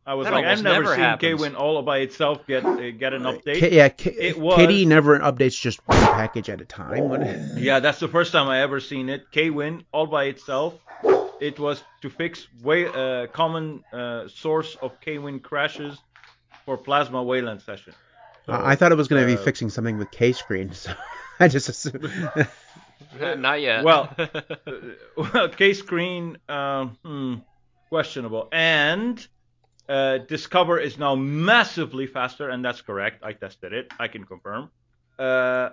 [0.09, 1.43] I was That like, I've never never seen happens.
[1.43, 3.59] KWin all by itself get uh, get an update.
[3.60, 7.10] K- yeah, K- It was- KDE never updates just one package at a time.
[7.10, 7.20] What-
[7.59, 9.30] Yeah, that's the first time I ever seen it.
[9.32, 10.74] KWin all by itself.
[11.40, 15.98] It was to fix way uh, common uh, source of KWin crashes
[16.64, 17.93] for Plasma Wayland session.
[18.47, 20.94] So, I I thought it was going to be uh, fixing something with KScreen, so
[21.39, 22.10] I just assumed.
[23.20, 23.85] Not yet.
[23.85, 24.26] Well, uh,
[25.16, 27.35] well, KScreen, um, hmm,
[27.90, 28.48] questionable.
[28.52, 29.24] And
[29.89, 33.23] uh, Discover is now massively faster, and that's correct.
[33.23, 33.93] I tested it.
[33.98, 34.70] I can confirm.
[35.19, 35.70] Uh,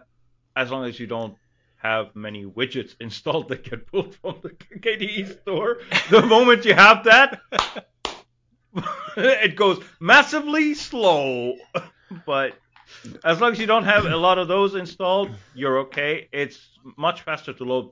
[0.55, 1.35] as long as you don't
[1.77, 5.79] have many widgets installed that get pulled from the KDE store.
[6.09, 7.41] The moment you have that,
[9.17, 11.55] it goes massively slow.
[12.25, 12.53] but
[13.23, 16.29] as long as you don't have a lot of those installed, you're okay.
[16.31, 16.59] It's
[16.97, 17.91] much faster to load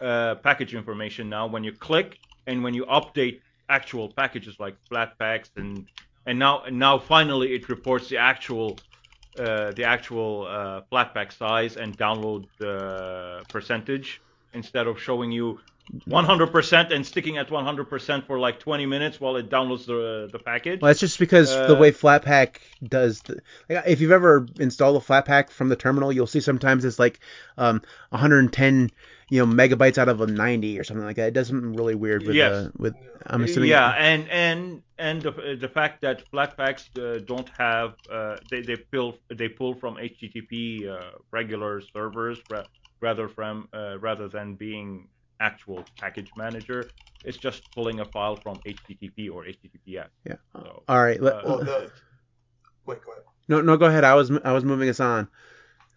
[0.00, 5.50] uh, package information now when you click and when you update actual packages like Flatpaks
[5.56, 5.86] and
[6.26, 8.78] and now and now finally it reports the actual
[9.38, 14.22] uh, the actual uh, Flatpak size and download uh, percentage
[14.52, 15.60] instead of showing you
[16.06, 20.80] 100% and sticking at 100% for like 20 minutes while it downloads the the package.
[20.80, 22.56] Well, that's just because the Uh, way Flatpak
[22.86, 23.22] does.
[23.22, 26.98] The, like, if you've ever installed a Flatpak from the terminal, you'll see sometimes it's
[26.98, 27.20] like
[27.56, 28.90] um, 110
[29.28, 31.28] you know megabytes out of a 90 or something like that.
[31.28, 32.66] It does something really weird with Yes.
[32.66, 32.94] uh, with
[33.26, 33.70] I'm assuming.
[33.70, 38.76] Yeah, and and and the, the fact that Flatpaks uh, don't have uh, they they
[38.76, 42.38] pull they pull from HTTP uh, regular servers
[43.00, 45.08] rather from uh, rather than being
[45.40, 46.92] actual package manager.
[47.22, 50.08] It's just pulling a file from HTTP or HTTPS.
[50.24, 50.36] Yeah.
[50.54, 51.20] So, All right.
[51.20, 51.90] Let, Uh, Well, the,
[52.86, 53.24] wait, go ahead.
[53.48, 54.04] no, no, go ahead.
[54.04, 55.28] I was I was moving us on.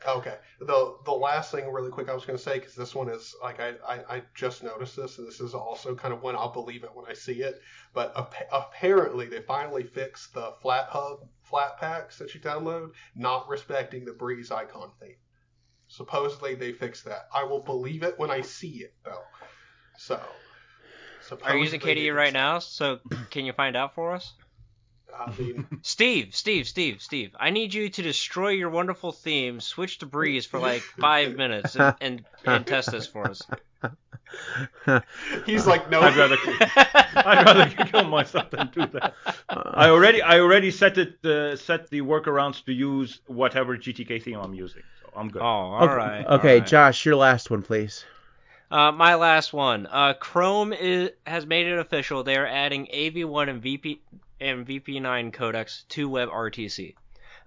[0.08, 0.38] Okay.
[0.62, 3.36] The the last thing really quick I was going to say because this one is
[3.44, 6.54] like I, I I just noticed this and this is also kind of when I'll
[6.54, 7.60] believe it when I see it.
[7.94, 13.50] But ap- apparently they finally fixed the flat hub flat packs that you download not
[13.50, 15.16] respecting the Breeze icon theme.
[15.90, 17.28] Supposedly they fixed that.
[17.34, 19.24] I will believe it when I see it though.
[19.98, 20.20] So.
[21.44, 22.60] Are you using KDE right now?
[22.60, 23.00] So
[23.30, 24.34] can you find out for us?
[25.20, 25.34] that.
[25.34, 27.36] I mean, Steve, Steve, Steve, Steve.
[27.40, 31.76] I need you to destroy your wonderful theme, switch to Breeze for like five minutes,
[31.76, 33.42] and, and, and test this for us.
[35.46, 36.02] he's like no.
[36.02, 36.38] I'd rather
[37.16, 39.14] I'd rather kill myself than do that.
[39.50, 44.40] I already I already set it uh, set the workarounds to use whatever GTK theme
[44.40, 45.42] I'm using, so I'm good.
[45.42, 46.26] Oh, all okay, right.
[46.26, 46.68] Okay, all right.
[46.68, 48.06] Josh, your last one, please.
[48.72, 49.88] Uh, my last one.
[49.88, 52.24] Uh, Chrome is, has made it official.
[52.24, 54.02] They are adding AV1 and VP
[54.40, 56.96] and VP9 codecs to WebRTC.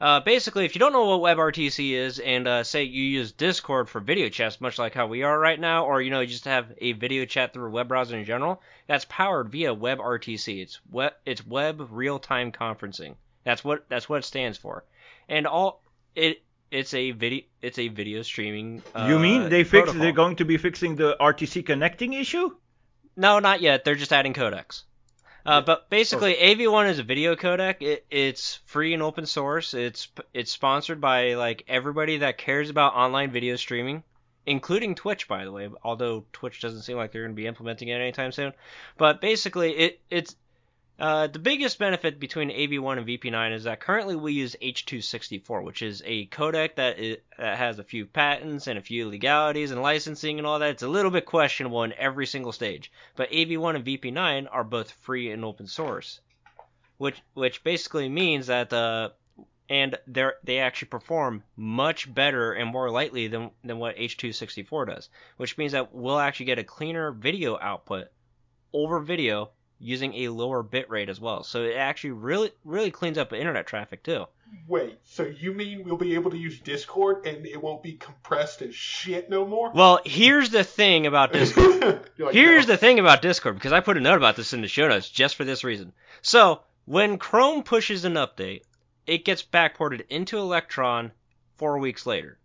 [0.01, 3.89] Uh, basically, if you don't know what WebRTC is, and uh, say you use Discord
[3.89, 6.45] for video chats, much like how we are right now, or you know you just
[6.45, 10.61] have a video chat through a web browser in general, that's powered via WebRTC.
[10.61, 13.15] It's web it's web real time conferencing.
[13.45, 14.85] That's what that's what it stands for,
[15.29, 15.81] and all
[16.17, 16.43] it
[16.73, 18.83] it's a video it's a video streaming.
[18.95, 20.01] Uh, you mean they fix protocol.
[20.01, 22.51] they're going to be fixing the RTC connecting issue?
[23.17, 23.85] No, not yet.
[23.85, 24.83] They're just adding codecs.
[25.45, 27.83] Uh, but basically, AV1 is a video codec.
[27.83, 29.75] It, it's free and open source.
[29.75, 34.05] It's it's sponsored by like everybody that cares about online video streaming,
[34.47, 35.69] including Twitch, by the way.
[35.83, 38.53] Although Twitch doesn't seem like they're going to be implementing it anytime soon.
[38.97, 40.37] But basically, it it's
[41.03, 45.83] uh, the biggest benefit between AV1 and VP9 is that currently we use H264, which
[45.83, 46.97] is a codec that,
[47.39, 50.71] that has a few patents and a few legalities and licensing and all that.
[50.71, 52.93] It's a little bit questionable in every single stage.
[53.17, 56.21] But AV1 and VP9 are both free and open source,
[56.99, 59.11] which which basically means that uh,
[59.69, 65.09] and they they actually perform much better and more lightly than than what H264 does,
[65.37, 68.07] which means that we'll actually get a cleaner video output
[68.73, 69.51] over video
[69.83, 71.43] using a lower bit rate as well.
[71.43, 74.27] So it actually really really cleans up internet traffic too.
[74.69, 78.61] Wait, so you mean we'll be able to use Discord and it won't be compressed
[78.63, 79.71] as shit no more?
[79.73, 82.11] Well, here's the thing about Discord.
[82.19, 82.75] Like, Here's no.
[82.75, 85.09] the thing about Discord, because I put a note about this in the show notes
[85.09, 85.93] just for this reason.
[86.21, 88.63] So, when Chrome pushes an update,
[89.07, 91.13] it gets backported into Electron
[91.57, 92.39] four weeks later.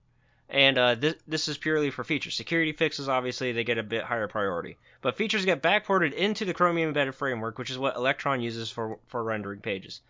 [0.50, 2.36] And uh, this, this is purely for features.
[2.36, 4.78] Security fixes, obviously, they get a bit higher priority.
[5.02, 8.98] But features get backported into the Chromium Embedded Framework, which is what Electron uses for,
[9.08, 10.02] for rendering pages.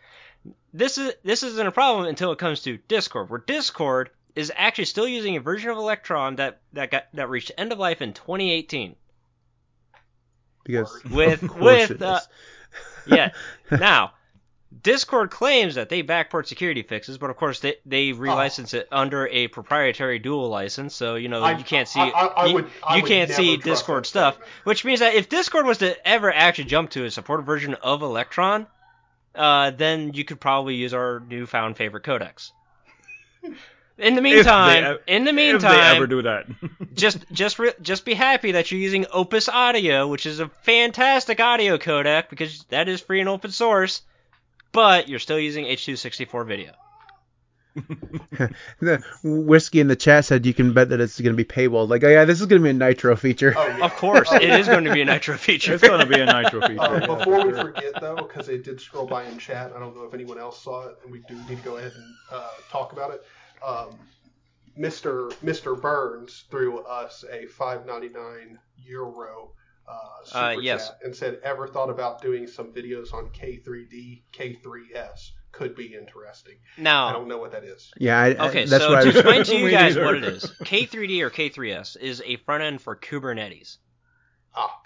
[0.73, 4.85] This is this isn't a problem until it comes to Discord, where Discord is actually
[4.85, 8.13] still using a version of Electron that that got that reached end of life in
[8.13, 8.95] 2018.
[10.63, 12.19] Because With with it uh,
[13.07, 13.31] yeah.
[13.71, 14.13] Now,
[14.83, 19.27] Discord claims that they backport security fixes, but of course they they relicense it under
[19.27, 22.53] a proprietary dual license, so you know I- you can't see I- I- I you,
[22.55, 24.33] would- I you can't see Discord that stuff.
[24.35, 24.53] statement.
[24.65, 28.01] Which means that if Discord was to ever actually jump to a supported version of
[28.01, 28.67] Electron,
[29.35, 32.51] uh, then you could probably use our newfound favorite codecs.
[33.43, 33.51] In
[33.97, 36.45] the If they meantime, ev- in the If they meantime, ever do that.
[36.93, 41.39] just just re- just be happy that you're using Opus Audio, which is a fantastic
[41.39, 44.01] audio codec because that is free and open source,
[44.71, 46.71] but you're still using H264 video.
[48.79, 51.89] the whiskey in the chat said you can bet that it's going to be paywalled.
[51.89, 53.53] Like, oh yeah, this is going to be a nitro feature.
[53.55, 53.85] Oh, yeah.
[53.85, 55.73] Of course, it is going to be a Nitro feature.
[55.75, 56.81] it's gonna be a nitro feature.
[56.81, 57.73] Uh, yeah, before for we sure.
[57.73, 60.61] forget, though, because it did scroll by in chat, I don't know if anyone else
[60.61, 63.23] saw it, and we do need to go ahead and uh, talk about it.
[63.65, 63.99] Um,
[64.77, 65.31] Mr.
[65.43, 65.79] Mr.
[65.79, 69.51] Burns threw us a 5.99 euro
[69.87, 70.87] uh, super Uh, yes.
[70.89, 75.31] chat and said, "Ever thought about doing some videos on K3D, K3S?
[75.53, 76.55] Could be interesting.
[76.77, 77.91] No I don't know what that is.
[77.97, 79.15] Yeah, I, I- okay, that's so what I to was.
[79.15, 80.05] explain to you guys neither.
[80.05, 83.77] what it is, K3D or K3S is a front end for Kubernetes.
[84.55, 84.79] Ah,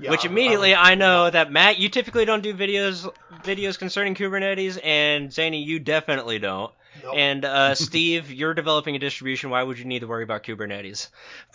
[0.00, 3.08] yeah, Which immediately I'm- I know that Matt, you typically don't do videos
[3.44, 6.72] videos concerning Kubernetes, and Zaney, you definitely don't.
[7.04, 7.14] Nope.
[7.16, 9.50] And uh, Steve, you're developing a distribution.
[9.50, 11.10] Why would you need to worry about Kubernetes?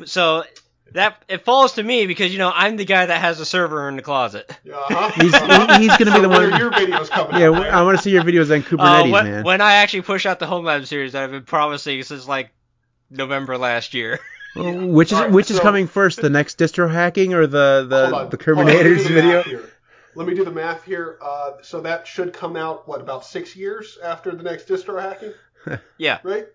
[0.06, 0.44] So
[0.91, 3.88] that it falls to me because you know I'm the guy that has the server
[3.89, 4.45] in the closet.
[4.72, 5.10] Uh-huh.
[5.10, 7.68] He's- he- he's gonna be the one- your videos coming Yeah, out.
[7.69, 8.64] I want to see your videos on Uh,
[9.03, 9.43] Kubernetes, when, man.
[9.43, 12.51] when I actually push out the Home Lab series that I've been promising since like
[13.10, 14.19] November last year.
[14.55, 18.05] Which is All right, which is coming first, the next distro hacking or the the,
[18.15, 18.30] on.
[18.30, 19.38] the Hold on, let me Terminator's do the video?
[19.38, 19.69] math here.
[20.15, 21.18] Let me do the math here.
[21.19, 25.34] Uh, so that should come out what about six years after the next distro hacking,
[25.97, 26.19] Yeah.
[26.22, 26.45] right?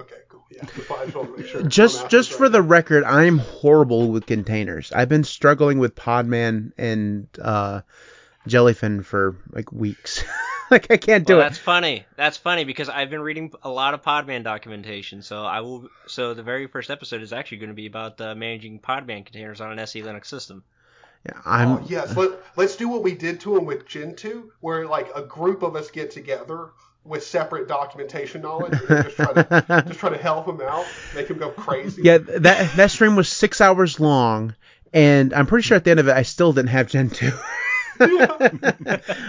[0.00, 0.44] Okay, cool.
[0.50, 1.62] Yeah, just I just make sure.
[1.62, 2.52] Just just for right.
[2.52, 4.92] the record, I'm horrible with containers.
[4.92, 7.82] I've been struggling with Podman and uh,
[8.48, 10.24] Jellyfin for like weeks.
[10.70, 11.48] like I can't do Well, it.
[11.50, 12.04] that's funny.
[12.16, 15.22] That's funny because I've been reading a lot of Podman documentation.
[15.22, 15.88] So I will.
[16.06, 19.60] So the very first episode is actually going to be about uh, managing Podman containers
[19.60, 20.64] on an SELinux system.
[21.26, 24.86] Yeah, I'm Oh yes, Let, let's do what we did to him with Gentoo, where
[24.86, 26.70] like a group of us get together
[27.04, 31.28] with separate documentation knowledge and just try to just try to help him out, make
[31.28, 32.02] him go crazy.
[32.04, 32.18] yeah.
[32.18, 34.54] That that stream was six hours long,
[34.92, 37.32] and I'm pretty sure at the end of it, I still didn't have Gentoo.
[38.00, 38.08] All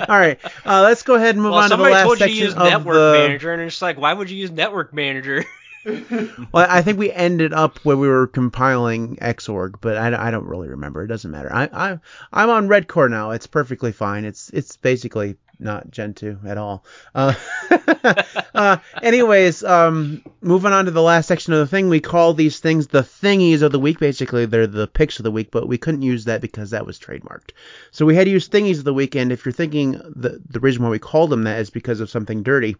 [0.09, 2.25] right, uh, let's go ahead and move well, on to the somebody last told you
[2.27, 3.13] section use of Network the.
[3.13, 5.45] Manager, and it's like, why would you use Network Manager?
[5.85, 10.45] Well, I think we ended up where we were compiling Xorg, but I, I don't
[10.45, 11.03] really remember.
[11.03, 11.53] It doesn't matter.
[11.53, 11.99] I, I
[12.31, 13.31] I'm on Redcore now.
[13.31, 14.23] It's perfectly fine.
[14.23, 16.83] It's it's basically not Gentoo at all.
[17.13, 17.33] Uh,
[18.55, 22.59] uh, anyways, um, moving on to the last section of the thing, we call these
[22.59, 23.99] things the thingies of the week.
[23.99, 26.99] Basically, they're the picks of the week, but we couldn't use that because that was
[26.99, 27.51] trademarked.
[27.91, 29.15] So we had to use thingies of the week.
[29.15, 32.09] And if you're thinking the the reason why we called them that is because of
[32.09, 32.75] something dirty,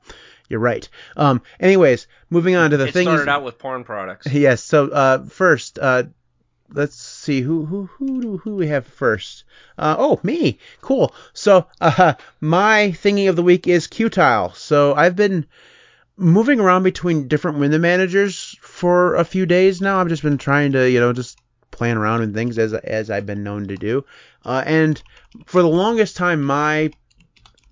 [0.49, 0.87] you're right.
[1.15, 3.03] Um, anyways, moving on to the it thingies.
[3.03, 4.27] started out with porn products.
[4.31, 4.63] Yes.
[4.63, 6.03] So uh, first, uh,
[6.73, 9.43] let's see who who who do who we have first.
[9.77, 10.59] Uh, oh, me.
[10.81, 11.13] Cool.
[11.33, 14.55] So uh, my thingy of the week is Qtile.
[14.55, 15.45] So I've been
[16.17, 19.99] moving around between different window managers for a few days now.
[19.99, 21.39] I've just been trying to you know just
[21.71, 24.05] playing around with things as as I've been known to do.
[24.45, 25.01] Uh, and
[25.45, 26.91] for the longest time, my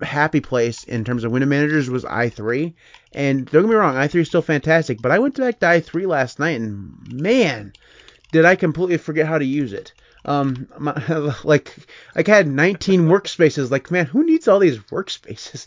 [0.01, 2.73] happy place in terms of window managers was i3.
[3.13, 6.07] And don't get me wrong, i3 is still fantastic, but I went back to i3
[6.07, 7.73] last night and man,
[8.31, 9.93] did I completely forget how to use it.
[10.23, 10.93] Um, my,
[11.43, 11.75] like,
[12.15, 13.71] like I had 19 workspaces.
[13.71, 15.65] Like, man, who needs all these workspaces?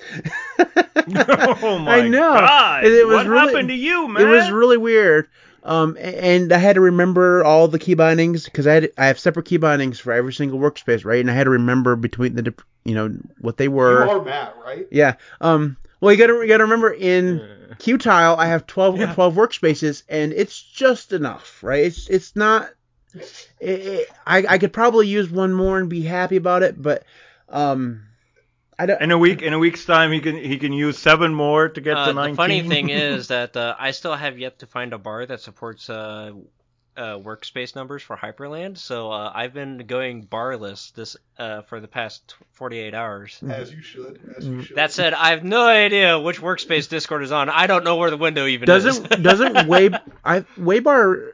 [1.63, 2.35] oh my I know.
[2.35, 2.85] god!
[2.85, 4.23] It- it was what really- happened to you, man?
[4.23, 5.29] It was really weird.
[5.65, 9.19] Um, and I had to remember all the key bindings because I had I have
[9.19, 11.21] separate key bindings for every single workspace, right?
[11.21, 12.53] And I had to remember between the,
[12.85, 14.05] you know, what they were.
[14.05, 14.21] You were.
[14.21, 14.87] are Matt, right?
[14.91, 15.15] Yeah.
[15.41, 15.79] Um.
[16.03, 17.39] Well, you gotta you gotta remember in
[17.79, 19.15] Qtile I have 12, Yeah.
[19.15, 21.85] 12 workspaces and it's just enough, right?
[21.85, 22.71] It's it's not.
[23.15, 27.05] It, it, I I could probably use one more and be happy about it, but
[27.49, 28.03] um,
[28.79, 29.01] I don't.
[29.01, 31.81] In a week, in a week's time, he can he can use seven more to
[31.81, 32.37] get Uh, to the 19.
[32.37, 35.89] funny thing is that uh, I still have yet to find a bar that supports
[35.89, 36.33] uh,
[36.97, 38.79] uh, workspace numbers for Hyprland.
[38.79, 43.39] So uh, I've been going barless this uh, for the past 48 hours.
[43.49, 44.21] As you should.
[44.37, 44.77] As you should.
[44.77, 47.49] That said, I have no idea which workspace Discord is on.
[47.49, 49.23] I don't know where the window even doesn't is.
[49.23, 49.95] doesn't Wave
[50.25, 51.33] I Waybar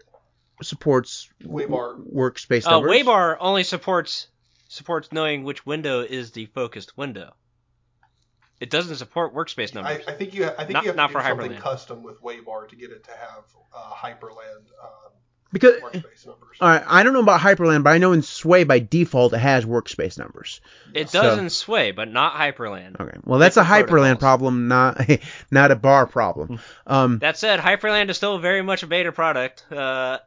[0.62, 2.12] supports Waybar.
[2.12, 2.92] workspace uh, numbers?
[2.92, 4.28] Waybar only supports
[4.68, 7.34] supports knowing which window is the focused window.
[8.60, 10.00] It doesn't support workspace numbers.
[10.06, 10.44] I think you.
[10.44, 12.90] I think Not- you have not to do for something custom with Waybar to get
[12.90, 15.12] it to have uh, Hyprland um,
[15.52, 16.56] because workspace numbers.
[16.60, 19.38] all right, I don't know about Hyprland, but I know in Sway by default it
[19.38, 20.60] has workspace numbers.
[20.94, 23.00] it so- does in Sway, but not Hyprland.
[23.00, 24.18] Okay, well that's a Hyprland protocols.
[24.20, 25.00] problem, not
[25.50, 26.60] not a bar problem.
[26.86, 29.64] Um, That said, Hyprland is still very much a beta product.
[29.72, 30.18] Uh,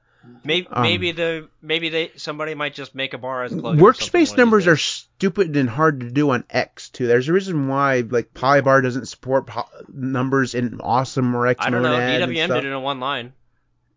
[0.43, 3.81] maybe Um, maybe the maybe they somebody might just make a bar as plugin.
[3.81, 7.07] or workspace numbers are stupid and hard to do on X too.
[7.07, 11.69] There's a reason why like Polybar doesn't support po- numbers in Awesome or X I
[11.69, 11.91] don't know.
[11.91, 13.33] Monad DWM did it in one line.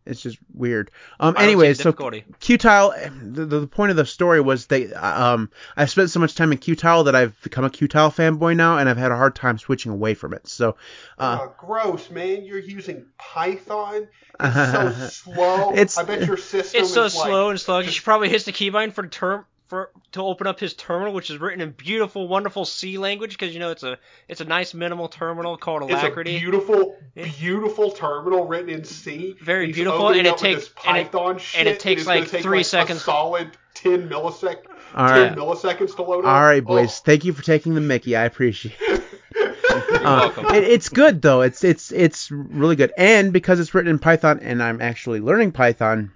[0.07, 0.91] It's just weird.
[1.21, 1.31] Um.
[1.31, 1.93] I don't see Anyways, the so.
[1.93, 3.35] Qtile.
[3.35, 4.93] The, the point of the story was they.
[4.93, 5.51] Um.
[5.77, 8.89] I've spent so much time in Qtile that I've become a Qtile fanboy now, and
[8.89, 10.47] I've had a hard time switching away from it.
[10.49, 10.77] So.
[11.19, 12.45] Uh, Oh, gross, man!
[12.45, 14.09] You're using Python.
[14.41, 14.93] It's so
[15.35, 15.73] slow.
[15.73, 17.87] It's- I bet your system It's so is like, slow and sluggish.
[17.89, 21.31] just- He probably hits the keybind for term for to open up his terminal, which
[21.31, 23.99] is written in beautiful, wonderful C language because you know it's a
[24.29, 25.93] it's a nice minimal terminal called Alacritty.
[25.93, 26.37] It's Alacritty.
[26.37, 27.25] a beautiful, Yeah.
[27.39, 29.35] beautiful terminal written in C.
[29.43, 32.09] Very He's beautiful, and it takes- this and it- Python shit, and it takes, it's
[32.09, 33.01] gonna like, take, three like, seconds.
[33.01, 34.57] A solid ten millisec,
[34.95, 35.37] all ten right.
[35.37, 36.31] milliseconds to load up.
[36.31, 37.01] All right, Oh, boys.
[37.01, 38.17] Thank you for taking the Mickey.
[38.17, 38.75] I appreciate.
[38.81, 39.03] it.
[39.37, 40.47] You're Uh, welcome.
[40.55, 41.43] it, it's good though.
[41.43, 45.53] It's it's it's really good, and because it's written in Python, and I'm actually learning
[45.53, 46.13] Python.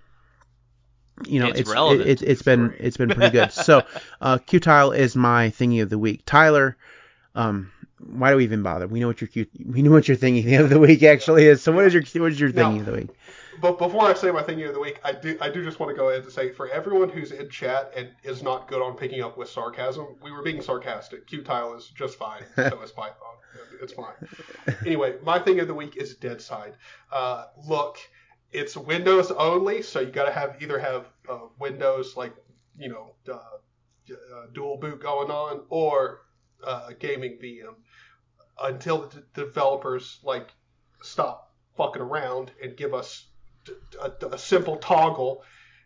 [1.26, 2.08] You know, It's it's relevant.
[2.08, 3.52] It, it's been it's been pretty good.
[3.60, 3.82] So,
[4.20, 6.22] uh, Qtile is my thingy of the week.
[6.26, 6.76] Tyler,
[7.34, 8.86] um, why do we even bother?
[8.86, 11.62] We know what your Q, we know what your thingy of the week actually is.
[11.62, 12.64] So, what is your what is your No.
[12.64, 13.08] thingy of the week?
[13.60, 15.90] But before I say my thingy of the week, I do I do just want
[15.90, 18.96] to go ahead and say for everyone who's in chat and is not good on
[18.96, 21.26] picking up with sarcasm, we were being sarcastic.
[21.28, 22.42] Qtile is just fine.
[22.56, 23.14] so is Python.
[23.82, 24.14] It's fine.
[24.86, 26.74] Anyway, my thing of the week is Deadside.
[27.12, 27.98] Uh, look,
[28.52, 32.34] it's Windows only, so you got to have either have uh, Windows like
[32.78, 36.22] you know uh, uh, dual boot going on or
[36.64, 37.74] uh, gaming VM
[38.62, 40.48] until the developers like
[41.02, 43.26] stop fucking around and give us
[44.02, 45.42] a simple toggle.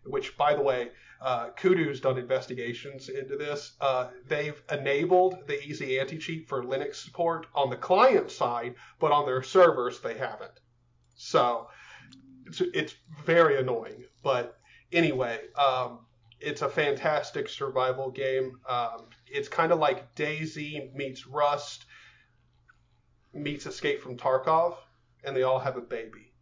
[0.07, 0.91] Which, by the way,
[1.23, 3.73] uh, Kudu's done investigations into this.
[3.81, 9.25] Uh, they've enabled the easy anti-cheat for Linux support on the client side, but on
[9.25, 10.61] their servers they haven't.
[11.15, 11.69] So
[12.47, 12.95] it's, it's
[13.25, 14.05] very annoying.
[14.23, 14.59] But
[14.93, 16.01] anyway, um,
[16.41, 18.59] it's a fantastic survival game.
[18.69, 21.87] Um, it's kind of like DayZ meets Rust
[23.33, 24.77] meets Escape from Tarkov,
[25.25, 26.33] and they all have a baby.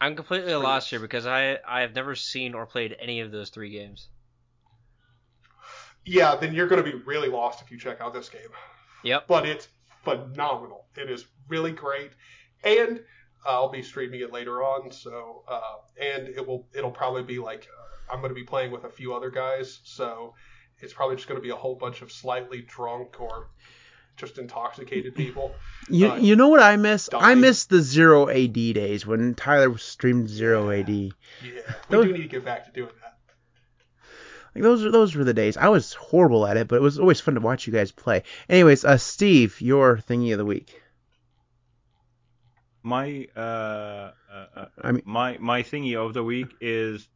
[0.00, 3.30] I'm completely Pretty lost here because I I have never seen or played any of
[3.30, 4.08] those three games.
[6.04, 8.42] Yeah, then you're going to be really lost if you check out this game.
[9.04, 9.26] Yep.
[9.26, 9.68] But it's
[10.02, 10.84] phenomenal.
[10.96, 12.10] It is really great,
[12.62, 13.00] and
[13.44, 14.90] I'll be streaming it later on.
[14.90, 15.60] So, uh,
[16.00, 18.90] and it will it'll probably be like uh, I'm going to be playing with a
[18.90, 19.80] few other guys.
[19.84, 20.34] So
[20.80, 23.48] it's probably just going to be a whole bunch of slightly drunk or
[24.16, 25.54] just intoxicated people.
[25.88, 27.08] You Uh, you know what I miss?
[27.12, 27.40] I dying.
[27.40, 30.88] miss the zero AD days when Tyler streamed zero AD.
[30.88, 31.10] Yeah,
[31.42, 31.52] we
[31.90, 33.18] Those- do need to get back to doing that.
[34.54, 35.56] Like those are those were the days.
[35.56, 38.22] I was horrible at it, but it was always fun to watch you guys play.
[38.48, 40.80] Anyways, uh, Steve, your thingy of the week.
[42.86, 44.12] My uh, uh,
[44.54, 47.08] uh, I mean, my my thingy of the week is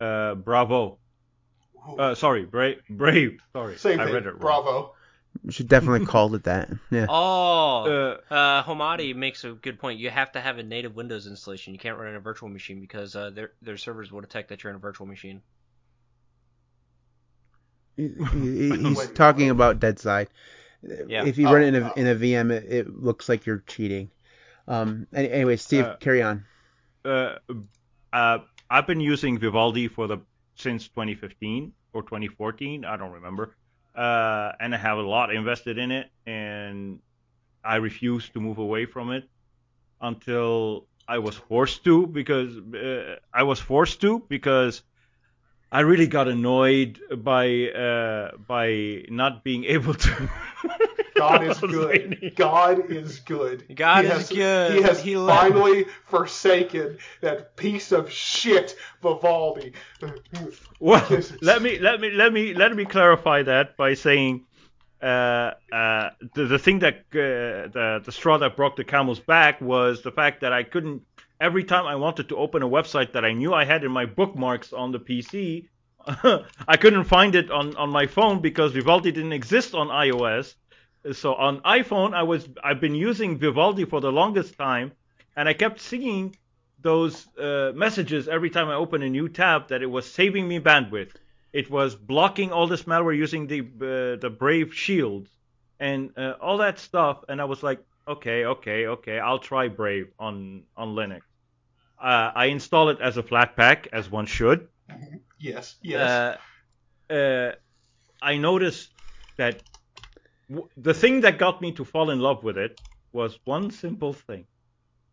[0.00, 0.98] uh, Bravo.
[1.98, 2.82] Uh, sorry, Brave.
[2.90, 3.40] Brave.
[3.54, 4.14] Sorry, Same I thing.
[4.14, 4.40] read it wrong.
[4.40, 4.94] Bravo.
[5.44, 6.68] you should definitely called it that.
[6.90, 7.06] Yeah.
[7.08, 9.98] Oh, Uh, uh, Homadi makes a good point.
[9.98, 11.72] You have to have a native Windows installation.
[11.72, 14.62] You can't run in a virtual machine because uh, their their servers will detect that
[14.62, 15.40] you're in a virtual machine.
[17.96, 20.28] He- he- he's talking about Deadside.
[21.08, 21.24] Yeah.
[21.24, 21.92] If you run it in Oh, a oh.
[21.96, 24.10] in a VM, it, it looks like you're cheating.
[24.68, 25.06] Um.
[25.14, 26.44] Anyway, Steve, Uh, carry on.
[27.04, 27.36] uh,
[28.12, 28.38] uh,
[28.70, 30.18] I've been using Vivaldi for the
[30.54, 33.56] since 2015 or 2014, I don't remember,
[33.94, 36.98] uh, and I have a lot invested in it, and
[37.64, 39.28] I refuse to move away from it
[40.00, 44.82] until I was forced to because uh, I was forced to because
[45.70, 50.30] I really got annoyed by uh, by not being able to.
[51.16, 52.32] God is good.
[52.36, 53.64] God is good.
[53.76, 54.72] God He is has- good.
[54.76, 59.72] He has He let- finally forsaken that piece of shit, Vivaldi.
[60.80, 61.06] Well,
[61.42, 64.44] let me let me let me let me clarify that by saying
[65.02, 69.60] uh, uh, the the thing that uh, the the straw that broke the camel's back
[69.60, 71.02] was the fact that I couldn't
[71.40, 74.06] every time I wanted to open a website that I knew I had in my
[74.06, 75.68] bookmarks on the PC,
[76.68, 80.54] I couldn't find it on on my phone because Vivaldi didn't exist on iOS.
[81.12, 84.92] So on iPhone, I was I've been using Vivaldi for the longest time,
[85.36, 86.36] and I kept seeing
[86.80, 90.60] those uh, messages every time I open a new tab that it was saving me
[90.60, 91.12] bandwidth.
[91.52, 95.28] It was blocking all this malware using the uh, the Brave Shield
[95.80, 97.24] and uh, all that stuff.
[97.28, 101.27] And I was like, okay, okay, okay, I'll try Brave on on Linux.
[102.00, 104.68] Uh, I install it as a Flatpak, as one should.
[105.38, 106.10] yes, yes.
[106.10, 106.36] Uh,
[107.10, 107.52] Uh,
[108.20, 108.92] I noticed
[109.38, 109.62] that
[110.50, 112.78] w- the thing that got me to fall in love with it
[113.12, 114.44] was one simple thing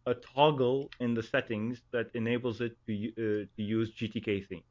[0.05, 4.63] a toggle in the settings that enables it to, uh, to use GTK theme.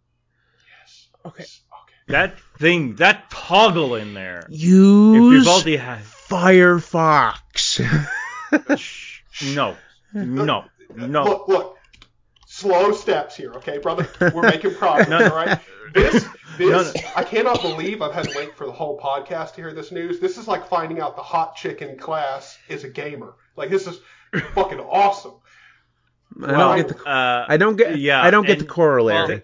[0.79, 1.09] yes.
[1.25, 1.45] okay.
[1.45, 1.95] Okay.
[2.09, 4.47] That thing, that toggle in there.
[4.51, 6.05] You if Use Vivaldi has.
[6.29, 7.81] Firefox.
[9.43, 9.77] No,
[10.13, 10.65] no,
[10.95, 11.25] no.
[11.25, 11.74] Look, look.
[12.65, 14.09] Slow steps here, okay, brother?
[14.33, 15.29] We're making progress, No, no.
[15.29, 15.59] all right?
[15.93, 16.25] This,
[16.57, 16.93] this, No, no.
[17.15, 20.19] I cannot believe I've had to wait for the whole podcast to hear this news.
[20.19, 23.35] This is like finding out the hot chick in class is a gamer.
[23.55, 24.01] Like, this is
[24.55, 25.35] fucking awesome.
[26.43, 27.05] I don't get the.
[27.07, 27.99] uh, I don't get.
[27.99, 29.43] yeah, I don't get the and- corollary.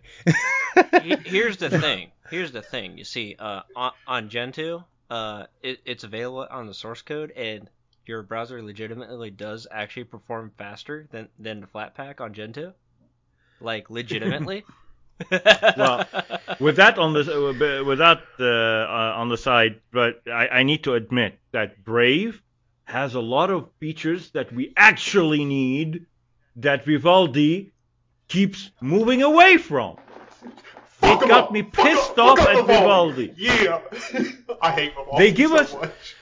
[1.02, 2.10] he- here's the thing.
[2.30, 2.96] Here's the thing.
[2.98, 4.80] You see, uh, on, on Gentoo,
[5.10, 7.68] uh, it, it's available on the source code, and
[8.06, 12.72] your browser legitimately does actually perform faster than than the Flatpak on Gentoo.
[13.60, 14.64] Like legitimately.
[15.30, 16.06] Well,
[16.60, 20.84] with that on the with that uh, uh, on the side, but I, I need
[20.84, 22.40] to admit that Brave
[22.84, 26.06] has a lot of features that we actually need
[26.56, 27.72] that Vivaldi
[28.28, 29.98] keeps moving away from.
[31.02, 31.52] Fuck It 'em got up.
[31.52, 33.34] me pissed fuck off up at Vivaldi.
[33.36, 33.80] Yeah.
[34.62, 36.16] I hate Vivaldi They give so us- much.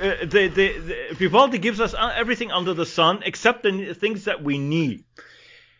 [0.00, 4.24] Uh, the, the, the, Vivaldi gives us uh, everything under the sun except the things
[4.24, 5.04] that we need.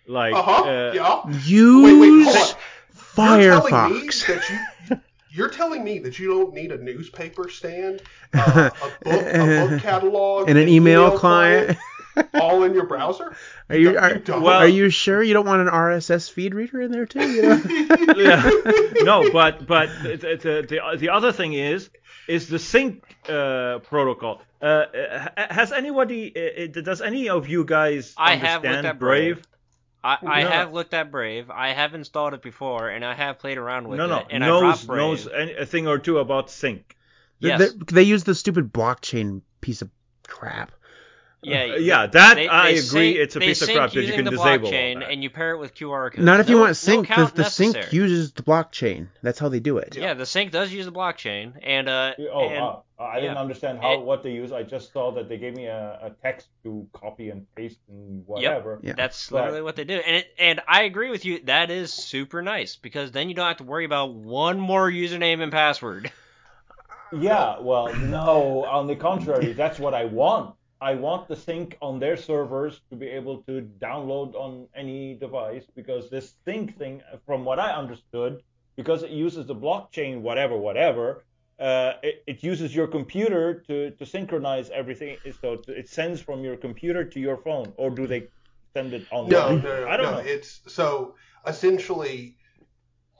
[0.06, 1.38] Like Uh-huh, uh, yeah.
[1.44, 3.40] Use Wait, wait, hold on.
[3.40, 4.26] You're telling me Firefox.
[4.26, 4.48] that
[4.90, 5.00] you
[5.30, 8.02] you're telling me that you don't need a newspaper stand,
[8.34, 11.78] uh, a book, a book catalog, And an email client.
[12.34, 13.34] All in your browser?
[13.70, 14.42] Are you You are, don't?
[14.42, 17.26] Well- are you sure you don't want an RSS feed reader in there too?
[17.26, 17.62] You know?
[18.16, 18.50] yeah.
[19.02, 21.88] no, but but the, the the the other thing is
[22.28, 24.42] is the sync uh, protocol.
[24.60, 26.34] Uh, uh, has anybody?
[26.36, 29.42] Uh, uh, does any of you guys I have understand looked at Brave?
[30.02, 30.18] Brave.
[30.22, 30.48] I, I No.
[30.50, 31.50] have looked at Brave.
[31.50, 34.02] I have installed it before, and I have played around with it.
[34.02, 34.26] No, no, it.
[34.30, 34.98] And I knows dropped Brave.
[34.98, 35.26] knows
[35.58, 36.96] a thing or two about sync.
[37.38, 37.58] Yes.
[37.72, 39.90] they, they use the stupid blockchain piece of
[40.28, 40.72] crap.
[41.42, 42.82] Yeah, Uh, yeah, that they- I they agree.
[43.14, 44.66] sync- it's a piece of crap that you can the disable.
[44.66, 45.10] all blockchain, that.
[45.10, 46.24] and you pair it with QR codes.
[46.24, 47.08] Not if you want sync.
[47.10, 49.08] No the the sync uses the blockchain.
[49.22, 49.96] That's how they do it.
[49.96, 53.40] Yeah, the sync does use the blockchain, and uh, Oh, and, uh, I didn't yeah.
[53.40, 54.52] understand how It- what they use.
[54.52, 58.24] I just saw that they gave me a, a text to copy and paste and
[58.26, 58.78] whatever.
[58.82, 58.92] Yeah.
[58.96, 61.40] That's But- literally what they do, and it, and I agree with you.
[61.44, 65.42] That is super nice because then you don't have to worry about one more username
[65.42, 66.12] and password.
[67.14, 70.54] Yeah, well, no, on the contrary, that's what I want.
[70.82, 75.64] I want the sync on their servers to be able to download on any device
[75.76, 78.42] because this sync thing, from what I understood,
[78.74, 81.24] because it uses the blockchain, whatever, whatever,
[81.60, 85.18] uh, it, it uses your computer to, to synchronize everything.
[85.40, 88.26] So it sends from your computer to your phone, or do they
[88.74, 89.30] send it online?
[89.30, 90.12] No, no, no, I don't no.
[90.18, 90.26] know.
[90.26, 91.14] It's so
[91.46, 92.36] essentially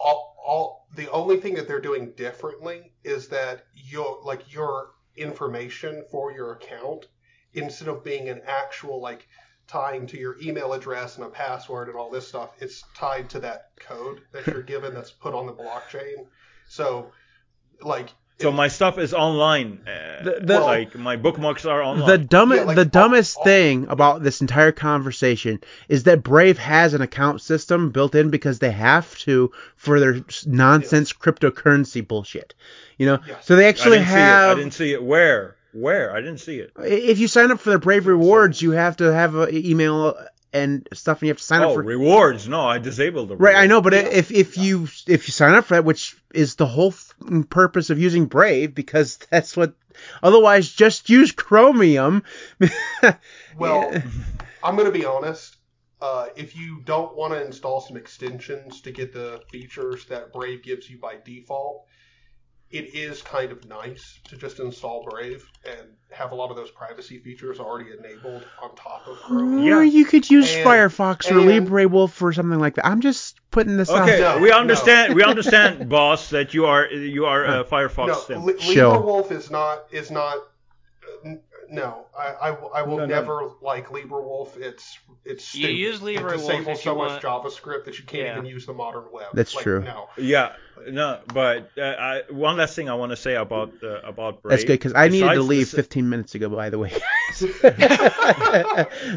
[0.00, 6.02] all, all the only thing that they're doing differently is that your like your information
[6.10, 7.06] for your account
[7.54, 9.28] instead of being an actual like
[9.68, 13.40] tying to your email address and a password and all this stuff, it's tied to
[13.40, 16.26] that code that you're given that's put on the blockchain.
[16.68, 17.12] So
[17.80, 18.08] like
[18.40, 19.80] So my stuff is online.
[19.86, 22.08] Uh, The- the- like my bookmarks are online.
[22.08, 26.58] The dumbest, Yeah, like, the dumbest all- thing about this entire conversation is that Brave
[26.58, 32.06] has an account system built in because they have to for their s- nonsense cryptocurrency
[32.06, 32.54] bullshit.
[32.98, 33.46] You know, Yes.
[33.46, 34.20] so they I actually didn't see it.
[34.20, 35.02] I didn't see it.
[35.02, 35.56] Where?
[35.72, 36.14] Where?
[36.14, 36.72] I didn't see it.
[36.78, 40.16] If you sign up for the Brave rewards, you have to have an email
[40.52, 41.82] and stuff, and you have to sign up Oh, for.
[41.82, 42.46] rewards.
[42.46, 44.00] No, I disabled the Right, I know, but Yeah.
[44.00, 47.14] if if you if you sign up for that, which is the whole f-
[47.48, 49.72] purpose of using Brave, because that's what.
[50.22, 52.22] Otherwise, just use Chromium.
[53.58, 53.92] Well,
[54.62, 55.56] I'm going to be honest.
[56.00, 60.62] Uh, if you don't want to install some extensions to get the features that Brave
[60.62, 61.84] gives you by default,
[62.72, 66.70] it is kind of nice to just install Brave and have a lot of those
[66.70, 69.58] privacy features already enabled on top of Chrome.
[69.60, 69.82] Or Yeah.
[69.82, 72.86] you could use And- Firefox or and- LibreWolf or something like that.
[72.86, 74.08] I'm just putting this out.
[74.08, 74.58] Okay, No, we no.
[74.58, 75.14] understand.
[75.14, 78.44] We understand, boss, that you are you are a Firefox No, sim.
[78.44, 78.92] Li- Show.
[78.92, 80.38] LibreWolf is not is not.
[81.24, 81.40] Uh, n-
[81.70, 83.14] No, I, I, I will No, no.
[83.14, 84.56] never like LibreWolf.
[84.56, 85.76] It's it's You stupid.
[85.76, 88.32] use it LibreWolf disables if so you much want- JavaScript that you can't Yeah.
[88.38, 89.28] even use the modern web.
[89.34, 89.82] That's Like, true.
[89.82, 90.52] No, Yeah,
[90.88, 94.50] no, but uh, I, one last thing I want to say about uh, about Brave.
[94.50, 96.48] That's good because I needed to leave the- 15 minutes ago.
[96.48, 96.92] By the way.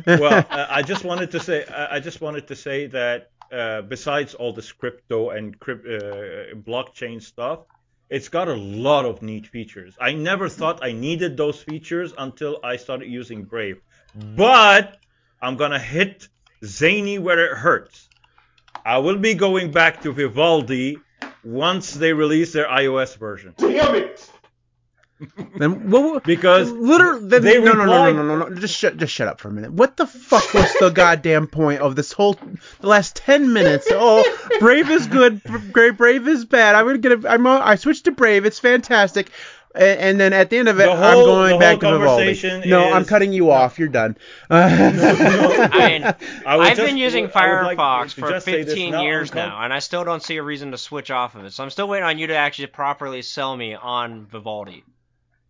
[0.06, 3.82] well, uh, I just wanted to say I I just wanted to say that uh,
[3.82, 7.60] besides all this crypto and crypt, uh, blockchain stuff,
[8.10, 9.95] it's got a lot of neat features.
[9.99, 13.82] I never thought I needed those features until I started using Brave.
[14.15, 14.98] But
[15.41, 16.27] I'm gonna hit
[16.64, 18.10] Zaney where it hurts.
[18.86, 20.99] I will be going back to Vivaldi
[21.44, 24.15] once they release their iOS version damn it!
[25.58, 26.24] Then what?
[26.26, 28.56] because Literally, then, they no, no, no, no, replied- no, no, no.
[28.56, 29.72] Just shut, just shut up for a minute.
[29.72, 32.34] What the fuck was the goddamn point of this whole,
[32.82, 33.88] the last 10 minutes?
[33.92, 34.24] Oh,
[34.60, 36.76] Brave is good, Brave, Brave is bad.
[36.76, 38.46] I'm gonna get a, I'm, a, I switched to Brave.
[38.46, 39.30] It's fantastic.
[39.74, 42.06] And, and then at the end of it, The I'm going back to Vivaldi.
[42.26, 43.78] conversation No, I'm cutting you off.
[43.80, 44.16] You're done.
[44.50, 44.92] I
[45.90, 46.04] mean,
[46.46, 49.00] I would I've just- been using I would like Firefox for just say this 15
[49.00, 51.52] years I'm now, and I still don't see a reason to switch off of it.
[51.54, 54.84] So I'm still waiting on you to actually properly sell me on Vivaldi.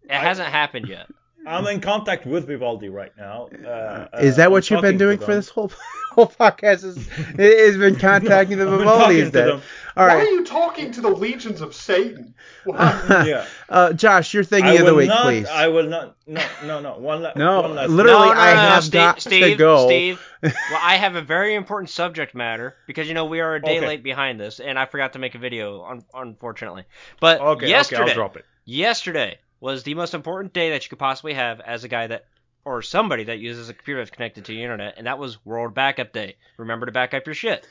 [0.09, 1.07] It I- hasn't happened yet.
[1.47, 3.49] I'm in contact with Vivaldi right now.
[3.63, 5.71] Uh, is that uh, what I'm you've been doing for this whole
[6.11, 6.83] whole podcast?
[6.83, 7.07] Is
[7.37, 8.97] has been contacting the I've been Vivaldis?
[8.97, 12.33] talking to Then all Why are you talking to the legions of Satan?
[12.63, 13.25] Why?
[13.27, 13.45] Yeah.
[13.69, 15.21] Uh, Josh, your thinking I of the week, not.
[15.25, 15.47] please.
[15.47, 16.15] I will not.
[16.25, 16.97] No, no, no.
[16.97, 17.89] One, la- No, one last.
[17.91, 19.85] literally- no, no, I no, no, have Steve, got to go.
[19.87, 20.27] Steve.
[20.41, 23.77] Well, I have a very important subject matter because you know we are a day
[23.77, 23.85] Okay.
[23.87, 26.85] late behind this, and I forgot to make a video, un- unfortunately.
[27.19, 28.45] But Okay, yesterday, okay, I'll drop it.
[28.65, 32.25] yesterday was the most important day that you could possibly have as a guy that
[32.63, 35.75] or somebody that uses a computer that's connected to the internet, and that was World
[35.75, 36.35] Backup Day.
[36.57, 37.67] Remember to back up your shit.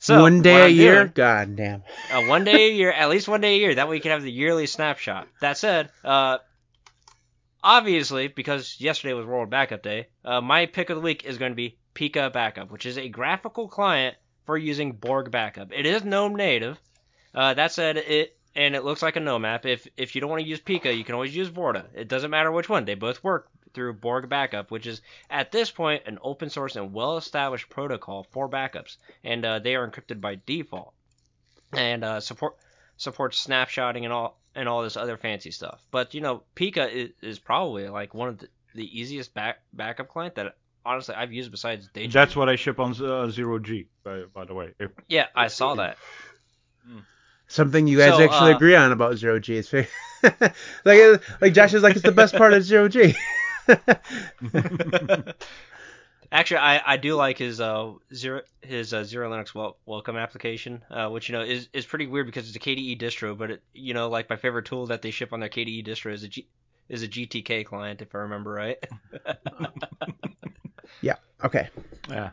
[0.00, 0.94] So one day a year.
[1.04, 1.82] doing- God damn.
[2.12, 3.74] uh, one day a year, at least one day a year.
[3.76, 5.28] That way you can have the yearly snapshot.
[5.40, 6.38] That said, uh,
[7.62, 11.52] obviously, because yesterday was World Backup Day, uh, my pick of the week is going
[11.52, 15.68] to be Pika Backup, which is a graphical client for using Borg Backup.
[15.72, 16.78] It is GNOME native.
[17.34, 19.66] Uh, that said, it and it looks like a GNOME app.
[19.66, 21.86] If if you don't want to use Pika, you can always use Vorta.
[21.94, 25.70] It doesn't matter which one; they both work through Borg Backup, which is at this
[25.70, 30.20] point an open source and well established protocol for backups, and uh, they are encrypted
[30.20, 30.94] by default,
[31.72, 32.56] and uh, support
[32.96, 35.82] supports snapshotting and all and all this other fancy stuff.
[35.90, 40.08] But you know, Pika is, is probably like one of the, the easiest back backup
[40.08, 40.56] client that
[40.86, 42.10] honestly I've used besides Daydream.
[42.10, 44.74] That's what I ship on uh, zero G, by, by the way.
[44.78, 45.98] If, yeah, I saw that.
[47.48, 49.58] Something you guys So, actually uh, agree on about zero G.
[49.58, 49.72] It's
[50.84, 53.14] like like Josh is like it's the best part of zero G.
[56.32, 61.08] Actually, I, I do like his uh zero his uh, XeroLinux wel- welcome application, uh,
[61.08, 63.94] which you know is, is pretty weird because it's a KDE distro, but it, you
[63.94, 66.48] know like my favorite tool that they ship on their KDE distro is a G,
[66.88, 68.78] is a GTK client if I remember right.
[71.00, 71.16] yeah.
[71.44, 71.68] Okay.
[72.08, 72.30] yeah.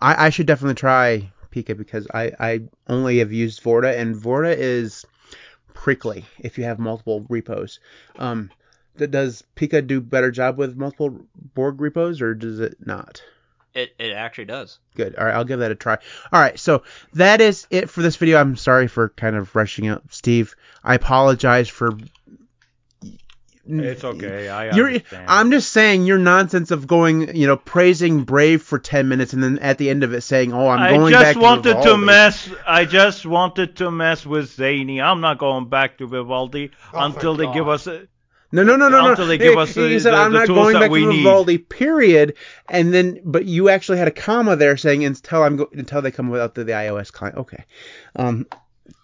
[0.00, 4.54] I, I should definitely try Pika because I, I only have used Vorta and Vorta
[4.56, 5.04] is
[5.74, 7.80] prickly if you have multiple repos.
[8.18, 8.50] Um,
[8.96, 11.20] does Pika do better job with multiple
[11.54, 13.22] Borg repos or does it not?
[13.78, 14.78] it it actually does.
[14.94, 15.14] Good.
[15.16, 15.98] All right, I'll give that a try.
[16.32, 16.82] All right, so
[17.14, 18.38] that is it for this video.
[18.38, 20.54] I'm sorry for kind of rushing up, Steve.
[20.84, 21.96] I apologize for.
[23.70, 24.48] It's okay.
[24.48, 25.24] I You're, understand.
[25.28, 29.42] I'm just saying your nonsense of going, you know, praising Brave for 10 minutes and
[29.42, 31.70] then at the end of it saying, "Oh, I'm I going just back wanted to
[31.74, 32.50] to Vivaldi." mess.
[32.66, 35.02] I just wanted to mess with Zaney.
[35.02, 37.86] I'm not going back to Vivaldi Oh, until they thank give us.
[37.86, 38.08] A,
[38.50, 39.10] No, no, no, no, no.
[39.10, 40.90] Until they give He- us he the- said, the- "I'm the not tools going back
[40.90, 42.34] we to need." Vivaldi." Period.
[42.70, 46.10] And then, but you actually had a comma there saying until I'm go- until they
[46.10, 47.36] come out to the iOS client.
[47.36, 47.64] Okay.
[48.16, 48.46] Um,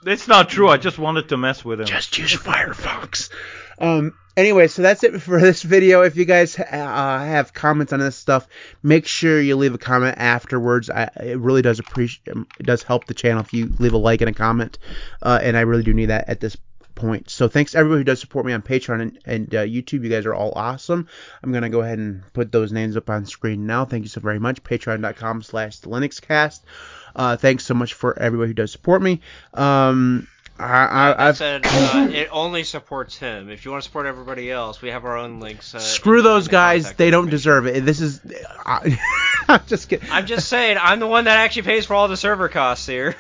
[0.07, 0.71] it's not true.
[0.71, 1.87] I just wanted to mess with him.
[1.87, 3.29] just use Firefox.
[3.79, 6.03] Um, anyway, so that's it for this video.
[6.03, 8.47] If you guys uh, have comments on this stuff,
[8.83, 10.91] make sure you leave a comment afterwards.
[10.91, 14.21] I, it really does appreciate, it does help the channel if you leave a like
[14.21, 14.79] and a comment,
[15.23, 16.57] uh, and I really do need that at this
[16.95, 17.29] point.
[17.29, 20.05] So thanks everybody who does support me on Patreon and, and uh, YouTube.
[20.05, 21.09] You guys are all awesome.
[21.43, 23.85] I'm gonna go ahead and put those names up on screen now.
[23.85, 24.63] Thank you so very much.
[24.63, 26.61] Patreon.com/slash LinuxCast.
[27.17, 29.21] Uh, thanks so much for everybody who does support me.
[29.53, 30.29] Um,
[30.59, 33.51] I, I, I've said, uh, it only supports him.
[33.51, 35.75] If you want to support everybody else, we have our own links.
[35.75, 36.93] Uh, Screw in- those in the guys.
[36.93, 37.85] They don't deserve it.
[37.85, 38.21] This is.
[38.65, 38.99] I,
[39.49, 40.09] I'm just kidding.
[40.11, 43.17] I'm just saying, I'm the one that actually pays for all the server costs here.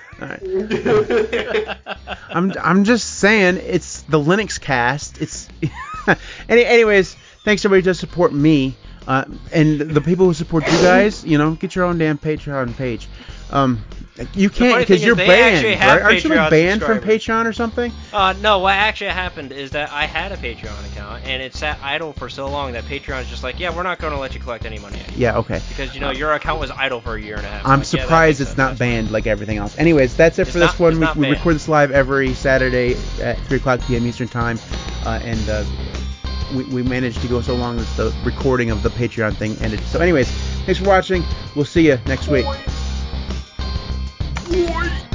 [2.31, 2.52] I'm.
[2.62, 3.59] I'm just saying.
[3.62, 5.20] It's the Linux cast.
[5.20, 5.48] It's.
[6.48, 8.77] Any, anyways, thanks everybody to support me.
[9.06, 12.74] Uh, and the people who support you guys, you know, get your own damn Patreon
[12.77, 13.06] page.
[13.51, 13.85] Um,
[14.35, 16.03] you can't because you're banned, right?
[16.03, 17.01] Aren't you like banned from.
[17.01, 17.93] Patreon or something?
[18.12, 21.78] Uh, no, what actually happened is that I had a Patreon account, and it sat
[21.82, 24.41] idle for so long that Patreon's just like, yeah, we're not going to let you
[24.41, 25.16] collect any money anymore.
[25.19, 25.39] Yeah.
[25.39, 25.61] Okay.
[25.69, 27.66] Because, you know, your account was idle for a year and a half.
[27.66, 29.77] I'm Like, surprised makes it's not banned like everything else.
[29.78, 31.01] Anyways, that's it It's for not- this one.
[31.01, 34.07] We, we record this live every Saturday at 3 o'clock p.m.
[34.07, 34.59] Eastern Time,
[35.05, 35.65] uh, and uh,
[36.55, 39.81] we, we managed to go so long that the recording of the Patreon thing ended.
[39.81, 40.31] So, anyways,
[40.65, 41.24] thanks for watching.
[41.57, 42.47] We'll see you next week.
[44.55, 45.14] 乖